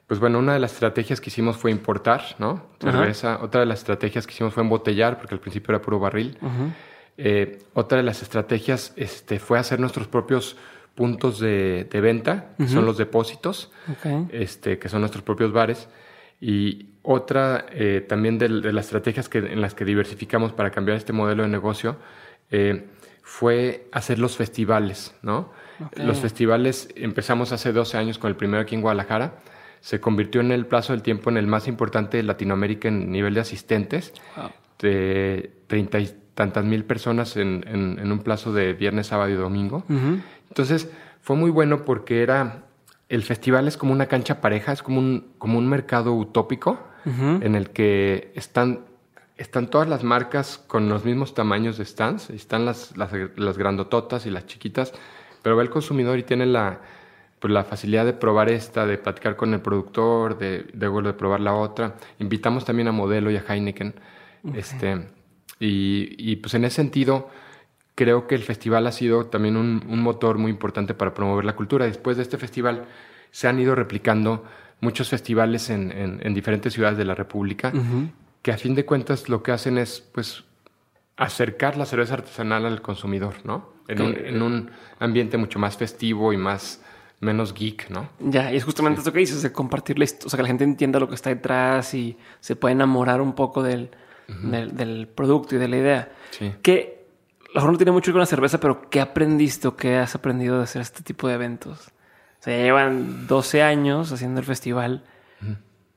pues 0.07 0.19
bueno, 0.19 0.39
una 0.39 0.53
de 0.53 0.59
las 0.59 0.73
estrategias 0.73 1.19
que 1.19 1.29
hicimos 1.29 1.57
fue 1.57 1.69
importar, 1.69 2.23
¿no? 2.39 2.67
Cerveza. 2.79 3.39
Otra 3.41 3.59
de 3.59 3.65
las 3.65 3.79
estrategias 3.79 4.25
que 4.25 4.33
hicimos 4.33 4.53
fue 4.53 4.63
embotellar, 4.63 5.17
porque 5.17 5.35
al 5.35 5.41
principio 5.41 5.73
era 5.73 5.81
puro 5.81 5.99
barril. 5.99 6.37
Eh, 7.17 7.59
otra 7.73 7.97
de 7.97 8.03
las 8.03 8.21
estrategias 8.21 8.93
este, 8.95 9.39
fue 9.39 9.59
hacer 9.59 9.79
nuestros 9.79 10.07
propios 10.07 10.55
puntos 10.97 11.39
de, 11.39 11.87
venta, 11.93 12.55
que 12.57 12.67
son 12.67 12.83
los 12.83 12.97
depósitos, 12.97 13.71
este, 14.31 14.79
que 14.79 14.89
son 14.89 15.01
nuestros 15.01 15.23
propios 15.23 15.53
bares. 15.53 15.87
Y 16.41 16.87
otra 17.03 17.67
eh, 17.71 18.03
también 18.09 18.39
de, 18.39 18.49
las 18.49 18.85
estrategias 18.85 19.29
que, 19.29 19.37
en 19.37 19.61
las 19.61 19.75
que 19.75 19.85
diversificamos 19.85 20.53
para 20.53 20.71
cambiar 20.71 20.97
este 20.97 21.13
modelo 21.13 21.43
de 21.43 21.49
negocio 21.49 21.97
eh, 22.49 22.87
fue 23.21 23.87
hacer 23.91 24.17
los 24.17 24.37
festivales, 24.37 25.13
¿no? 25.21 25.53
Los 25.95 26.19
festivales 26.19 26.89
empezamos 26.95 27.51
hace 27.51 27.71
12 27.71 27.97
años 27.97 28.17
con 28.17 28.29
el 28.29 28.35
primero 28.35 28.63
aquí 28.63 28.73
en 28.73 28.81
Guadalajara. 28.81 29.35
Se 29.79 29.99
convirtió 29.99 30.41
en 30.41 30.51
el 30.51 30.65
plazo 30.65 30.93
del 30.93 31.03
tiempo 31.03 31.29
en 31.29 31.37
el 31.37 31.45
más 31.45 31.67
importante 31.67 32.17
de 32.17 32.23
Latinoamérica 32.23 32.87
en 32.87 33.11
nivel 33.11 33.35
de 33.35 33.41
asistentes. 33.41 34.13
De 34.79 35.51
treinta 35.67 35.99
y 35.99 36.11
tantas 36.37 36.63
mil 36.63 36.85
personas 36.85 37.35
en, 37.35 37.65
en, 37.67 38.11
un 38.11 38.19
plazo 38.19 38.53
de 38.53 38.73
viernes, 38.73 39.07
sábado 39.07 39.31
y 39.31 39.33
domingo. 39.33 39.83
Entonces, 40.49 40.87
fue 41.19 41.35
muy 41.35 41.49
bueno 41.49 41.83
porque 41.83 42.21
era. 42.21 42.63
El 43.09 43.23
festival 43.23 43.67
es 43.67 43.75
como 43.75 43.91
una 43.91 44.05
cancha 44.05 44.39
pareja, 44.39 44.71
es 44.71 44.83
como 44.83 44.99
un, 44.99 45.31
como 45.39 45.57
un 45.57 45.67
mercado 45.67 46.13
utópico 46.13 46.79
en 47.05 47.55
el 47.55 47.71
que 47.71 48.31
están, 48.35 48.81
están 49.37 49.67
todas 49.67 49.87
las 49.87 50.03
marcas 50.03 50.57
con 50.67 50.89
los 50.89 51.05
mismos 51.05 51.33
tamaños 51.33 51.77
de 51.77 51.85
stands, 51.85 52.29
están 52.29 52.65
las, 52.65 52.95
las, 52.97 53.11
las 53.35 53.57
grandototas 53.57 54.25
y 54.25 54.29
las 54.29 54.45
chiquitas, 54.45 54.93
pero 55.41 55.55
va 55.55 55.63
el 55.63 55.69
consumidor 55.69 56.19
y 56.19 56.23
tiene 56.23 56.45
la, 56.45 56.81
pues, 57.39 57.51
la 57.51 57.63
facilidad 57.63 58.05
de 58.05 58.13
probar 58.13 58.49
esta, 58.49 58.85
de 58.85 58.97
platicar 58.97 59.37
con 59.37 59.53
el 59.53 59.61
productor, 59.61 60.37
de, 60.37 60.67
de, 60.73 60.89
de 60.89 61.13
probar 61.13 61.39
la 61.39 61.53
otra. 61.55 61.95
Invitamos 62.19 62.65
también 62.65 62.89
a 62.89 62.91
Modelo 62.91 63.31
y 63.31 63.37
a 63.37 63.43
Heineken. 63.47 63.95
Este, 64.53 65.07
y, 65.59 66.15
y, 66.17 66.37
pues 66.37 66.53
en 66.53 66.65
ese 66.65 66.75
sentido, 66.77 67.29
creo 67.97 68.27
que 68.27 68.35
el 68.35 68.43
festival 68.43 68.85
ha 68.85 68.91
sido 68.91 69.25
también 69.25 69.57
un, 69.57 69.81
motor 69.99 70.37
muy 70.37 70.51
importante 70.51 70.93
para 70.93 71.15
promover 71.15 71.43
la 71.45 71.55
cultura. 71.55 71.85
Después 71.85 72.15
de 72.15 72.23
este 72.23 72.37
festival 72.37 72.85
se 73.31 73.47
han 73.47 73.59
ido 73.59 73.73
replicando 73.73 74.45
muchos 74.81 75.09
festivales 75.09 75.71
en, 75.71 76.33
diferentes 76.35 76.73
ciudades 76.73 76.99
de 76.99 77.05
la 77.05 77.15
República, 77.15 77.73
que 78.43 78.51
a 78.51 78.57
fin 78.57 78.75
de 78.75 78.85
cuentas 78.85 79.29
lo 79.29 79.41
que 79.41 79.51
hacen 79.51 79.79
es 79.79 80.01
pues 80.13 80.43
acercar 81.17 81.75
la 81.75 81.87
cerveza 81.87 82.13
artesanal 82.13 82.67
al 82.67 82.83
consumidor, 82.83 83.33
¿no? 83.43 83.73
En, 83.87 84.43
un, 84.43 84.69
ambiente 84.99 85.37
mucho 85.37 85.57
más 85.57 85.75
festivo 85.75 86.33
y 86.33 86.37
más 86.37 86.83
menos 87.19 87.55
geek, 87.55 87.89
¿no? 87.89 88.09
Ya, 88.19 88.53
y 88.53 88.57
es 88.57 88.63
justamente 88.63 89.01
eso 89.01 89.11
que 89.11 89.19
dices, 89.19 89.41
de 89.41 89.51
compartir 89.51 89.97
o 89.99 90.29
sea, 90.29 90.37
que 90.37 90.43
la 90.43 90.49
gente 90.49 90.63
entienda 90.63 90.99
lo 90.99 91.09
que 91.09 91.15
está 91.15 91.31
detrás 91.31 91.95
y 91.95 92.15
se 92.41 92.55
pueda 92.55 92.73
enamorar 92.73 93.21
un 93.21 93.33
poco 93.33 93.63
del, 93.63 93.89
del, 94.27 95.07
producto 95.07 95.55
y 95.55 95.57
de 95.57 95.67
la 95.67 95.77
idea. 95.77 96.11
Sí. 96.31 96.53
Que 96.61 97.05
a 97.45 97.47
lo 97.49 97.55
mejor 97.55 97.71
no 97.71 97.77
tiene 97.77 97.91
mucho 97.91 98.05
que 98.05 98.11
ver 98.11 98.15
con 98.15 98.19
la 98.21 98.25
cerveza, 98.25 98.59
pero 98.59 98.89
¿qué 98.89 99.01
aprendiste 99.01 99.67
o 99.67 99.75
qué 99.75 99.97
has 99.97 100.15
aprendido 100.15 100.57
de 100.57 100.63
hacer 100.63 100.81
este 100.81 101.01
tipo 101.01 101.27
de 101.27 101.35
eventos? 101.35 101.87
O 102.39 102.43
sea, 102.43 102.57
llevan 102.57 103.27
12 103.27 103.63
años 103.63 104.11
haciendo 104.11 104.39
el 104.39 104.45
festival. 104.45 105.03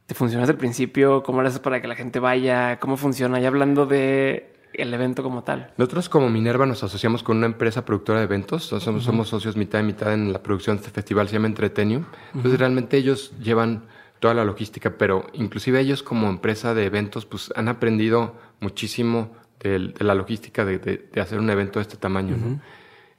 ¿Te 0.06 0.14
funciona 0.14 0.42
desde 0.42 0.52
el 0.52 0.58
principio? 0.58 1.22
¿Cómo 1.22 1.40
lo 1.42 1.48
haces 1.48 1.60
para 1.60 1.80
que 1.80 1.86
la 1.86 1.94
gente 1.94 2.18
vaya? 2.18 2.80
¿Cómo 2.80 2.96
funciona? 2.96 3.40
Y 3.40 3.46
hablando 3.46 3.86
de 3.86 4.52
el 4.72 4.94
evento 4.94 5.22
como 5.22 5.42
tal. 5.42 5.72
Nosotros 5.76 6.08
como 6.08 6.28
Minerva 6.28 6.66
nos 6.66 6.82
asociamos 6.82 7.22
con 7.22 7.36
una 7.36 7.46
empresa 7.46 7.84
productora 7.84 8.20
de 8.20 8.24
eventos. 8.24 8.64
Somos, 8.64 9.04
somos 9.04 9.28
socios 9.28 9.56
mitad 9.56 9.80
y 9.80 9.82
mitad 9.82 10.12
en 10.12 10.32
la 10.32 10.42
producción 10.42 10.76
de 10.76 10.80
este 10.80 10.92
festival. 10.92 11.28
Se 11.28 11.34
llama 11.34 11.48
Entretenium. 11.48 12.04
Entonces 12.34 12.58
realmente 12.58 12.96
ellos 12.96 13.32
llevan 13.40 13.84
toda 14.20 14.34
la 14.34 14.44
logística, 14.44 14.96
pero 14.96 15.26
inclusive 15.32 15.80
ellos 15.80 16.02
como 16.02 16.28
empresa 16.28 16.74
de 16.74 16.84
eventos 16.84 17.26
pues 17.26 17.52
han 17.56 17.68
aprendido 17.68 18.36
muchísimo 18.60 19.34
de, 19.60 19.92
la 19.98 20.14
logística 20.14 20.64
de, 20.64 21.08
hacer 21.20 21.38
un 21.38 21.50
evento 21.50 21.78
de 21.78 21.82
este 21.82 21.96
tamaño. 21.96 22.36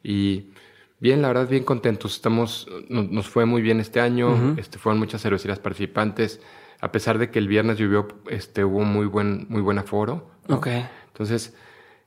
Y 0.04 0.52
bien, 1.00 1.22
la 1.22 1.28
verdad, 1.28 1.50
bien 1.50 1.64
contentos. 1.64 2.16
Estamos, 2.16 2.68
nos, 2.90 3.28
fue 3.28 3.46
muy 3.46 3.62
bien 3.62 3.80
este 3.80 4.00
año. 4.00 4.56
este, 4.58 4.78
fueron 4.80 5.00
muchas 5.00 5.22
cervecerías 5.22 5.60
participantes. 5.60 6.40
A 6.80 6.92
pesar 6.92 7.20
de 7.20 7.30
que 7.30 7.40
el 7.40 7.48
viernes 7.48 7.78
llovió, 7.78 8.08
este, 8.30 8.64
hubo 8.64 8.84
muy 8.84 9.06
buen, 9.06 9.46
muy 9.50 9.62
buen 9.62 9.78
aforo. 9.78 10.32
Entonces, 10.48 11.56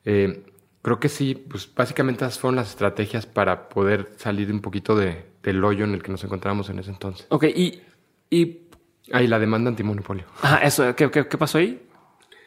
eh, 0.05 0.45
creo 0.83 0.99
que 0.99 1.09
sí, 1.09 1.35
pues 1.35 1.73
básicamente 1.73 2.25
esas 2.25 2.39
fueron 2.39 2.57
las 2.57 2.71
estrategias 2.71 3.27
para 3.27 3.69
poder 3.69 4.13
salir 4.17 4.51
un 4.51 4.61
poquito 4.61 4.97
de, 4.97 5.25
del 5.43 5.63
hoyo 5.65 5.85
en 5.85 5.95
el 5.95 6.03
que 6.03 6.11
nos 6.11 6.25
encontramos 6.25 6.69
en 6.71 6.79
ese 6.79 6.91
entonces. 6.91 7.27
Ok, 7.31 7.45
y... 7.45 7.83
y... 8.31 8.64
Ah, 9.13 9.23
y 9.23 9.27
la 9.27 9.39
demanda 9.39 9.69
antimonopolio. 9.69 10.25
Ah, 10.43 10.61
eso, 10.63 10.95
¿qué, 10.97 11.11
qué, 11.11 11.27
qué 11.29 11.39
pasó 11.39 11.59
ahí? 11.59 11.81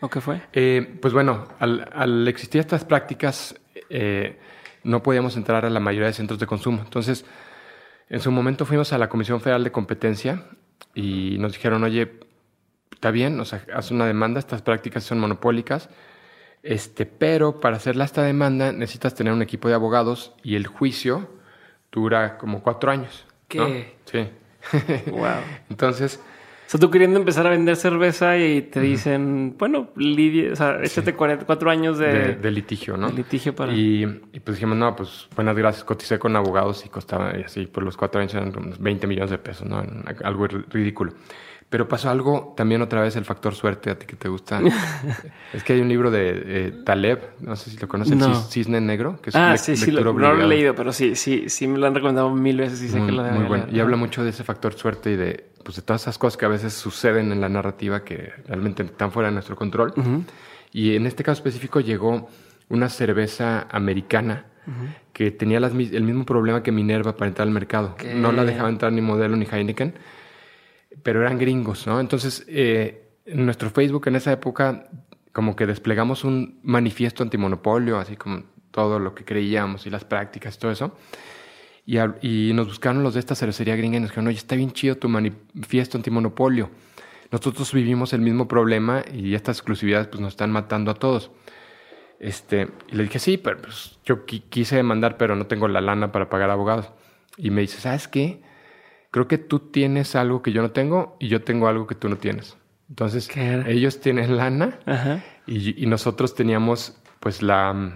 ¿O 0.02 0.10
qué 0.10 0.22
fue? 0.22 0.42
Eh, 0.54 0.98
pues 1.02 1.14
bueno, 1.14 1.48
al, 1.60 2.28
existir 2.28 2.60
estas 2.62 2.86
prácticas, 2.86 3.56
eh, 3.90 4.38
no 4.84 5.02
podíamos 5.04 5.36
entrar 5.38 5.66
a 5.66 5.70
la 5.70 5.80
mayoría 5.80 6.08
de 6.08 6.14
centros 6.14 6.40
de 6.40 6.46
consumo. 6.46 6.82
Entonces, 6.84 7.26
En 8.10 8.22
su 8.22 8.32
momento 8.32 8.66
fuimos 8.66 8.94
a 8.94 8.98
la 8.98 9.10
Comisión 9.10 9.42
Federal 9.42 9.64
de 9.64 9.72
Competencia 9.72 10.46
y 10.96 11.38
nos 11.40 11.54
dijeron, 11.54 11.84
oye, 11.84 12.20
está 12.94 13.12
bien, 13.12 13.38
o 13.40 13.46
sea, 13.46 13.66
haz 13.74 13.92
una 13.92 14.06
demanda, 14.06 14.40
estas 14.40 14.62
prácticas 14.62 15.04
son 15.04 15.20
monopólicas, 15.20 15.90
este, 16.64 17.06
pero 17.06 17.60
para 17.60 17.76
hacerla 17.78 18.06
esta 18.06 18.24
demanda 18.24 18.72
necesitas 18.72 19.14
tener 19.14 19.34
un 19.34 19.42
equipo 19.42 19.68
de 19.68 19.74
abogados 19.74 20.34
y 20.42 20.56
el 20.56 20.68
juicio 20.68 21.30
dura 21.92 22.38
como 22.38 22.62
cuatro 22.64 22.92
años. 22.92 23.26
¿Qué? 23.48 23.96
Sí. 24.06 24.30
Wow. 25.12 25.42
Entonces, 25.70 26.22
O 26.68 26.70
sea, 26.70 26.80
tú 26.82 26.92
queriendo 26.92 27.18
empezar 27.18 27.48
a 27.48 27.50
vender 27.52 27.78
cerveza 27.78 28.38
y 28.38 28.62
te 28.64 28.82
dicen, 28.82 29.56
bueno, 29.58 29.90
lidia, 29.96 30.52
o 30.52 30.56
sea, 30.58 30.82
échate 30.84 31.14
40 31.14 31.46
cuatro 31.46 31.70
años 31.70 31.98
de, 31.98 32.08
de, 32.12 32.36
de 32.36 32.52
litigio, 32.52 32.98
¿no? 32.98 33.08
de 33.08 33.14
litigio 33.14 33.56
para... 33.56 33.72
Y, 33.74 34.04
y 34.34 34.40
pues 34.42 34.58
dijimos, 34.58 34.76
no, 34.78 34.94
pues 34.94 35.30
buenas 35.34 35.56
gracias, 35.56 35.86
coticé 35.86 36.20
con 36.20 36.36
abogados 36.36 36.86
y 36.86 36.90
costaba, 36.90 37.38
y 37.40 37.44
así, 37.44 37.68
por 37.68 37.84
los 37.84 37.96
cuatro 37.96 38.20
años 38.20 38.34
eran 38.34 38.50
unos 38.58 38.80
20 38.80 39.08
millones 39.08 39.32
de 39.32 39.38
pesos, 39.38 39.66
¿no? 39.66 39.78
Algo 40.26 40.46
ri- 40.46 40.66
ridículo. 40.70 41.14
Pero 41.70 41.90
pasó 41.90 42.10
algo, 42.10 42.54
también 42.56 42.82
otra 42.82 43.02
vez 43.02 43.18
el 43.18 43.26
factor 43.26 43.54
suerte, 43.54 43.90
a 43.90 44.00
ti 44.00 44.06
que 44.06 44.16
te 44.16 44.30
gusta. 44.30 44.62
es 45.54 45.64
que 45.64 45.74
hay 45.74 45.82
un 45.82 45.90
libro 45.90 46.10
de 46.12 46.44
eh, 46.46 46.74
Taleb, 46.86 47.20
no 47.42 47.58
sé 47.58 47.72
si 47.72 47.78
lo 47.78 47.90
conoces, 47.90 48.16
No. 48.16 48.26
Cis- 48.28 48.50
Cisne 48.50 48.80
Negro, 48.80 49.20
que 49.22 49.32
es 49.32 49.36
ah, 49.36 49.58
sí, 49.58 49.76
sí, 49.76 49.92
lo, 49.92 50.02
no 50.14 50.34
lo 50.34 50.44
he 50.46 50.48
leído, 50.48 50.74
pero 50.76 50.94
sí, 50.94 51.16
sí, 51.16 51.50
sí 51.50 51.68
me 51.68 51.78
lo 51.78 51.88
han 51.88 51.94
recomendado 51.96 52.30
mil 52.34 52.56
veces 52.58 52.82
y 52.84 52.88
sé 52.88 53.00
muy, 53.00 53.08
que 53.08 53.12
lo 53.12 53.22
muy 53.22 53.26
debería 53.32 53.48
bueno. 53.50 53.66
leer. 53.66 53.76
Y 53.78 53.80
habla 53.82 53.98
mucho 53.98 54.24
de 54.24 54.30
ese 54.30 54.46
factor 54.46 54.76
suerte 54.76 55.12
y 55.12 55.16
de, 55.18 55.50
pues, 55.64 55.76
de 55.76 55.82
todas 55.82 56.04
esas 56.04 56.18
cosas 56.18 56.38
que 56.38 56.46
a 56.46 56.50
veces 56.50 56.72
suceden 56.74 57.34
en 57.34 57.42
la 57.42 57.50
narrativa 57.50 58.04
que 58.06 58.32
realmente 58.48 58.84
están 58.84 59.12
fuera 59.12 59.28
de 59.28 59.34
nuestro 59.34 59.58
control. 59.58 59.94
Y 60.72 60.96
en 60.96 61.06
este 61.06 61.24
caso 61.24 61.40
específico 61.40 61.82
llegó 61.82 62.30
una 62.70 62.88
cerveza 62.88 63.68
americana 63.72 64.46
que 65.12 65.32
tenía 65.32 65.60
las 65.60 65.72
el 65.74 66.04
mismo 66.04 66.26
problema 66.26 66.64
que 66.64 66.72
Minerva 66.72 67.16
para 67.18 67.28
entrar 67.28 67.48
al 67.48 67.54
mercado. 67.54 67.96
¿Qué? 67.98 68.14
No 68.14 68.32
la 68.32 68.46
dejaba 68.46 68.70
entrar 68.70 68.92
ni 68.94 69.02
Modelo 69.02 69.36
ni 69.36 69.46
Heineken, 69.46 69.94
pero 71.04 71.22
eran 71.22 71.38
gringos, 71.38 71.88
¿no? 71.88 72.00
Entonces, 72.00 72.46
eh, 72.48 73.10
nuestro 73.26 73.70
Facebook 73.70 74.08
en 74.08 74.16
esa 74.16 74.32
época, 74.32 74.90
como 75.32 75.56
que 75.56 75.66
desplegamos 75.66 76.24
un 76.24 76.60
manifiesto 76.64 77.24
antimonopolio, 77.24 77.98
así 78.00 78.16
como 78.16 78.44
todo 78.72 79.00
lo 79.00 79.14
que 79.16 79.26
creíamos 79.26 79.86
y 79.86 79.90
las 79.90 80.06
prácticas 80.06 80.58
todo 80.58 80.72
eso. 80.72 80.96
Y, 81.86 81.98
y 82.22 82.54
nos 82.54 82.68
buscaron 82.68 83.02
los 83.04 83.14
de 83.14 83.20
esta 83.22 83.36
cervecería 83.36 83.76
gringa 83.76 83.98
y 83.98 84.02
nos 84.02 84.10
dijeron, 84.10 84.28
oye, 84.28 84.38
está 84.38 84.56
bien 84.56 84.72
chido 84.72 84.96
tu 84.98 85.08
manifiesto 85.10 85.98
antimonopolio. 85.98 86.70
Nosotros 87.32 87.74
vivimos 87.74 88.14
el 88.14 88.22
mismo 88.22 88.48
problema 88.48 89.04
y 89.14 89.34
estas 89.36 89.58
exclusividades 89.58 90.08
pues, 90.08 90.20
nos 90.22 90.34
están 90.34 90.52
matando 90.52 90.92
a 90.92 90.96
todos. 90.96 91.32
Este, 92.20 92.70
y 92.92 92.96
le 92.96 93.04
dije, 93.04 93.20
sí, 93.20 93.38
pero 93.38 93.62
pues, 93.62 94.00
yo 94.04 94.26
qui- 94.26 94.44
quise 94.50 94.76
demandar, 94.76 95.18
pero 95.18 95.36
no 95.36 95.46
tengo 95.46 95.68
la 95.68 95.82
lana 95.82 96.12
para 96.12 96.30
pagar 96.30 96.50
abogados. 96.50 96.90
Y 97.38 97.52
me 97.52 97.62
dice, 97.62 97.80
¿sabes 97.80 98.08
qué? 98.08 98.42
Creo 99.18 99.28
que 99.28 99.40
tú 99.40 99.60
tienes 99.60 100.16
algo 100.16 100.44
que 100.44 100.52
yo 100.52 100.62
no 100.62 100.70
tengo 100.70 101.18
y 101.20 101.28
yo 101.28 101.42
tengo 101.42 101.68
algo 101.68 101.88
que 101.88 101.96
tú 101.96 102.08
no 102.08 102.18
tienes. 102.18 102.56
Entonces, 102.88 103.28
ellos 103.68 104.00
tienen 104.00 104.38
lana 104.38 104.78
Ajá. 104.86 105.24
y, 105.48 105.82
y 105.84 105.88
nosotros 105.88 106.36
teníamos 106.36 107.00
pues 107.20 107.42
la, 107.42 107.94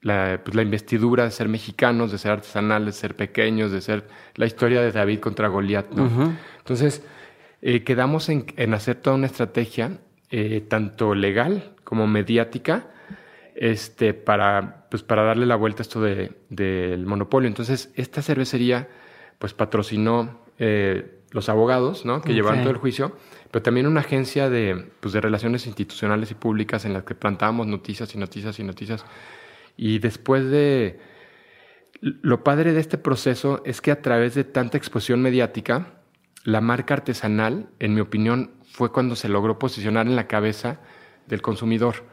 la, 0.00 0.40
pues, 0.44 0.56
la 0.56 0.62
investidura 0.62 1.22
de 1.22 1.30
ser 1.30 1.48
mexicanos, 1.48 2.10
de 2.10 2.18
ser 2.18 2.32
artesanales, 2.32 2.96
de 2.96 3.00
ser 3.00 3.14
pequeños, 3.14 3.70
de 3.70 3.80
ser 3.82 4.08
la 4.34 4.46
historia 4.46 4.80
de 4.82 4.90
David 4.90 5.20
contra 5.20 5.46
Goliat. 5.46 5.86
Entonces, 6.58 7.04
eh, 7.62 7.84
quedamos 7.84 8.28
en, 8.28 8.46
en 8.56 8.74
hacer 8.74 8.96
toda 8.96 9.14
una 9.16 9.26
estrategia, 9.26 9.98
eh, 10.30 10.60
tanto 10.68 11.14
legal 11.14 11.74
como 11.84 12.06
mediática, 12.08 12.88
este, 13.54 14.12
para, 14.12 14.86
pues, 14.90 15.02
para 15.04 15.22
darle 15.22 15.46
la 15.46 15.56
vuelta 15.56 15.82
a 15.82 15.84
esto 15.84 16.00
de- 16.02 16.32
del 16.50 17.06
monopolio. 17.06 17.46
Entonces, 17.48 17.92
esta 17.94 18.22
cervecería 18.22 18.88
pues 19.38 19.54
patrocinó 19.54 20.40
eh, 20.58 21.20
los 21.30 21.48
abogados 21.48 22.04
¿no? 22.04 22.22
que 22.22 22.34
llevaron 22.34 22.60
Ok. 22.60 22.64
todo 22.64 22.72
el 22.72 22.78
juicio, 22.78 23.16
pero 23.50 23.62
también 23.62 23.86
una 23.86 24.00
agencia 24.00 24.48
de, 24.48 24.90
pues, 25.00 25.12
de 25.12 25.20
relaciones 25.20 25.66
institucionales 25.66 26.30
y 26.30 26.34
públicas 26.34 26.84
en 26.84 26.94
la 26.94 27.04
que 27.04 27.14
plantábamos 27.14 27.66
noticias 27.66 28.14
y 28.14 28.18
noticias 28.18 28.58
y 28.58 28.64
noticias. 28.64 29.04
Y 29.76 29.98
después 29.98 30.50
de... 30.50 31.00
Lo 32.00 32.44
padre 32.44 32.72
de 32.72 32.80
este 32.80 32.96
proceso 32.96 33.60
es 33.64 33.80
que 33.80 33.90
a 33.90 34.00
través 34.02 34.34
de 34.34 34.44
tanta 34.44 34.78
exposición 34.78 35.20
mediática, 35.20 35.94
la 36.44 36.60
marca 36.60 36.94
artesanal, 36.94 37.68
en 37.80 37.94
mi 37.94 38.00
opinión, 38.00 38.52
fue 38.70 38.92
cuando 38.92 39.16
se 39.16 39.28
logró 39.28 39.58
posicionar 39.58 40.06
en 40.06 40.14
la 40.14 40.28
cabeza 40.28 40.80
del 41.26 41.42
consumidor. 41.42 42.04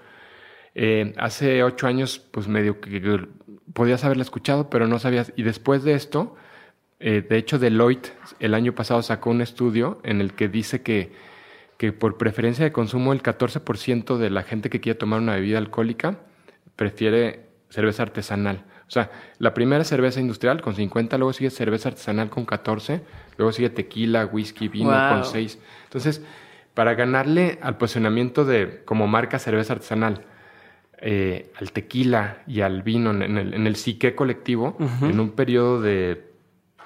Eh, 0.73 1.13
hace 1.17 1.63
ocho 1.63 1.88
años, 1.88 2.19
pues 2.31 2.47
medio 2.47 2.81
que 2.81 3.27
podías 3.73 4.03
haberla 4.03 4.23
escuchado, 4.23 4.69
pero 4.69 4.88
no 4.88 4.97
sabías. 4.99 5.31
Y 5.36 5.43
después 5.43 5.84
de 5.84 5.93
esto, 5.93 6.36
eh, 6.99 7.25
de 7.27 7.38
hecho, 7.38 7.60
Deloitte 7.60 8.13
el 8.39 8.53
año 8.53 8.73
pasado 8.73 9.01
sacó 9.01 9.29
un 9.31 9.41
estudio 9.41 9.99
en 10.03 10.21
el 10.21 10.34
que 10.34 10.47
dice 10.47 10.81
que, 10.81 11.12
que 11.77 11.91
por 11.91 12.17
preferencia 12.17 12.63
de 12.63 12.71
consumo, 12.71 13.13
el 13.13 13.21
14% 13.21 14.17
de 14.17 14.29
la 14.29 14.43
gente 14.43 14.69
que 14.69 14.79
quiere 14.79 14.97
tomar 14.97 15.19
una 15.19 15.36
bebida 15.36 15.58
alcohólica 15.58 16.19
prefiere 16.75 17.45
cerveza 17.69 18.03
artesanal. 18.03 18.63
O 18.88 18.91
sea, 18.91 19.10
la 19.39 19.53
primera 19.53 19.84
cerveza 19.84 20.19
industrial 20.19 20.62
con 20.62 20.75
50, 20.75 21.17
luego 21.17 21.34
sigue 21.34 21.49
cerveza 21.49 21.89
artesanal 21.89 22.29
con 22.29 22.45
14, 22.45 23.01
luego 23.38 23.51
sigue 23.51 23.69
tequila, 23.71 24.25
whisky, 24.25 24.67
vino 24.67 24.91
Wow. 24.91 25.10
con 25.10 25.25
6. 25.25 25.60
Entonces, 25.86 26.21
para 26.73 26.93
ganarle 26.93 27.58
al 27.62 27.77
posicionamiento 27.77 28.45
de 28.45 28.84
como 28.86 29.08
marca 29.08 29.39
cerveza 29.39 29.73
artesanal, 29.73 30.23
eh, 30.99 31.51
al 31.60 31.71
tequila 31.71 32.38
y 32.47 32.62
al 32.62 32.84
vino 32.84 33.12
en, 33.12 33.21
en 33.23 33.38
el, 33.38 33.53
en 33.53 33.65
el 33.67 33.75
psique 33.75 34.13
colectivo, 34.15 34.77
en 35.01 35.19
un 35.19 35.31
periodo 35.31 35.81
de 35.81 36.23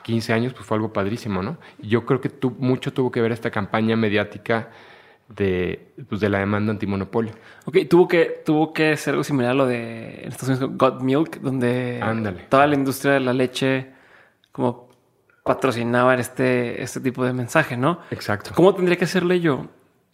15 0.09 0.33
años, 0.33 0.53
pues 0.53 0.65
fue 0.65 0.75
algo 0.77 0.91
padrísimo, 0.91 1.41
¿no? 1.43 1.57
Yo 1.79 2.05
creo 2.05 2.19
que 2.21 2.29
tu- 2.29 2.55
mucho 2.59 2.91
tuvo 2.93 3.11
que 3.11 3.21
ver 3.21 3.31
esta 3.31 3.51
campaña 3.51 3.95
mediática 3.95 4.69
de, 5.27 5.93
pues, 6.09 6.19
de 6.21 6.29
la 6.29 6.39
demanda 6.39 6.71
antimonopolio. 6.71 7.33
Ok, 7.65 7.77
tuvo 7.89 8.07
que, 8.07 8.41
tuvo 8.45 8.73
que 8.73 8.97
ser 8.97 9.13
algo 9.13 9.23
similar 9.23 9.51
a 9.51 9.53
lo 9.53 9.65
de 9.67 10.21
en 10.23 10.29
Estados 10.31 10.59
Unidos, 10.59 10.77
God 10.77 11.01
Milk, 11.01 11.39
donde 11.41 11.99
Ándale. 12.01 12.45
toda 12.49 12.65
la 12.67 12.75
industria 12.75 13.13
de 13.13 13.19
la 13.19 13.33
leche 13.33 13.91
como 14.51 14.89
patrocinaba 15.43 16.15
este, 16.15 16.81
este 16.81 16.99
tipo 16.99 17.23
de 17.23 17.33
mensaje, 17.33 17.77
¿no? 17.77 17.99
Exacto. 18.11 18.51
¿Cómo 18.55 18.73
tendría 18.73 18.97
que 18.97 19.05
hacerle 19.05 19.39
yo? 19.39 19.67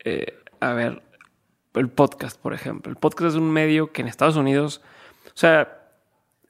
Eh, 0.03 0.37
a 0.59 0.73
ver, 0.73 1.01
el 1.75 1.89
podcast, 1.89 2.39
por 2.39 2.53
ejemplo. 2.53 2.89
El 2.91 2.97
podcast 2.97 3.29
es 3.31 3.35
un 3.35 3.49
medio 3.51 3.91
que 3.91 4.01
en 4.01 4.07
Estados 4.09 4.35
Unidos, 4.35 4.81
o 5.27 5.29
sea, 5.37 5.79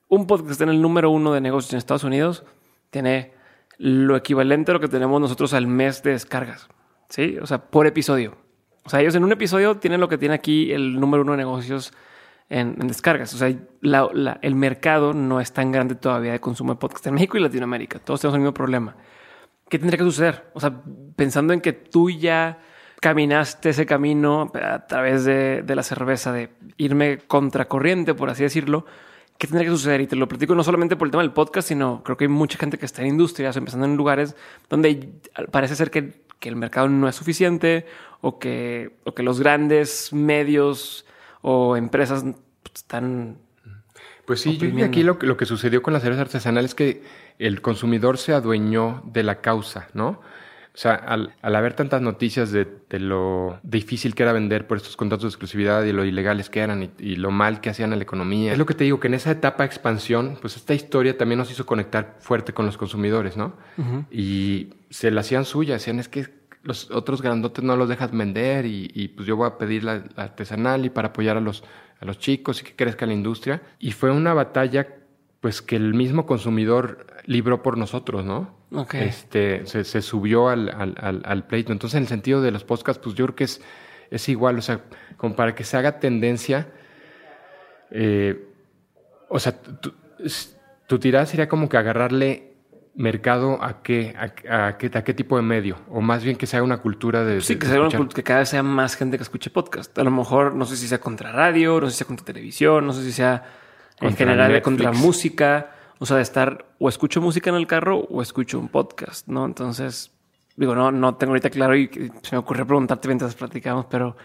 un 0.07 0.27
podcast 0.27 0.59
en 0.61 0.69
el 0.69 0.81
número 0.81 1.09
uno 1.09 1.33
de 1.33 1.41
negocios 1.41 1.73
en 1.73 1.77
Estados 1.77 2.03
Unidos 2.03 2.43
tiene 2.89 3.33
lo 3.77 4.15
equivalente 4.15 4.71
a 4.71 4.73
lo 4.75 4.79
que 4.79 4.87
tenemos 4.87 5.19
nosotros 5.19 5.53
al 5.53 5.67
mes 5.67 6.03
de 6.03 6.11
descargas, 6.11 6.69
¿sí? 7.09 7.37
O 7.41 7.45
sea, 7.45 7.59
por 7.69 7.87
episodio. 7.87 8.37
O 8.83 8.89
sea, 8.89 9.01
ellos 9.01 9.15
en 9.15 9.23
un 9.23 9.31
episodio 9.31 9.77
tienen 9.77 9.99
lo 9.99 10.07
que 10.07 10.17
tiene 10.17 10.35
aquí 10.35 10.71
el 10.71 10.99
número 10.99 11.23
uno 11.23 11.31
de 11.31 11.39
negocios 11.39 11.91
en, 12.49 12.75
descargas. 12.87 13.33
O 13.33 13.37
sea, 13.37 13.47
el 13.47 14.55
mercado 14.55 15.13
no 15.13 15.41
es 15.41 15.51
tan 15.51 15.71
grande 15.71 15.95
todavía 15.95 16.33
de 16.33 16.39
consumo 16.39 16.73
de 16.73 16.79
podcast 16.79 17.07
en 17.07 17.15
México 17.15 17.37
y 17.37 17.41
Latinoamérica. 17.41 17.99
Todos 17.99 18.21
tenemos 18.21 18.35
el 18.35 18.41
mismo 18.41 18.53
problema. 18.53 18.95
¿Qué 19.67 19.79
tendría 19.79 19.97
que 19.97 20.03
suceder? 20.03 20.45
O 20.53 20.59
sea, 20.59 20.71
pensando 21.15 21.53
en 21.53 21.61
que 21.61 21.73
tú 21.73 22.11
ya 22.11 22.59
caminaste 23.01 23.69
ese 23.69 23.85
camino 23.85 24.51
a 24.53 24.85
través 24.85 25.25
de, 25.25 25.63
de 25.63 25.75
la 25.75 25.83
cerveza, 25.83 26.31
de 26.31 26.49
irme 26.77 27.19
contracorriente, 27.27 28.13
por 28.13 28.29
así 28.29 28.43
decirlo, 28.43 28.85
¿qué 29.37 29.47
tendría 29.47 29.69
que 29.69 29.75
suceder? 29.75 30.01
Y 30.01 30.07
te 30.07 30.15
lo 30.15 30.27
platico 30.27 30.55
no 30.55 30.63
solamente 30.63 30.95
por 30.95 31.07
el 31.07 31.11
tema 31.11 31.23
del 31.23 31.33
podcast, 31.33 31.67
sino 31.67 32.01
creo 32.03 32.17
que 32.17 32.25
hay 32.25 32.29
mucha 32.29 32.57
gente 32.57 32.77
que 32.77 32.85
está 32.85 33.01
en 33.01 33.09
industrias, 33.09 33.55
empezando 33.57 33.85
en 33.85 33.95
lugares 33.97 34.35
donde 34.69 35.09
parece 35.51 35.75
ser 35.75 35.91
que, 35.91 36.23
que 36.39 36.49
el 36.49 36.55
mercado 36.55 36.87
no 36.89 37.07
es 37.07 37.15
suficiente 37.15 37.85
o 38.21 38.39
que, 38.39 38.97
o 39.03 39.13
que 39.13 39.23
los 39.23 39.39
grandes 39.39 40.11
medios 40.13 41.05
o 41.41 41.75
empresas 41.77 42.23
están 42.73 43.37
Pues 44.25 44.41
sí, 44.41 44.57
yo 44.57 44.85
aquí 44.85 45.03
lo, 45.03 45.19
que- 45.19 45.27
lo 45.27 45.37
que 45.37 45.45
sucedió 45.45 45.81
con 45.83 45.93
la 45.93 45.99
cerveza 45.99 46.21
artesanal 46.23 46.65
es 46.65 46.73
que 46.75 47.03
el 47.37 47.61
consumidor 47.61 48.17
se 48.17 48.33
adueñó 48.33 49.03
de 49.05 49.23
la 49.23 49.41
causa, 49.41 49.87
¿no? 49.93 50.21
O 50.75 50.77
sea, 50.77 50.95
al, 50.95 51.33
al 51.41 51.55
haber 51.55 51.73
tantas 51.73 52.01
noticias 52.01 52.51
de, 52.51 52.67
de 52.89 52.99
lo 52.99 53.59
difícil 53.63 54.13
que 54.13 54.23
era 54.23 54.33
vender 54.33 54.67
por 54.67 54.75
estos 54.75 54.97
contratos 54.97 55.23
de 55.23 55.29
exclusividad 55.29 55.85
y 55.85 55.93
lo 55.93 56.03
ilegales 56.03 56.49
que 56.49 56.59
eran 56.59 56.83
y, 56.83 56.89
y 56.99 57.15
lo 57.15 57.31
mal 57.31 57.61
que 57.61 57.69
hacían 57.69 57.93
a 57.93 57.95
la 57.95 58.03
economía. 58.03 58.51
Es 58.51 58.57
lo 58.57 58.65
que 58.65 58.73
te 58.73 58.83
digo, 58.83 58.99
que 58.99 59.07
en 59.07 59.13
esa 59.13 59.31
etapa 59.31 59.63
de 59.63 59.67
expansión, 59.67 60.37
pues 60.41 60.57
esta 60.57 60.73
historia 60.73 61.17
también 61.17 61.39
nos 61.39 61.49
hizo 61.49 61.65
conectar 61.65 62.17
fuerte 62.19 62.53
con 62.53 62.65
los 62.65 62.77
consumidores, 62.77 63.37
¿no? 63.37 63.53
Y 64.11 64.73
se 64.89 65.11
la 65.11 65.21
hacían 65.21 65.45
suya, 65.45 65.75
decían, 65.75 65.99
es 65.99 66.09
que 66.09 66.27
los 66.61 66.91
otros 66.91 67.21
grandotes 67.21 67.63
no 67.63 67.77
los 67.77 67.87
dejas 67.87 68.11
vender 68.11 68.65
y, 68.65 68.91
y, 68.93 69.07
pues 69.07 69.25
yo 69.27 69.37
voy 69.37 69.47
a 69.47 69.57
pedir 69.57 69.85
la, 69.85 70.03
la 70.17 70.23
artesanal 70.23 70.83
y 70.83 70.89
para 70.89 71.09
apoyar 71.09 71.37
a 71.37 71.41
los, 71.41 71.63
a 72.01 72.05
los 72.05 72.19
chicos 72.19 72.61
y 72.61 72.65
que 72.65 72.75
crezca 72.75 73.05
la 73.05 73.13
industria. 73.13 73.61
Y 73.79 73.91
fue 73.91 74.11
una 74.11 74.33
batalla 74.33 74.87
pues 75.39 75.61
que 75.61 75.75
el 75.75 75.93
mismo 75.93 76.25
consumidor 76.25 77.05
libró 77.25 77.61
por 77.61 77.77
nosotros, 77.77 78.25
¿no? 78.25 78.54
Ok. 78.71 78.95
Este, 78.95 79.65
se, 79.65 79.83
se 79.83 80.01
subió 80.01 80.49
al, 80.49 80.69
al, 80.69 80.95
al, 80.99 81.21
al 81.25 81.47
pleito. 81.47 81.71
Entonces, 81.71 81.97
en 81.97 82.03
el 82.03 82.09
sentido 82.09 82.41
de 82.41 82.51
los 82.51 82.63
podcasts, 82.63 83.01
pues 83.03 83.15
yo 83.15 83.25
creo 83.25 83.35
que 83.35 83.43
es, 83.45 83.61
es 84.11 84.29
igual, 84.29 84.57
o 84.57 84.61
sea, 84.61 84.81
como 85.17 85.35
para 85.35 85.55
que 85.55 85.63
se 85.63 85.77
haga 85.77 85.99
tendencia, 85.99 86.67
eh, 87.91 88.47
o 89.29 89.39
sea, 89.39 89.53
tu, 89.53 89.93
tu 90.87 90.99
tirada 90.99 91.25
sería 91.25 91.47
como 91.47 91.69
que 91.69 91.77
agarrarle 91.77 92.55
mercado 92.95 93.61
a 93.61 93.81
qué, 93.81 94.15
a, 94.17 94.77
qué, 94.77 94.89
a 94.93 95.03
qué 95.03 95.13
tipo 95.13 95.35
de 95.35 95.41
medio, 95.41 95.77
o 95.89 95.99
más 96.01 96.23
bien 96.23 96.37
que 96.37 96.47
sea 96.47 96.63
una 96.63 96.77
cultura 96.77 97.25
de... 97.25 97.41
Sí, 97.41 97.57
que, 97.57 97.67
sea 97.67 97.81
una 97.81 97.89
cultura, 97.89 98.15
que 98.15 98.23
cada 98.23 98.39
vez 98.39 98.49
sea 98.49 98.63
más 98.63 98.95
gente 98.95 99.17
que 99.17 99.23
escuche 99.23 99.49
podcast. 99.49 99.97
A 99.99 100.03
lo 100.03 100.11
mejor 100.11 100.55
no 100.55 100.65
sé 100.65 100.77
si 100.77 100.87
sea 100.87 100.99
contra 100.99 101.31
radio, 101.31 101.81
no 101.81 101.87
sé 101.87 101.91
si 101.91 101.97
sea 101.99 102.07
contra 102.07 102.25
televisión, 102.25 102.85
no 102.87 102.93
sé 102.93 103.03
si 103.03 103.11
sea 103.11 103.43
en 103.99 104.15
general 104.15 104.61
contra 104.61 104.91
música, 104.93 105.74
o 105.99 106.05
sea, 106.05 106.17
de 106.17 106.23
estar 106.23 106.65
o 106.79 106.89
escucho 106.89 107.21
música 107.21 107.49
en 107.49 107.55
el 107.55 107.67
carro 107.67 107.99
o 108.09 108.21
escucho 108.21 108.59
un 108.59 108.69
podcast, 108.69 109.27
¿no? 109.27 109.45
Entonces, 109.45 110.11
digo, 110.55 110.75
no, 110.75 110.91
no 110.91 111.15
tengo 111.15 111.31
ahorita 111.31 111.49
claro 111.49 111.75
y 111.75 111.89
se 112.21 112.35
me 112.35 112.37
ocurre 112.37 112.65
preguntarte 112.65 113.07
mientras 113.07 113.35
platicamos, 113.35 113.85
pero... 113.89 114.15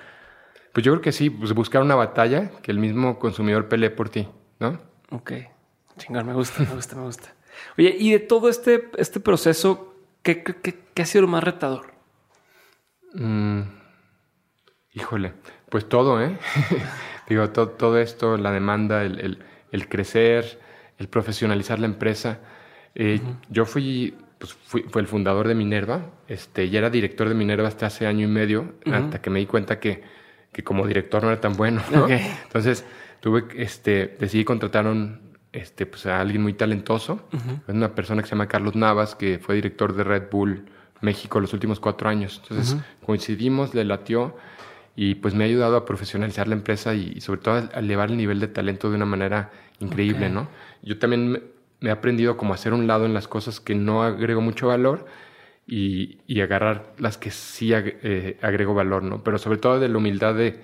Pues 0.72 0.84
yo 0.84 0.92
creo 0.92 1.02
que 1.02 1.12
sí, 1.12 1.30
pues 1.30 1.52
buscar 1.52 1.82
una 1.82 1.96
batalla 1.96 2.50
que 2.62 2.70
el 2.70 2.78
mismo 2.78 3.18
consumidor 3.18 3.68
pelee 3.68 3.90
por 3.90 4.08
ti, 4.08 4.28
¿no? 4.60 4.78
Ok, 5.10 5.32
chingón, 5.96 6.26
me 6.26 6.32
gusta, 6.32 6.62
me 6.62 6.74
gusta, 6.74 6.96
me 6.96 7.02
gusta. 7.02 7.34
Oye, 7.76 7.96
y 7.98 8.12
de 8.12 8.20
todo 8.20 8.48
este, 8.48 8.88
este 8.96 9.20
proceso, 9.20 9.94
¿qué, 10.22 10.42
qué, 10.42 11.02
ha 11.02 11.06
sido 11.06 11.22
lo 11.22 11.28
más 11.28 11.42
retador? 11.42 11.92
Mm, 13.14 13.62
híjole, 14.92 15.32
pues 15.68 15.88
todo, 15.88 16.22
¿eh? 16.22 16.38
Digo, 17.28 17.50
todo 17.50 17.98
esto, 17.98 18.36
la 18.36 18.50
demanda, 18.50 19.02
el, 19.02 19.44
el, 19.70 19.88
crecer, 19.88 20.60
el 21.01 21.09
profesionalizar 21.09 21.80
la 21.80 21.86
empresa. 21.86 22.38
Eh, 22.94 23.20
yo 23.48 23.64
fui, 23.64 24.14
pues 24.38 24.53
fui, 24.53 24.82
fue 24.82 25.01
el 25.03 25.09
fundador 25.09 25.48
de 25.48 25.57
Minerva, 25.57 26.11
este, 26.28 26.66
y 26.66 26.76
era 26.76 26.90
director 26.90 27.28
de 27.28 27.34
Minerva 27.34 27.66
hasta 27.66 27.86
hace 27.86 28.07
año 28.07 28.26
y 28.26 28.30
medio, 28.30 28.74
hasta 28.86 29.20
que 29.20 29.30
me 29.30 29.40
di 29.40 29.46
cuenta 29.46 29.80
que, 29.80 30.03
que, 30.53 30.62
como 30.62 30.86
director 30.86 31.22
no 31.24 31.30
era 31.30 31.40
tan 31.40 31.55
bueno. 31.55 31.82
Entonces, 32.44 32.84
tuve, 33.20 33.44
este, 33.57 34.16
decidí 34.20 34.44
contratar 34.44 34.86
un, 34.86 35.18
este, 35.53 35.86
pues, 35.86 36.07
a 36.07 36.20
alguien 36.20 36.42
muy 36.42 36.53
talentoso. 36.53 37.28
Es 37.66 37.74
una 37.74 37.94
persona 37.94 38.22
que 38.22 38.28
se 38.28 38.36
llama 38.36 38.46
Carlos 38.46 38.76
Navas, 38.76 39.16
que 39.16 39.38
fue 39.38 39.57
director 39.57 39.94
de 39.94 40.05
Red 40.05 40.24
Bull 40.30 40.64
México 41.01 41.40
los 41.40 41.53
últimos 41.53 41.80
cuatro 41.80 42.09
años. 42.09 42.40
Entonces 42.42 42.76
coincidimos, 43.05 43.74
le 43.74 43.84
latió 43.84 44.36
y 44.96 45.14
pues 45.16 45.34
me 45.34 45.44
ha 45.44 45.46
ayudado 45.46 45.76
a 45.76 45.84
profesionalizar 45.84 46.46
la 46.48 46.55
empresa 46.55 46.94
y, 46.94 47.20
sobre 47.20 47.40
todo 47.40 47.55
a 47.55 47.78
elevar 47.78 48.11
el 48.11 48.16
nivel 48.16 48.40
de 48.40 48.48
talento 48.48 48.90
de 48.90 48.96
una 48.96 49.07
manera 49.07 49.51
increíble, 49.78 50.28
¿no? 50.28 50.48
Yo 50.82 50.98
también 50.98 51.32
me, 51.80 51.88
he 51.88 51.90
aprendido 51.90 52.36
como 52.36 52.54
hacer 52.54 52.72
un 52.72 52.86
lado 52.86 53.06
en 53.06 53.14
las 53.14 53.28
cosas 53.28 53.60
que 53.60 53.74
no 53.74 54.02
agrego 54.02 54.40
mucho 54.40 54.68
valor 54.68 55.06
y, 55.66 56.18
y 56.26 56.40
agarrar 56.40 56.92
las 56.98 57.18
que 57.18 57.30
sí 57.30 57.72
eh, 57.72 58.38
agrego 58.42 58.74
valor, 58.74 59.02
¿no? 59.02 59.22
Pero 59.22 59.38
sobre 59.38 59.58
todo 59.58 59.78
de 59.80 59.88
la 59.88 59.98
humildad 59.98 60.34
de, 60.34 60.60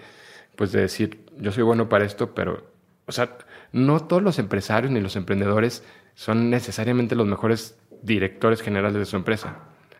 pues 0.56 0.72
de 0.72 0.80
decir, 0.80 1.20
yo 1.38 1.52
soy 1.52 1.62
bueno 1.62 1.88
para 1.88 2.04
esto, 2.04 2.34
pero, 2.34 2.64
o 3.06 3.12
sea, 3.12 3.36
no 3.72 4.00
todos 4.00 4.22
los 4.22 4.38
empresarios 4.38 4.92
ni 4.92 5.00
los 5.00 5.16
emprendedores 5.16 5.84
son 6.14 6.50
necesariamente 6.50 7.14
los 7.14 7.26
mejores 7.26 7.78
directores 8.02 8.62
generales 8.62 8.98
de 8.98 9.04
su 9.04 9.16
empresa. 9.16 9.58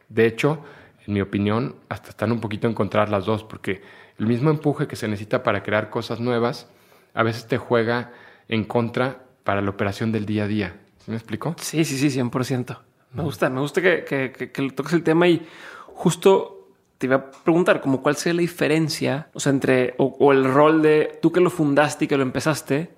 De 0.09 0.27
hecho, 0.27 0.65
en 1.07 1.15
mi 1.15 1.21
opinión, 1.21 1.77
hasta 1.89 2.11
están 2.11 2.33
un 2.33 2.41
poquito 2.41 2.67
en 2.67 2.73
encontrar 2.73 3.11
las 3.11 3.27
dos, 3.27 3.45
porque 3.45 3.83
el 4.19 4.27
mismo 4.27 4.51
empuje 4.51 4.87
que 4.87 4.97
se 4.97 5.09
necesita 5.09 5.43
para 5.43 5.63
crear 5.63 5.91
cosas 5.91 6.21
nuevas, 6.21 6.69
a 7.15 7.23
veces 7.23 7.47
te 7.47 7.59
juega 7.59 8.13
en 8.49 8.65
contra 8.65 9.26
para 9.47 9.63
la 9.63 9.71
operación 9.71 10.13
del 10.13 10.27
día 10.27 10.45
a 10.45 10.47
día. 10.49 10.77
¿Sí 10.99 11.11
me 11.11 11.17
explico? 11.17 11.55
Sí, 11.59 11.87
sí, 11.87 11.97
sí, 11.97 12.21
100%. 12.21 12.79
Me 13.13 13.23
gusta, 13.23 13.49
me 13.49 13.61
gusta 13.61 13.81
que, 13.81 14.05
que, 14.05 14.51
que, 14.53 14.71
toques 14.73 14.93
el 14.93 15.03
tema 15.03 15.27
y 15.29 15.47
justo 15.87 16.69
te 16.99 17.07
iba 17.07 17.17
a 17.17 17.31
preguntar 17.31 17.81
como 17.81 18.03
cuál 18.03 18.17
sería 18.17 18.35
la 18.35 18.41
diferencia, 18.41 19.29
o 19.33 19.41
sea, 19.41 19.53
entre, 19.53 19.95
o, 19.99 20.17
o, 20.19 20.33
el 20.33 20.45
rol 20.45 20.83
de 20.83 21.19
tú 21.23 21.33
que 21.33 21.41
lo 21.41 21.49
fundaste 21.49 22.05
y 22.05 22.09
que 22.09 22.17
lo 22.17 22.25
empezaste, 22.25 22.91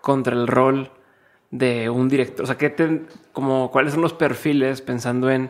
contra 0.00 0.34
el 0.34 0.48
rol 0.48 0.90
de 1.50 1.88
un 1.88 2.08
director? 2.08 2.42
O 2.42 2.46
sea, 2.46 2.58
¿qué 2.58 2.68
te, 2.68 3.02
como, 3.32 3.70
¿cuáles 3.70 3.92
son 3.92 4.02
los 4.02 4.12
perfiles 4.12 4.82
pensando 4.82 5.30
en, 5.30 5.48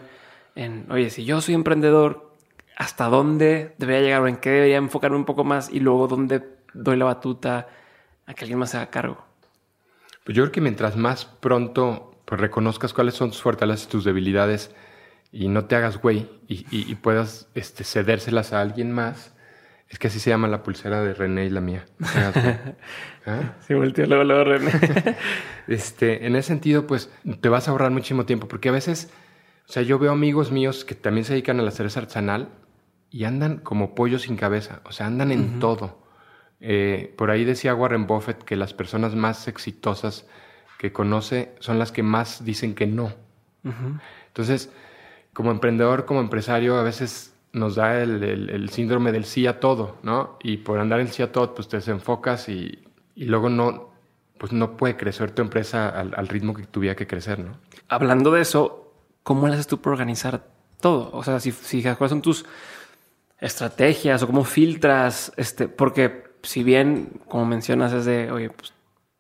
en, 0.55 0.87
oye, 0.91 1.11
si 1.11 1.25
yo 1.25 1.41
soy 1.41 1.55
emprendedor, 1.55 2.31
¿hasta 2.77 3.07
dónde 3.07 3.75
debería 3.79 4.03
llegar 4.03 4.23
o 4.23 4.29
en 4.29 4.37
qué 4.37 4.51
debería 4.51 4.77
enfocarme 4.77 5.17
un 5.17 5.25
poco 5.25 5.43
más 5.43 5.71
y 5.71 5.81
luego 5.81 6.07
dónde 6.07 6.45
doy 6.75 6.97
la 6.97 7.07
batuta 7.07 7.69
a 8.27 8.35
que 8.35 8.45
alguien 8.45 8.59
más 8.59 8.71
se 8.71 8.77
haga 8.77 8.91
cargo? 8.91 9.25
Pues 10.25 10.37
yo 10.37 10.43
creo 10.43 10.53
que 10.53 10.61
mientras 10.61 10.97
más 10.97 11.27
pronto 11.27 12.19
pues, 12.25 12.41
reconozcas 12.41 12.93
cuáles 12.93 13.15
son 13.15 13.31
tus 13.31 13.43
fortalezas 13.43 13.87
y 13.87 13.91
tus 13.91 14.05
debilidades 14.05 14.75
y 15.31 15.49
no 15.49 15.67
te 15.67 15.77
hagas 15.77 15.99
güey 15.99 16.29
y, 16.49 16.95
puedas 16.97 17.49
este, 17.55 17.85
cedérselas 17.85 18.53
a 18.53 18.61
alguien 18.61 18.93
más, 18.93 19.35
es 19.89 19.99
que 19.99 20.07
así 20.07 20.19
se 20.19 20.31
llama 20.31 20.49
la 20.49 20.63
pulsera 20.63 21.03
de 21.03 21.13
René 21.13 21.47
y 21.47 21.51
la 21.51 21.61
mía. 21.61 21.85
¿Ah? 23.27 23.55
Sí, 23.67 23.73
volteó 23.73 24.07
luego, 24.07 24.25
luego 24.25 24.45
René. 24.45 24.71
este, 25.67 26.27
en 26.27 26.37
ese 26.37 26.49
sentido, 26.49 26.87
pues 26.87 27.11
te 27.41 27.49
vas 27.49 27.69
a 27.69 27.71
ahorrar 27.71 27.91
muchísimo 27.91 28.27
tiempo, 28.27 28.49
porque 28.49 28.69
a 28.69 28.73
veces, 28.73 29.11
o 29.67 29.73
sea, 29.73 29.83
yo 29.83 29.99
veo 29.99 30.13
amigos 30.13 30.53
míos 30.53 30.85
que 30.85 30.95
también 30.95 31.25
se 31.25 31.33
dedican 31.33 31.59
a 31.59 31.63
la 31.63 31.71
cerveza 31.71 32.01
artesanal 32.01 32.51
y 33.11 33.25
andan 33.25 33.59
como 33.59 33.95
pollo 33.95 34.19
sin 34.19 34.37
cabeza, 34.37 34.83
o 34.85 34.93
sea, 34.93 35.07
andan 35.07 35.33
en 35.33 35.59
todo. 35.59 36.04
Eh, 36.67 37.13
por 37.19 37.31
ahí 37.31 37.45
decía 37.45 37.75
Warren 37.75 38.07
Buffett 38.07 38.43
que 38.43 38.57
las 38.57 38.73
personas 38.73 39.15
más 39.15 39.49
exitosas 39.49 40.27
que 40.79 40.95
conoce 40.95 41.55
son 41.59 41.79
las 41.79 41.93
que 41.93 42.03
más 42.03 42.43
dicen 42.43 42.75
que 42.75 42.87
no. 42.87 43.13
Entonces, 44.29 44.73
como 45.35 45.51
emprendedor, 45.51 46.07
como 46.07 46.21
empresario, 46.21 46.79
a 46.79 46.83
veces 46.83 47.35
nos 47.53 47.75
da 47.75 48.01
el, 48.01 48.71
síndrome 48.71 49.13
del 49.13 49.27
sí 49.27 49.47
a 49.47 49.61
todo, 49.61 49.99
¿no? 50.03 50.39
Y 50.43 50.57
por 50.57 50.79
andar 50.79 51.01
el 51.01 51.09
sí 51.09 51.23
a 51.23 51.33
todo, 51.33 51.55
pues 51.55 51.69
te 51.69 51.77
desenfocas 51.77 52.49
y, 52.49 52.83
y 53.15 53.27
luego 53.27 53.51
no, 53.51 53.91
pues 54.39 54.53
no 54.53 54.79
puede 54.79 54.97
crecer 54.97 55.33
tu 55.33 55.43
empresa 55.43 55.91
al, 55.91 56.29
ritmo 56.29 56.55
que 56.55 56.65
tuviera 56.65 56.97
que 56.97 57.07
crecer, 57.07 57.41
¿no? 57.41 57.59
Hablando 57.89 58.33
de 58.33 58.41
eso, 58.41 58.91
¿cómo 59.23 59.49
le 59.49 59.53
haces 59.55 59.67
tú 59.67 59.83
para 59.83 59.93
organizar 59.93 60.47
todo? 60.81 61.11
O 61.13 61.23
sea, 61.23 61.41
si, 61.41 61.53
si 61.53 61.83
cuáles 61.83 62.09
son 62.11 62.23
tus 62.23 62.47
estrategias 63.39 64.23
o 64.23 64.27
cómo 64.27 64.45
filtras, 64.45 65.31
este, 65.37 65.69
porque 65.69 66.24
si 66.49 66.63
bien, 66.65 67.21
como 67.29 67.47
mencionas, 67.47 67.93
es 67.93 68.05
de, 68.05 68.31
oye, 68.31 68.51
pues, 68.51 68.73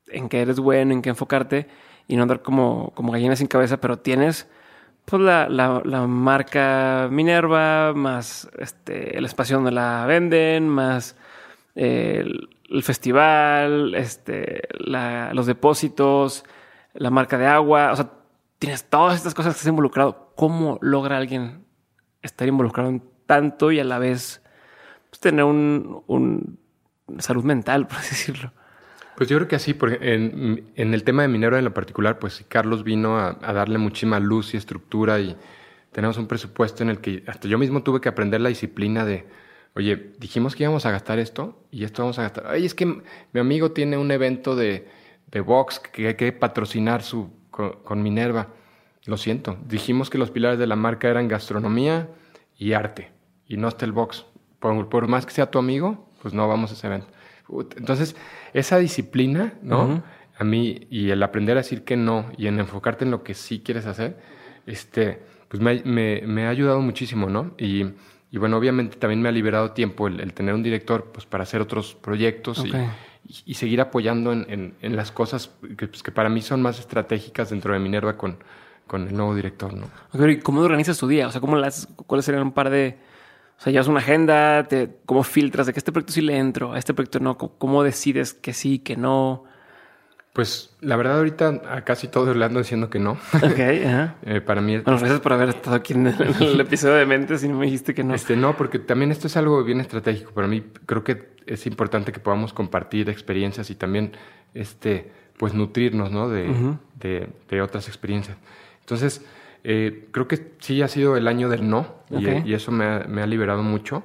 en 0.09 0.29
qué 0.29 0.43
eres 0.43 0.59
bueno, 0.61 0.93
en 0.93 1.03
qué 1.03 1.11
enfocarte 1.11 1.66
y 2.07 2.16
no 2.16 2.22
andar 2.22 2.43
como, 2.43 2.93
como 2.95 3.12
gallina 3.12 3.37
sin 3.37 3.47
cabeza, 3.47 3.81
pero 3.81 3.99
tienes 3.99 4.49
pues 5.05 5.20
la, 5.20 5.49
la, 5.49 6.07
marca 6.07 7.09
Minerva, 7.11 7.93
más 7.95 8.49
este, 8.59 9.18
el 9.18 9.27
espacio 9.27 9.57
donde 9.57 9.70
la 9.70 10.07
venden, 10.07 10.68
más 10.68 11.16
el, 11.75 12.49
festival, 12.83 13.95
este, 13.95 14.62
los 14.79 15.47
depósitos, 15.47 16.45
la 16.95 17.11
marca 17.11 17.37
de 17.37 17.47
agua. 17.47 17.93
O 17.93 17.97
sea, 17.97 18.11
tienes 18.59 18.89
todas 18.89 19.16
estas 19.16 19.35
cosas 19.35 19.53
que 19.53 19.59
estás 19.59 19.68
involucrado. 19.68 20.33
¿Cómo 20.37 20.79
logra 20.81 21.18
alguien 21.18 21.66
estar 22.22 22.49
involucrado 22.49 22.89
en 22.89 23.03
tanto 23.27 23.72
y 23.72 23.81
a 23.81 23.85
la 23.85 23.99
vez 23.99 24.43
pues, 25.11 25.20
tener 25.20 25.45
un, 25.45 26.03
un 26.07 26.59
salud 27.19 27.45
mental, 27.45 27.87
por 27.89 27.99
así 27.99 28.11
decirlo? 28.11 28.53
Pues 29.17 29.29
yo 29.29 29.37
creo 29.37 29.49
que 29.49 29.57
así, 29.57 29.75
porque 29.75 29.99
en, 30.01 30.73
el 30.75 31.05
tema 31.05 31.23
de 31.23 31.29
minero 31.29 31.57
en 31.57 31.65
lo 31.65 31.73
particular, 31.73 32.19
pues 32.19 32.45
Carlos 32.49 32.83
vino 32.83 33.19
a, 33.19 33.35
darle 33.53 33.79
muchísima 33.79 34.19
luz 34.19 34.55
y 34.55 34.57
estructura 34.57 35.21
y 35.21 35.37
tenemos 35.93 36.19
un 36.19 36.27
presupuesto 36.27 36.83
en 36.83 36.91
el 36.91 36.99
que 36.99 37.23
hasta 37.29 37.47
yo 37.47 37.57
mismo 37.57 37.85
tuve 37.85 38.01
que 38.01 38.09
aprender 38.09 38.41
la 38.41 38.49
disciplina 38.49 39.05
de, 39.05 39.25
oye, 39.77 40.15
dijimos 40.19 40.57
que 40.57 40.65
íbamos 40.65 40.85
a 40.85 40.91
gastar 40.91 41.21
esto 41.21 41.65
y 41.71 41.85
esto 41.85 42.03
vamos 42.03 42.19
a 42.19 42.23
gastar. 42.23 42.47
Ay, 42.49 42.67
es 42.67 42.75
que 42.75 42.87
mi 42.87 43.41
amigo 43.41 43.71
tiene 43.71 43.97
un 43.97 44.11
evento 44.11 44.57
de, 44.57 44.89
de 45.31 45.41
box 45.41 45.79
que 45.79 46.09
hay 46.09 46.15
que 46.15 46.33
patrocinar 46.33 47.03
su, 47.03 47.31
con, 47.51 48.03
Minerva. 48.03 48.49
Lo 49.05 49.17
siento, 49.17 49.59
dijimos 49.67 50.11
que 50.11 50.19
los 50.19 50.31
pilares 50.31 50.59
de 50.59 50.67
la 50.67 50.77
marca 50.77 51.09
eran 51.09 51.29
gastronomía 51.29 52.09
y 52.57 52.73
arte 52.73 53.13
y 53.47 53.59
no 53.59 53.69
está 53.69 53.85
el 53.85 53.93
box. 53.93 54.25
Por, 54.59 54.89
por 54.89 55.09
más 55.09 55.27
que 55.27 55.33
sea 55.33 55.51
tu 55.51 55.59
amigo, 55.59 56.09
pues 56.25 56.33
no 56.33 56.49
vamos 56.49 56.70
a 56.70 56.72
ese 56.72 56.87
evento. 56.87 57.07
Entonces, 57.77 58.16
esa 58.55 58.79
disciplina, 58.79 59.53
¿no? 59.61 60.03
A 60.39 60.43
mí, 60.43 60.87
y 60.89 61.11
el 61.11 61.22
aprender 61.22 61.59
a 61.59 61.61
decir 61.61 61.85
que 61.85 61.99
no 61.99 62.33
y 62.39 62.47
en 62.47 62.59
enfocarte 62.59 63.05
en 63.05 63.11
lo 63.11 63.22
que 63.22 63.35
sí 63.35 63.61
quieres 63.62 63.85
hacer, 63.85 64.16
este, 64.64 65.20
pues 65.49 65.62
me, 65.62 66.47
ha 66.47 66.49
ayudado 66.49 66.81
muchísimo, 66.81 67.29
¿no? 67.29 67.53
Y, 67.59 67.85
bueno, 68.33 68.57
obviamente 68.57 68.97
también 68.97 69.20
me 69.20 69.29
ha 69.29 69.33
liberado 69.33 69.72
tiempo 69.72 70.09
el, 70.09 70.33
tener 70.33 70.55
un 70.55 70.62
director 70.62 71.11
pues, 71.12 71.27
para 71.27 71.43
hacer 71.43 71.61
otros 71.61 71.95
proyectos 71.95 72.64
y, 73.45 73.53
seguir 73.53 73.83
apoyando 73.83 74.33
en, 74.33 74.75
las 74.81 75.12
cosas 75.12 75.51
pues, 75.61 76.03
que, 76.03 76.11
para 76.11 76.31
mí 76.31 76.41
son 76.41 76.62
más 76.62 76.79
estratégicas 76.79 77.51
dentro 77.51 77.75
de 77.75 77.81
Minerva 77.81 78.16
con, 78.16 78.39
con 78.87 79.07
el 79.07 79.14
nuevo 79.14 79.35
director, 79.35 79.75
¿no? 79.75 79.91
¿Y 80.27 80.39
cómo 80.39 80.62
organizas 80.62 80.97
tu 80.97 81.07
día? 81.07 81.29
O 81.29 81.31
sea, 81.31 81.43
¿cómo 81.43 81.57
las, 81.57 81.87
¿cuáles 82.07 82.25
serían 82.25 82.45
un 82.45 82.53
par 82.53 82.70
de 82.70 82.97
o 83.59 83.63
sea, 83.63 83.73
llevas 83.73 83.89
una 83.89 84.01
agenda, 84.01 84.65
te, 84.65 84.91
cómo 85.07 85.23
filtras 85.23 85.67
de 85.67 85.73
que 85.73 85.79
este 85.79 85.93
proyecto 85.93 86.13
sí 86.13 86.21
le 86.21 86.37
entro, 86.37 86.73
a 86.73 86.79
este 86.79 86.93
proyecto 86.93 87.21
no, 87.21 87.39
cómo 87.39 87.83
decides 87.83 88.35
que 88.35 88.53
sí, 88.53 88.79
que 88.79 88.97
no. 88.97 89.45
Pues 90.33 90.77
la 90.81 90.97
verdad 90.97 91.19
ahorita 91.19 91.63
a 91.71 91.83
casi 91.83 92.09
todo 92.09 92.35
le 92.35 92.45
ando 92.45 92.59
diciendo 92.59 92.91
que 92.91 92.99
no. 92.99 93.13
Ok, 93.13 93.61
ajá. 93.87 94.17
Eh, 94.27 94.41
para 94.41 94.61
mí... 94.61 94.79
Bueno, 94.79 94.99
gracias 94.99 95.21
por 95.21 95.33
haber 95.33 95.51
estado 95.51 95.77
aquí 95.77 95.93
en 95.93 96.09
el, 96.09 96.61
episodio 96.61 96.95
de 96.95 97.07
Mentes 97.07 97.45
y 97.45 97.49
no 97.49 97.59
me 97.59 97.67
dijiste 97.67 97.95
que 97.95 98.03
no. 98.03 98.15
Este, 98.15 98.35
no, 98.37 98.57
porque 98.57 98.81
también 98.81 99.13
esto 99.13 99.29
es 99.29 99.37
algo 99.37 99.63
bien 99.63 99.81
estratégico. 99.81 100.33
Para 100.33 100.49
mí 100.49 100.65
creo 100.87 101.05
que 101.05 101.35
es 101.47 101.67
importante 101.67 102.11
que 102.11 102.19
podamos 102.19 102.53
compartir 102.53 103.09
experiencias 103.09 103.71
y 103.71 103.77
también, 103.77 104.13
este, 104.55 105.13
pues 105.39 105.55
nutrirnos, 105.55 106.11
¿no? 106.11 106.29
De, 106.29 106.53
de, 106.99 107.29
de 107.49 107.63
otras 107.63 107.87
experiencias. 107.87 108.37
Entonces, 108.81 109.25
Eh, 109.65 110.09
creo 110.11 110.29
que 110.29 110.53
sí 110.61 110.83
ha 110.83 110.89
sido 110.89 111.17
el 111.17 111.27
año 111.27 111.49
del 111.49 111.69
no 111.69 112.05
y, 112.11 112.27
Ok. 112.27 112.45
y 112.47 112.53
eso 112.55 112.71
me 112.71 112.85
ha, 112.85 113.07
me 113.09 113.23
ha 113.23 113.27
liberado 113.27 113.62
mucho. 113.62 114.03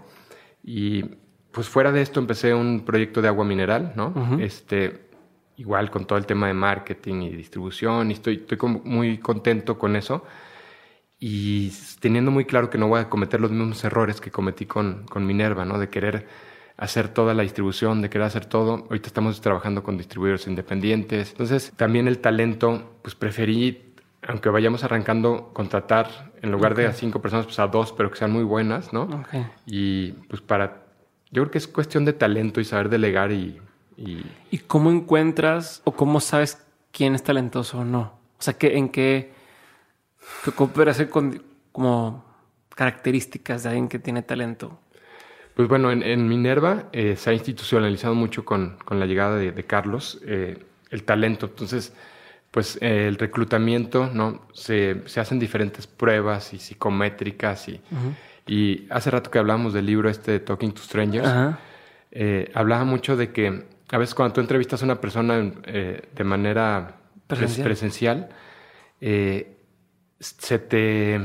Y 0.63 1.03
pues 1.51 1.67
fuera 1.67 1.91
de 1.91 2.01
esto 2.01 2.19
empecé 2.19 2.53
un 2.53 2.81
proyecto 2.85 3.21
de 3.21 3.27
agua 3.27 3.43
mineral, 3.43 3.93
¿no? 3.95 4.13
Ujú. 4.15 4.39
Este, 4.39 5.09
igual 5.57 5.91
con 5.91 6.05
todo 6.05 6.17
el 6.17 6.25
tema 6.25 6.47
de 6.47 6.53
marketing 6.53 7.23
y 7.23 7.29
distribución 7.35 8.09
y 8.09 8.13
estoy, 8.13 8.35
estoy 8.35 8.57
como 8.57 8.81
muy 8.85 9.17
contento 9.17 9.77
con 9.77 9.95
eso 9.97 10.23
y 11.19 11.73
teniendo 11.99 12.31
muy 12.31 12.45
claro 12.45 12.69
que 12.69 12.77
no 12.77 12.87
voy 12.87 13.01
a 13.01 13.09
cometer 13.09 13.41
los 13.41 13.51
mismos 13.51 13.83
errores 13.83 14.21
que 14.21 14.31
cometí 14.31 14.65
con, 14.65 15.03
con 15.09 15.25
Minerva, 15.25 15.65
¿no? 15.65 15.77
De 15.77 15.89
querer 15.89 16.27
hacer 16.77 17.09
toda 17.09 17.33
la 17.33 17.43
distribución, 17.43 18.01
de 18.01 18.09
querer 18.09 18.27
hacer 18.27 18.45
todo. 18.45 18.85
Ahorita 18.89 19.07
estamos 19.07 19.41
trabajando 19.41 19.83
con 19.83 19.97
distribuidores 19.97 20.47
independientes. 20.47 21.31
Entonces, 21.31 21.73
también 21.75 22.07
el 22.07 22.19
talento, 22.19 22.99
pues 23.01 23.15
preferí, 23.15 23.88
aunque 24.29 24.49
vayamos 24.49 24.83
arrancando, 24.83 25.49
contratar 25.53 26.31
en 26.43 26.51
lugar 26.51 26.75
de 26.75 26.85
a 26.85 26.93
cinco 26.93 27.19
personas, 27.19 27.47
pues 27.47 27.57
a 27.57 27.67
dos, 27.67 27.91
pero 27.93 28.11
que 28.11 28.17
sean 28.17 28.31
muy 28.31 28.43
buenas, 28.43 28.93
¿no? 28.93 29.03
Ok. 29.03 29.33
Y 29.65 30.11
pues 30.29 30.39
para, 30.41 30.83
yo 31.31 31.41
creo 31.41 31.51
que 31.51 31.57
es 31.57 31.67
cuestión 31.67 32.05
de 32.05 32.13
talento 32.13 32.61
y 32.61 32.65
saber 32.65 32.89
delegar 32.89 33.31
y, 33.31 33.59
y 33.97 34.23
¿Y 34.51 34.59
cómo 34.59 34.91
encuentras 34.91 35.81
o 35.83 35.93
cómo 35.93 36.19
sabes 36.19 36.63
quién 36.91 37.15
es 37.15 37.23
talentoso 37.23 37.79
o 37.79 37.83
no? 37.83 38.19
O 38.37 38.41
sea, 38.41 38.53
¿qué, 38.53 38.77
¿en 38.77 38.89
qué, 38.89 39.33
qué 40.43 40.89
hacer 40.89 41.09
con 41.09 41.41
como 41.71 42.23
características 42.75 43.63
de 43.63 43.69
alguien 43.69 43.87
que 43.87 43.97
tiene 43.97 44.21
talento? 44.21 44.79
Pues 45.55 45.67
bueno, 45.67 45.91
en, 45.91 46.03
en 46.03 46.27
Minerva 46.27 46.83
eh, 46.91 47.15
se 47.15 47.31
ha 47.31 47.33
institucionalizado 47.33 48.13
mucho 48.13 48.45
con, 48.45 48.77
con 48.85 48.99
la 48.99 49.07
llegada 49.07 49.37
de, 49.37 49.51
de 49.51 49.63
Carlos 49.63 50.21
eh, 50.23 50.63
el 50.91 51.03
talento. 51.03 51.47
Entonces, 51.47 51.93
pues 52.51 52.77
eh, 52.81 53.07
el 53.07 53.17
reclutamiento, 53.17 54.09
¿no? 54.13 54.41
Se, 54.53 55.01
se 55.05 55.19
hacen 55.19 55.39
diferentes 55.39 55.85
pruebas 55.87 56.53
y 56.53 56.59
psicométricas 56.59 57.67
y, 57.69 57.79
y 58.47 58.87
hace 58.89 59.11
rato 59.11 59.29
que 59.29 59.37
hablábamos 59.39 59.73
del 59.73 59.85
libro 59.85 60.09
este 60.09 60.31
de 60.31 60.39
Talking 60.39 60.71
to 60.73 60.81
Strangers, 60.81 61.27
eh, 62.11 62.51
hablaba 62.55 62.85
mucho 62.85 63.15
de 63.15 63.31
que 63.31 63.65
a 63.91 63.97
veces 63.97 64.15
cuando 64.15 64.33
tú 64.33 64.41
entrevistas 64.41 64.81
a 64.81 64.85
una 64.85 64.99
persona 64.99 65.51
eh, 65.65 66.01
de 66.15 66.23
manera 66.23 66.95
pres- 67.27 67.37
Presencial. 67.37 67.63
presencial, 67.65 68.29
eh, 69.01 69.55
se 70.19 70.59
te 70.59 71.19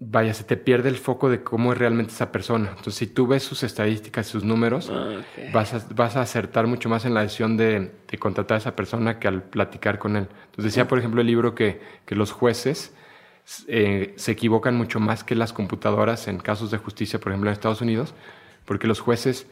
vaya, 0.00 0.32
se 0.32 0.44
te 0.44 0.56
pierde 0.56 0.88
el 0.88 0.96
foco 0.96 1.28
de 1.28 1.42
cómo 1.42 1.72
es 1.72 1.78
realmente 1.78 2.12
esa 2.12 2.32
persona. 2.32 2.70
Entonces, 2.70 2.94
si 2.94 3.06
tú 3.06 3.26
ves 3.26 3.42
sus 3.42 3.62
estadísticas, 3.62 4.26
sus 4.26 4.42
números, 4.44 4.90
Ah, 4.90 5.20
vas, 5.52 5.74
a, 5.74 5.86
vas 5.94 6.16
a 6.16 6.22
acertar 6.22 6.66
mucho 6.66 6.88
más 6.88 7.04
en 7.04 7.12
la 7.12 7.20
decisión 7.20 7.56
de, 7.58 7.92
de 8.08 8.18
contratar 8.18 8.56
a 8.56 8.58
esa 8.58 8.74
persona 8.74 9.18
que 9.18 9.28
al 9.28 9.42
platicar 9.42 9.98
con 9.98 10.16
él. 10.16 10.26
Entonces, 10.46 10.64
decía, 10.64 10.88
por 10.88 10.98
ejemplo, 10.98 11.20
el 11.20 11.26
libro 11.26 11.54
que, 11.54 11.80
que 12.06 12.14
los 12.14 12.32
jueces 12.32 12.94
eh, 13.68 14.14
se 14.16 14.32
equivocan 14.32 14.74
mucho 14.74 15.00
más 15.00 15.22
que 15.22 15.34
las 15.34 15.52
computadoras 15.52 16.28
en 16.28 16.38
casos 16.38 16.70
de 16.70 16.78
justicia, 16.78 17.20
por 17.20 17.32
ejemplo, 17.32 17.50
en 17.50 17.52
Estados 17.52 17.82
Unidos, 17.82 18.14
porque 18.64 18.86
los 18.86 19.00
jueces 19.00 19.46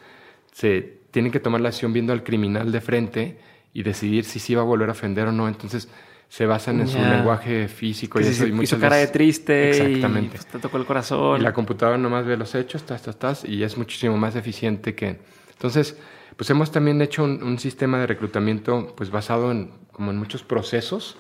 se 0.53 0.99
tienen 1.11 1.31
que 1.31 1.41
tomar 1.41 1.61
la 1.61 1.69
decisión 1.69 1.93
viendo 1.93 2.13
al 2.13 2.23
criminal 2.23 2.73
de 2.73 2.81
frente 2.81 3.39
y 3.75 3.83
decidir 3.83 4.25
si 4.25 4.39
sí 4.39 4.55
va 4.55 4.63
a 4.63 4.65
volver 4.65 4.89
a 4.89 4.93
ofender 4.93 5.29
o 5.29 5.33
no. 5.33 5.47
Entonces, 5.47 5.89
se 6.29 6.45
basan 6.47 6.81
en 6.81 6.89
su 6.89 6.99
lenguaje 6.99 7.69
físico 7.69 8.19
Que 8.19 8.27
y 8.27 8.29
eso. 8.29 8.45
y 8.45 8.49
hizo 8.49 8.57
muchas 8.57 8.79
cara 8.81 8.97
de 8.97 9.07
triste 9.07 9.71
Exactamente. 9.71 10.27
y 10.27 10.31
pues, 10.31 10.47
te 10.47 10.59
tocó 10.59 10.77
el 10.77 10.85
corazón. 10.85 11.41
y 11.41 11.43
la 11.43 11.53
computadora 11.53 11.97
nomás 11.99 12.27
ve 12.27 12.37
los 12.37 12.55
hechos, 12.55 12.85
tas, 12.85 13.03
tas, 13.03 13.19
tas, 13.19 13.45
y 13.45 13.63
es 13.63 13.77
muchísimo 13.79 14.17
más 14.19 14.37
eficiente 14.37 14.95
que... 14.95 15.19
Entonces, 15.53 15.97
pues 16.37 16.49
hemos 16.51 16.71
también 16.71 17.01
hecho 17.03 17.25
un, 17.25 17.43
un 17.43 17.59
sistema 17.59 17.99
de 17.99 18.07
reclutamiento 18.07 18.95
pues 18.97 19.11
basado 19.11 19.51
en 19.51 19.71
como 19.99 20.13
en 20.13 20.17
muchos 20.19 20.45
procesos 20.45 21.17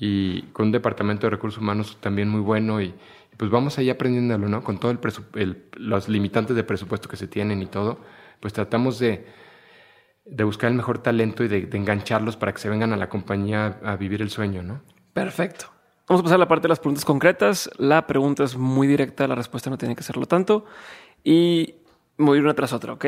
y 0.00 0.42
con 0.52 0.66
un 0.66 0.72
departamento 0.72 1.26
de 1.26 1.30
recursos 1.30 1.60
humanos 1.62 1.98
también 2.00 2.28
muy 2.28 2.40
bueno 2.40 2.80
y 2.82 2.92
pues 3.36 3.52
vamos 3.52 3.78
ahí 3.78 3.88
aprendiéndolo, 3.88 4.48
¿no? 4.48 4.64
Con 4.64 4.78
todo 4.80 4.90
el, 4.90 4.98
el 5.34 5.62
los 5.76 6.08
limitantes 6.08 6.56
de 6.56 6.64
presupuesto 6.64 7.08
que 7.08 7.16
se 7.16 7.28
tienen 7.28 7.62
y 7.62 7.66
todo, 7.66 8.00
pues 8.40 8.52
tratamos 8.52 8.98
de, 8.98 9.24
de 10.30 10.44
buscar 10.44 10.70
el 10.70 10.76
mejor 10.76 10.98
talento 10.98 11.44
y 11.44 11.48
de, 11.48 11.62
de 11.62 11.76
engancharlos 11.76 12.36
para 12.36 12.52
que 12.52 12.60
se 12.60 12.68
vengan 12.68 12.92
a 12.92 12.96
la 12.96 13.08
compañía 13.08 13.78
a 13.82 13.96
vivir 13.96 14.22
el 14.22 14.30
sueño, 14.30 14.62
¿no? 14.62 14.80
Perfecto. 15.12 15.66
Vamos 16.08 16.20
a 16.20 16.24
pasar 16.24 16.36
a 16.36 16.38
la 16.38 16.48
parte 16.48 16.62
de 16.62 16.70
las 16.70 16.80
preguntas 16.80 17.04
concretas. 17.04 17.70
La 17.78 18.06
pregunta 18.06 18.44
es 18.44 18.56
muy 18.56 18.86
directa, 18.86 19.28
la 19.28 19.36
respuesta 19.36 19.70
no 19.70 19.78
tiene 19.78 19.94
que 19.94 20.02
serlo 20.02 20.26
tanto. 20.26 20.64
Y 21.22 21.76
voy 22.18 22.38
una 22.38 22.54
tras 22.54 22.72
otra, 22.72 22.94
¿ok? 22.94 23.04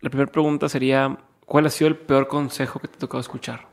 La 0.00 0.10
primera 0.10 0.30
pregunta 0.30 0.68
sería, 0.68 1.18
¿cuál 1.46 1.66
ha 1.66 1.70
sido 1.70 1.88
el 1.88 1.96
peor 1.96 2.28
consejo 2.28 2.80
que 2.80 2.88
te 2.88 2.96
ha 2.96 2.98
tocado 2.98 3.20
escuchar? 3.20 3.66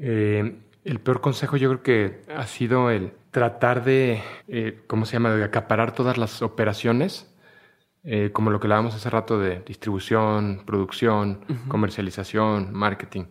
Eh, 0.00 0.56
el 0.84 1.00
peor 1.00 1.20
consejo 1.20 1.56
yo 1.56 1.68
creo 1.68 1.82
que 1.82 2.32
ha 2.34 2.46
sido 2.46 2.90
el 2.90 3.12
tratar 3.30 3.84
de, 3.84 4.22
eh, 4.48 4.82
¿cómo 4.86 5.06
se 5.06 5.14
llama?, 5.14 5.30
de 5.30 5.44
acaparar 5.44 5.94
todas 5.94 6.18
las 6.18 6.42
operaciones, 6.42 7.31
eh, 8.04 8.30
como 8.32 8.50
lo 8.50 8.58
que 8.60 8.66
hablábamos 8.66 8.94
hace 8.94 9.08
rato 9.10 9.38
de 9.38 9.60
distribución, 9.60 10.62
producción, 10.66 11.44
comercialización, 11.68 12.72
marketing, 12.72 13.24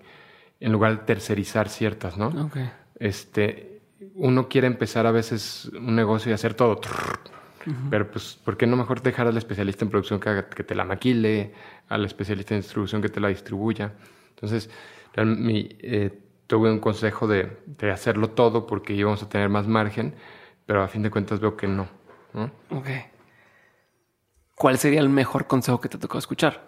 en 0.60 0.72
lugar 0.72 0.92
de 1.00 1.06
tercerizar 1.06 1.70
ciertas, 1.70 2.18
¿no? 2.18 2.28
Ok. 2.46 2.58
Este, 3.00 3.82
uno 4.16 4.48
quiere 4.48 4.68
empezar 4.68 5.06
a 5.08 5.12
veces 5.12 5.72
un 5.76 5.96
negocio 5.96 6.30
y 6.32 6.34
hacer 6.34 6.54
todo. 6.54 6.80
Pero 7.90 8.10
pues, 8.10 8.40
¿por 8.44 8.58
qué 8.58 8.66
no 8.66 8.76
mejor 8.76 9.02
dejar 9.04 9.28
al 9.28 9.38
especialista 9.38 9.86
en 9.86 9.92
producción 9.92 10.20
que, 10.20 10.30
haga- 10.30 10.50
que 10.50 10.64
te 10.64 10.74
la 10.74 10.84
maquile, 10.84 11.54
al 11.90 12.06
especialista 12.06 12.56
en 12.56 12.62
distribución 12.62 13.02
que 13.02 13.10
te 13.10 13.20
la 13.20 13.28
distribuya? 13.28 13.94
Entonces, 14.32 14.70
mi, 15.26 15.70
eh, 15.80 16.18
tuve 16.48 16.72
un 16.72 16.80
consejo 16.80 17.28
de, 17.28 17.58
de 17.66 17.92
hacerlo 17.92 18.32
todo 18.32 18.66
porque 18.66 18.94
íbamos 18.94 19.22
a 19.22 19.30
tener 19.30 19.50
más 19.50 19.68
margen, 19.68 20.16
pero 20.66 20.82
a 20.82 20.88
fin 20.88 21.04
de 21.04 21.12
cuentas 21.12 21.40
veo 21.40 21.56
que 21.56 21.68
no. 21.68 21.88
¿no? 22.34 22.46
Ok. 22.72 22.88
¿Cuál 24.62 24.78
sería 24.78 25.00
el 25.00 25.10
mejor 25.10 25.48
consejo 25.48 25.82
que 25.82 25.90
te 25.90 25.98
tocado 25.98 26.20
escuchar? 26.20 26.68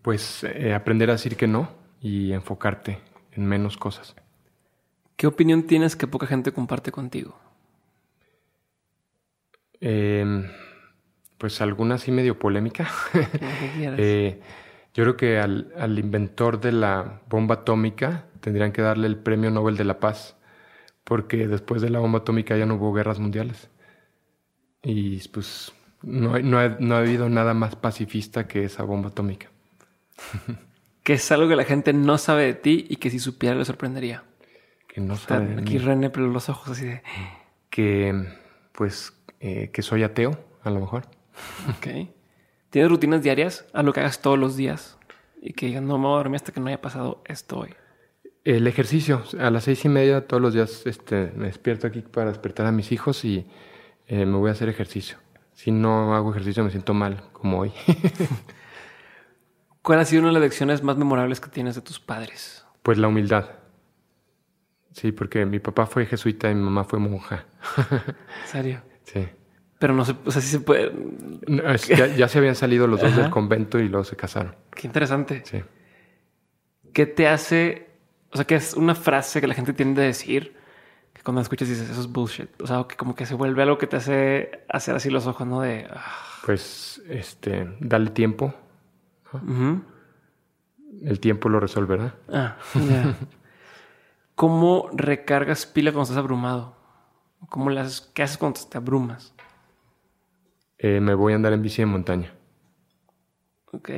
Pues 0.00 0.44
eh, 0.44 0.72
aprender 0.72 1.10
a 1.10 1.12
decir 1.12 1.36
que 1.36 1.46
no 1.46 1.68
y 2.00 2.32
enfocarte 2.32 3.00
en 3.32 3.44
menos 3.44 3.76
cosas. 3.76 4.16
¿Qué 5.16 5.26
opinión 5.26 5.64
tienes 5.64 5.94
que 5.94 6.06
poca 6.06 6.26
gente 6.26 6.52
comparte 6.52 6.90
contigo? 6.90 7.38
Eh, 9.82 10.50
pues 11.36 11.60
alguna 11.60 11.96
así 11.96 12.12
medio 12.12 12.38
polémica. 12.38 12.88
Eh, 13.98 14.40
yo 14.94 15.04
creo 15.04 15.16
que 15.18 15.38
al, 15.38 15.70
al 15.76 15.98
inventor 15.98 16.62
de 16.62 16.72
la 16.72 17.20
bomba 17.28 17.56
atómica 17.56 18.24
tendrían 18.40 18.72
que 18.72 18.80
darle 18.80 19.06
el 19.06 19.18
premio 19.18 19.50
Nobel 19.50 19.76
de 19.76 19.84
la 19.84 20.00
Paz, 20.00 20.34
porque 21.04 21.46
después 21.46 21.82
de 21.82 21.90
la 21.90 21.98
bomba 21.98 22.20
atómica 22.20 22.56
ya 22.56 22.64
no 22.64 22.76
hubo 22.76 22.94
guerras 22.94 23.18
mundiales. 23.18 23.68
Y 24.82 25.28
pues 25.28 25.74
no, 26.02 26.38
no, 26.38 26.58
ha, 26.58 26.68
no 26.80 26.94
ha 26.94 26.98
habido 26.98 27.28
nada 27.28 27.54
más 27.54 27.76
pacifista 27.76 28.46
que 28.46 28.64
esa 28.64 28.82
bomba 28.84 29.08
atómica. 29.08 29.50
¿Qué 31.02 31.14
es 31.14 31.32
algo 31.32 31.48
que 31.48 31.56
la 31.56 31.64
gente 31.64 31.92
no 31.92 32.18
sabe 32.18 32.44
de 32.44 32.54
ti 32.54 32.86
y 32.88 32.96
que 32.96 33.10
si 33.10 33.18
supiera 33.18 33.56
le 33.56 33.64
sorprendería? 33.64 34.24
Que 34.86 35.00
no 35.00 35.14
Está 35.14 35.36
sabe 35.36 35.54
de 35.54 35.62
aquí 35.62 35.74
mí. 35.74 35.78
René, 35.78 36.10
pero 36.10 36.28
los 36.28 36.48
ojos 36.48 36.70
así 36.70 36.84
de... 36.84 37.02
Que 37.70 38.14
pues 38.72 39.12
eh, 39.40 39.70
que 39.72 39.82
soy 39.82 40.02
ateo, 40.02 40.38
a 40.62 40.70
lo 40.70 40.80
mejor. 40.80 41.06
Ok. 41.70 42.08
¿Tienes 42.70 42.90
rutinas 42.90 43.22
diarias? 43.22 43.66
A 43.72 43.82
lo 43.82 43.92
que 43.92 44.00
hagas 44.00 44.20
todos 44.20 44.38
los 44.38 44.56
días. 44.56 44.98
Y 45.40 45.52
que 45.52 45.66
digas, 45.66 45.82
no 45.82 45.98
me 45.98 46.04
voy 46.04 46.14
a 46.14 46.18
dormir 46.18 46.36
hasta 46.36 46.52
que 46.52 46.60
no 46.60 46.66
haya 46.66 46.80
pasado 46.80 47.22
esto 47.26 47.60
hoy. 47.60 47.70
El 48.44 48.66
ejercicio, 48.66 49.22
a 49.38 49.50
las 49.50 49.64
seis 49.64 49.84
y 49.84 49.88
media 49.88 50.26
todos 50.26 50.42
los 50.42 50.54
días 50.54 50.82
este, 50.86 51.32
me 51.36 51.46
despierto 51.46 51.86
aquí 51.86 52.02
para 52.02 52.30
despertar 52.30 52.66
a 52.66 52.72
mis 52.72 52.92
hijos 52.92 53.24
y 53.24 53.46
eh, 54.06 54.26
me 54.26 54.36
voy 54.36 54.48
a 54.48 54.52
hacer 54.52 54.68
ejercicio. 54.68 55.18
Si 55.58 55.72
no 55.72 56.14
hago 56.14 56.30
ejercicio 56.30 56.62
me 56.62 56.70
siento 56.70 56.94
mal, 56.94 57.20
como 57.32 57.58
hoy. 57.58 57.72
¿Cuál 59.82 59.98
ha 59.98 60.04
sido 60.04 60.20
una 60.20 60.28
de 60.28 60.34
las 60.34 60.42
lecciones 60.42 60.84
más 60.84 60.96
memorables 60.96 61.40
que 61.40 61.48
tienes 61.50 61.74
de 61.74 61.80
tus 61.80 61.98
padres? 61.98 62.64
pues 62.84 62.96
la 62.96 63.08
humildad. 63.08 63.50
Sí, 64.92 65.10
porque 65.10 65.44
mi 65.46 65.58
papá 65.58 65.86
fue 65.86 66.06
jesuita 66.06 66.48
y 66.48 66.54
mi 66.54 66.62
mamá 66.62 66.84
fue 66.84 67.00
monja. 67.00 67.44
¿En 67.76 68.46
serio? 68.48 68.82
sí. 69.02 69.26
Pero 69.80 69.94
no 69.94 70.04
sé, 70.04 70.14
o 70.24 70.30
sea, 70.30 70.40
sí 70.40 70.48
se 70.48 70.60
puede... 70.60 70.92
No, 71.48 71.68
es- 71.70 71.88
ya, 71.88 72.06
ya 72.06 72.28
se 72.28 72.38
habían 72.38 72.54
salido 72.54 72.86
los 72.86 73.00
dos 73.00 73.10
Ajá. 73.10 73.22
del 73.22 73.30
convento 73.30 73.80
y 73.80 73.88
luego 73.88 74.04
se 74.04 74.14
casaron. 74.14 74.54
Qué 74.76 74.86
interesante. 74.86 75.42
Sí. 75.44 75.62
¿Qué 76.94 77.04
te 77.06 77.26
hace... 77.26 77.90
O 78.30 78.36
sea, 78.36 78.46
que 78.46 78.54
es 78.54 78.74
una 78.74 78.94
frase 78.94 79.40
que 79.40 79.48
la 79.48 79.54
gente 79.54 79.72
tiende 79.72 80.02
a 80.02 80.06
decir 80.06 80.54
cuando 81.28 81.42
escuchas 81.42 81.68
dices, 81.68 81.90
eso 81.90 82.00
es 82.00 82.10
bullshit. 82.10 82.48
O 82.62 82.66
sea, 82.66 82.86
que 82.88 82.96
como 82.96 83.14
que 83.14 83.26
se 83.26 83.34
vuelve 83.34 83.62
algo 83.62 83.76
que 83.76 83.86
te 83.86 83.96
hace 83.96 84.64
hacer 84.66 84.96
así 84.96 85.10
los 85.10 85.26
ojos, 85.26 85.46
¿no? 85.46 85.60
De... 85.60 85.86
ah, 85.90 86.16
Pues, 86.46 87.02
este, 87.06 87.76
dale 87.80 88.08
tiempo. 88.12 88.54
El 91.02 91.20
tiempo 91.20 91.50
lo 91.50 91.60
resolverá. 91.60 92.14
Ah, 92.32 92.56
ya. 92.74 93.14
¿Cómo 94.36 94.88
recargas 94.94 95.66
pila 95.66 95.92
cuando 95.92 96.04
estás 96.04 96.16
abrumado? 96.16 96.74
¿Cómo 97.50 97.68
las, 97.68 98.00
¿Qué 98.00 98.22
haces 98.22 98.38
cuando 98.38 98.58
te 98.66 98.78
abrumas? 98.78 99.34
Eh, 100.78 100.98
me 100.98 101.12
voy 101.12 101.34
a 101.34 101.36
andar 101.36 101.52
en 101.52 101.60
bici 101.60 101.82
de 101.82 101.86
montaña. 101.86 102.32
Ok. 103.70 103.90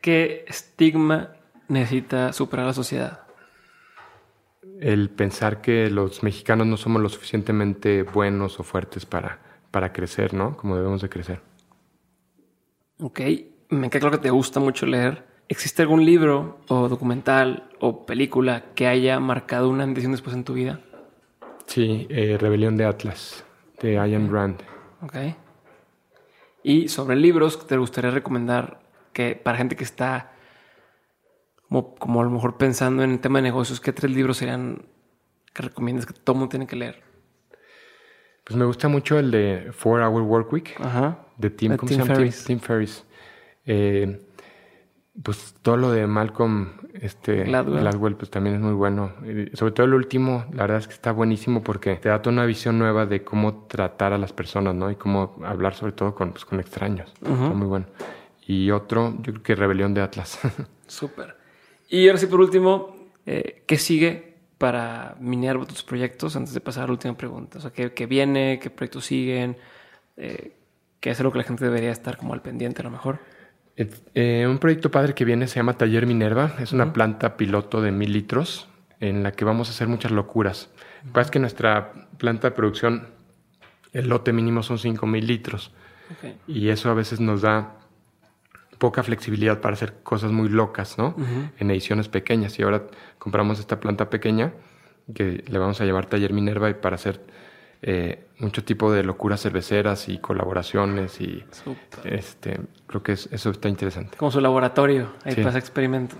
¿Qué 0.00 0.44
estigma 0.46 1.32
necesita 1.66 2.32
superar 2.32 2.66
la 2.66 2.74
sociedad? 2.74 3.25
El 4.80 5.10
pensar 5.10 5.60
que 5.60 5.90
los 5.90 6.22
mexicanos 6.22 6.66
no 6.66 6.76
somos 6.76 7.02
lo 7.02 7.08
suficientemente 7.08 8.02
buenos 8.02 8.60
o 8.60 8.62
fuertes 8.62 9.06
para, 9.06 9.38
para 9.70 9.92
crecer, 9.92 10.34
¿no? 10.34 10.56
Como 10.56 10.76
debemos 10.76 11.02
de 11.02 11.08
crecer. 11.08 11.40
Ok, 13.00 13.20
me 13.68 13.90
queda 13.90 14.00
claro 14.00 14.18
que 14.18 14.22
te 14.22 14.30
gusta 14.30 14.60
mucho 14.60 14.86
leer. 14.86 15.24
¿Existe 15.48 15.82
algún 15.82 16.04
libro 16.04 16.58
o 16.68 16.88
documental 16.88 17.68
o 17.78 18.04
película 18.04 18.64
que 18.74 18.86
haya 18.86 19.20
marcado 19.20 19.68
una 19.68 19.86
decisión 19.86 20.12
después 20.12 20.34
en 20.34 20.44
tu 20.44 20.54
vida? 20.54 20.80
Sí, 21.66 22.06
eh, 22.10 22.36
Rebelión 22.40 22.76
de 22.76 22.84
Atlas, 22.84 23.44
de 23.80 23.94
Ian 23.94 24.32
Rand. 24.32 24.62
Ok. 25.02 25.16
Y 26.62 26.88
sobre 26.88 27.16
libros, 27.16 27.66
¿te 27.66 27.76
gustaría 27.76 28.10
recomendar 28.10 28.80
que 29.12 29.36
para 29.36 29.58
gente 29.58 29.76
que 29.76 29.84
está 29.84 30.32
como, 31.68 31.94
como 31.96 32.20
a 32.20 32.24
lo 32.24 32.30
mejor 32.30 32.56
pensando 32.56 33.02
en 33.02 33.10
el 33.12 33.20
tema 33.20 33.38
de 33.38 33.44
negocios, 33.44 33.80
qué 33.80 33.92
tres 33.92 34.10
libros 34.12 34.36
serían 34.38 34.82
que 35.52 35.62
recomiendas 35.62 36.06
que 36.06 36.12
todo 36.12 36.36
mundo 36.36 36.48
tiene 36.50 36.66
que 36.66 36.76
leer? 36.76 37.02
Pues 38.44 38.56
me 38.56 38.64
gusta 38.64 38.88
mucho 38.88 39.18
el 39.18 39.30
de 39.30 39.70
Four 39.72 40.00
Hour 40.02 40.22
Work 40.22 40.52
Week 40.52 40.74
Ajá. 40.80 41.18
de 41.36 41.50
Tim, 41.50 41.72
De 41.72 41.78
¿cómo 41.78 41.88
Tim 41.88 41.98
llama? 41.98 42.14
Tim- 42.14 42.60
Ferriss. 42.60 43.04
Tim. 43.04 43.10
Eh, 43.64 44.22
pues 45.22 45.54
todo 45.62 45.76
lo 45.78 45.90
de 45.90 46.06
Malcolm 46.06 46.72
este, 47.00 47.44
Gladwell. 47.44 48.16
pues 48.16 48.30
también 48.30 48.56
es 48.56 48.62
muy 48.62 48.74
bueno. 48.74 49.12
Sobre 49.54 49.72
todo 49.72 49.86
el 49.86 49.94
último, 49.94 50.44
la 50.52 50.62
verdad 50.64 50.76
es 50.78 50.86
que 50.86 50.92
está 50.94 51.10
buenísimo 51.10 51.62
porque 51.62 51.96
te 51.96 52.08
da 52.10 52.20
toda 52.20 52.34
una 52.34 52.44
visión 52.44 52.78
nueva 52.78 53.06
de 53.06 53.24
cómo 53.24 53.64
tratar 53.66 54.12
a 54.12 54.18
las 54.18 54.32
personas, 54.34 54.74
¿no? 54.74 54.90
Y 54.90 54.96
cómo 54.96 55.36
hablar 55.44 55.74
sobre 55.74 55.92
todo 55.92 56.14
con, 56.14 56.32
pues, 56.32 56.44
con 56.44 56.60
extraños. 56.60 57.12
Está 57.22 57.30
muy 57.54 57.66
bueno. 57.66 57.86
Y 58.46 58.70
otro, 58.70 59.14
yo 59.22 59.32
creo 59.32 59.42
que 59.42 59.54
Rebelión 59.56 59.94
de 59.94 60.02
Atlas. 60.02 60.38
Súper. 60.86 61.34
Y 61.88 62.06
ahora 62.08 62.18
sí, 62.18 62.26
por 62.26 62.40
último, 62.40 62.96
eh, 63.26 63.62
¿qué 63.66 63.78
sigue 63.78 64.34
para 64.58 65.16
Minerva 65.20 65.66
tus 65.66 65.82
proyectos 65.82 66.36
antes 66.36 66.54
de 66.54 66.60
pasar 66.60 66.84
a 66.84 66.86
la 66.86 66.92
última 66.92 67.16
pregunta? 67.16 67.58
O 67.58 67.60
sea, 67.60 67.72
¿qué, 67.72 67.92
qué 67.92 68.06
viene? 68.06 68.58
¿Qué 68.60 68.70
proyectos 68.70 69.06
siguen? 69.06 69.56
Eh, 70.16 70.52
¿Qué 71.00 71.10
es 71.10 71.20
algo 71.20 71.32
que 71.32 71.38
la 71.38 71.44
gente 71.44 71.64
debería 71.64 71.90
estar 71.90 72.16
como 72.16 72.34
al 72.34 72.42
pendiente 72.42 72.80
a 72.80 72.84
lo 72.84 72.90
mejor? 72.90 73.20
Eh, 73.76 74.46
un 74.48 74.58
proyecto 74.58 74.90
padre 74.90 75.14
que 75.14 75.24
viene 75.24 75.46
se 75.46 75.56
llama 75.56 75.76
Taller 75.76 76.06
Minerva. 76.06 76.54
Es 76.58 76.72
una 76.72 76.92
planta 76.92 77.36
piloto 77.36 77.82
de 77.82 77.92
mil 77.92 78.12
litros 78.12 78.68
en 79.00 79.22
la 79.22 79.32
que 79.32 79.44
vamos 79.44 79.68
a 79.68 79.72
hacer 79.72 79.88
muchas 79.88 80.12
locuras. 80.12 80.70
Lo 81.02 81.08
que 81.08 81.12
pasa 81.12 81.26
es 81.26 81.30
que 81.30 81.38
nuestra 81.38 81.92
planta 82.16 82.48
de 82.48 82.56
producción, 82.56 83.08
el 83.92 84.08
lote 84.08 84.32
mínimo 84.32 84.62
son 84.62 84.78
5 84.78 85.06
mil 85.06 85.26
litros. 85.26 85.72
Y 86.46 86.68
eso 86.68 86.90
a 86.90 86.94
veces 86.94 87.20
nos 87.20 87.42
da 87.42 87.74
poca 88.78 89.02
flexibilidad 89.02 89.60
para 89.60 89.74
hacer 89.74 89.94
cosas 90.02 90.32
muy 90.32 90.48
locas, 90.48 90.98
¿no? 90.98 91.14
En 91.58 91.70
ediciones 91.70 92.08
pequeñas. 92.08 92.58
Y 92.58 92.62
ahora 92.62 92.82
compramos 93.18 93.58
esta 93.58 93.80
planta 93.80 94.10
pequeña 94.10 94.52
que 95.14 95.44
le 95.46 95.58
vamos 95.58 95.80
a 95.80 95.84
llevar 95.84 96.06
Taller 96.06 96.32
Minerva 96.32 96.68
y 96.70 96.74
para 96.74 96.96
hacer 96.96 97.20
eh, 97.82 98.24
mucho 98.38 98.64
tipo 98.64 98.90
de 98.90 99.02
locuras 99.04 99.42
cerveceras 99.42 100.08
y 100.08 100.18
colaboraciones 100.18 101.20
y 101.20 101.44
este 102.04 102.58
creo 102.86 103.02
que 103.02 103.12
es- 103.12 103.28
eso 103.30 103.50
está 103.50 103.68
interesante. 103.68 104.16
Como 104.16 104.30
su 104.30 104.40
laboratorio, 104.40 105.12
ahí 105.24 105.34
Sí. 105.34 105.42
pasa 105.42 105.58
experimentos. 105.58 106.18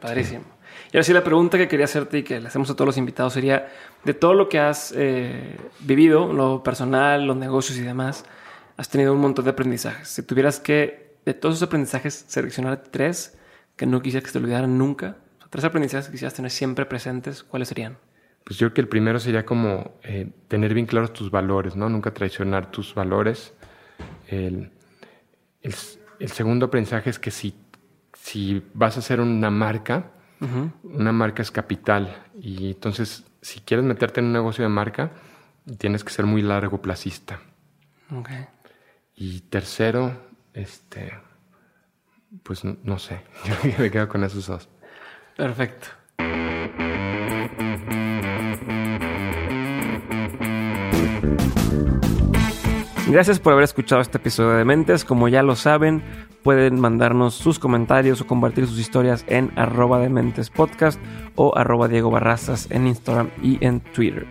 Padrísimo. 0.00 0.44
Y 0.92 0.96
ahora 0.96 1.02
sí, 1.04 1.12
la 1.12 1.24
pregunta 1.24 1.58
que 1.58 1.66
quería 1.66 1.86
hacerte 1.86 2.18
y 2.18 2.22
que 2.22 2.40
le 2.40 2.46
hacemos 2.48 2.70
a 2.70 2.74
todos 2.74 2.86
los 2.86 2.96
invitados 2.98 3.32
sería, 3.32 3.68
de 4.04 4.14
todo 4.14 4.34
lo 4.34 4.48
que 4.48 4.58
has 4.60 4.92
eh, 4.96 5.56
vivido, 5.80 6.32
lo 6.32 6.62
personal, 6.62 7.26
los 7.26 7.36
negocios 7.36 7.78
y 7.78 7.82
demás, 7.82 8.24
has 8.76 8.88
tenido 8.88 9.12
un 9.12 9.20
montón 9.20 9.44
de 9.44 9.50
aprendizajes. 9.50 10.08
Si 10.08 10.22
tuvieras 10.22 10.60
que, 10.60 11.07
de 11.24 11.34
todos 11.34 11.56
esos 11.56 11.66
aprendizajes, 11.68 12.24
seleccionar 12.28 12.82
tres 12.90 13.38
que 13.76 13.86
no 13.86 14.00
quisieras 14.02 14.24
que 14.24 14.30
se 14.32 14.38
te 14.38 14.44
olvidaran 14.44 14.76
nunca, 14.78 15.16
o 15.36 15.40
sea, 15.40 15.48
tres 15.50 15.64
aprendizajes 15.64 16.06
que 16.06 16.12
quisieras 16.12 16.34
tener 16.34 16.50
siempre 16.50 16.86
presentes, 16.86 17.42
¿cuáles 17.44 17.68
serían? 17.68 17.98
Pues 18.44 18.58
yo 18.58 18.68
creo 18.68 18.74
que 18.74 18.80
el 18.80 18.88
primero 18.88 19.20
sería 19.20 19.44
como 19.44 19.98
eh, 20.02 20.30
tener 20.48 20.72
bien 20.74 20.86
claros 20.86 21.12
tus 21.12 21.30
valores, 21.30 21.76
¿no? 21.76 21.88
Nunca 21.88 22.12
traicionar 22.14 22.70
tus 22.70 22.94
valores. 22.94 23.52
El, 24.26 24.70
el- 25.62 25.74
el 26.18 26.30
segundo 26.32 26.66
aprendizaje 26.66 27.10
es 27.10 27.18
que 27.18 27.30
si, 27.30 27.54
si 28.14 28.62
vas 28.74 28.96
a 28.96 29.00
hacer 29.00 29.20
una 29.20 29.50
marca, 29.50 30.10
una 30.82 31.12
marca 31.12 31.42
es 31.42 31.50
capital. 31.50 32.24
Y 32.40 32.70
entonces, 32.70 33.24
si 33.42 33.60
quieres 33.60 33.84
meterte 33.84 34.18
en 34.20 34.26
un 34.26 34.32
negocio 34.32 34.64
de 34.64 34.68
marca, 34.70 35.12
tienes 35.78 36.02
que 36.02 36.10
ser 36.12 36.26
muy 36.26 36.42
largo 36.42 36.80
placista. 36.82 37.40
Ok. 38.12 38.30
Y 39.14 39.40
tercero, 39.42 40.27
este, 40.58 41.12
pues 42.42 42.64
no, 42.64 42.98
sé, 42.98 43.20
yo 43.64 43.70
me 43.78 43.90
quedo 43.90 44.08
con 44.08 44.24
esos 44.24 44.46
dos. 44.46 44.68
Perfecto. 45.36 45.86
Gracias 53.08 53.40
por 53.40 53.54
haber 53.54 53.64
escuchado 53.64 54.02
este 54.02 54.18
episodio 54.18 54.50
de 54.50 54.66
Mentes. 54.66 55.04
Como 55.04 55.28
ya 55.28 55.42
lo 55.42 55.56
saben, 55.56 56.02
pueden 56.42 56.78
mandarnos 56.78 57.34
sus 57.34 57.58
comentarios 57.58 58.20
o 58.20 58.26
compartir 58.26 58.66
sus 58.66 58.78
historias 58.78 59.24
en 59.28 59.50
arroba 59.56 59.98
de 59.98 60.10
Mentes 60.10 60.50
Podcast 60.50 61.00
o 61.34 61.56
arroba 61.56 61.88
Diego 61.88 62.10
Barrazas 62.10 62.70
en 62.70 62.86
Instagram 62.86 63.30
y 63.42 63.64
en 63.64 63.80
Twitter. 63.80 64.26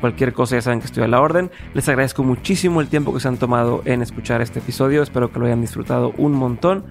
Cualquier 0.00 0.32
cosa 0.32 0.56
ya 0.56 0.62
saben 0.62 0.80
que 0.80 0.86
estoy 0.86 1.04
a 1.04 1.08
la 1.08 1.20
orden. 1.20 1.50
Les 1.74 1.88
agradezco 1.88 2.22
muchísimo 2.22 2.80
el 2.80 2.88
tiempo 2.88 3.12
que 3.12 3.20
se 3.20 3.28
han 3.28 3.36
tomado 3.36 3.82
en 3.84 4.02
escuchar 4.02 4.40
este 4.40 4.60
episodio. 4.60 5.02
Espero 5.02 5.32
que 5.32 5.38
lo 5.38 5.46
hayan 5.46 5.60
disfrutado 5.60 6.12
un 6.16 6.32
montón. 6.32 6.86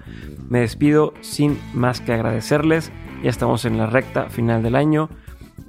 Me 0.48 0.60
despido 0.60 1.14
sin 1.20 1.58
más 1.74 2.00
que 2.00 2.12
agradecerles. 2.12 2.92
Ya 3.22 3.30
estamos 3.30 3.64
en 3.64 3.78
la 3.78 3.86
recta 3.86 4.28
final 4.28 4.62
del 4.62 4.76
año. 4.76 5.08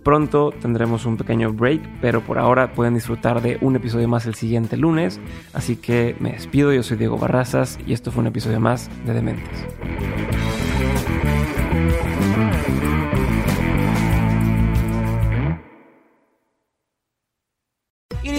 Pronto 0.03 0.51
tendremos 0.61 1.05
un 1.05 1.17
pequeño 1.17 1.51
break, 1.51 1.81
pero 2.01 2.21
por 2.21 2.39
ahora 2.39 2.73
pueden 2.73 2.93
disfrutar 2.93 3.41
de 3.41 3.57
un 3.61 3.75
episodio 3.75 4.07
más 4.07 4.25
el 4.25 4.35
siguiente 4.35 4.77
lunes. 4.77 5.19
Así 5.53 5.75
que 5.75 6.15
me 6.19 6.31
despido, 6.31 6.71
yo 6.73 6.83
soy 6.83 6.97
Diego 6.97 7.17
Barrazas 7.17 7.77
y 7.85 7.93
esto 7.93 8.11
fue 8.11 8.21
un 8.21 8.27
episodio 8.27 8.59
más 8.59 8.89
de 9.05 9.13
Dementes. 9.13 9.65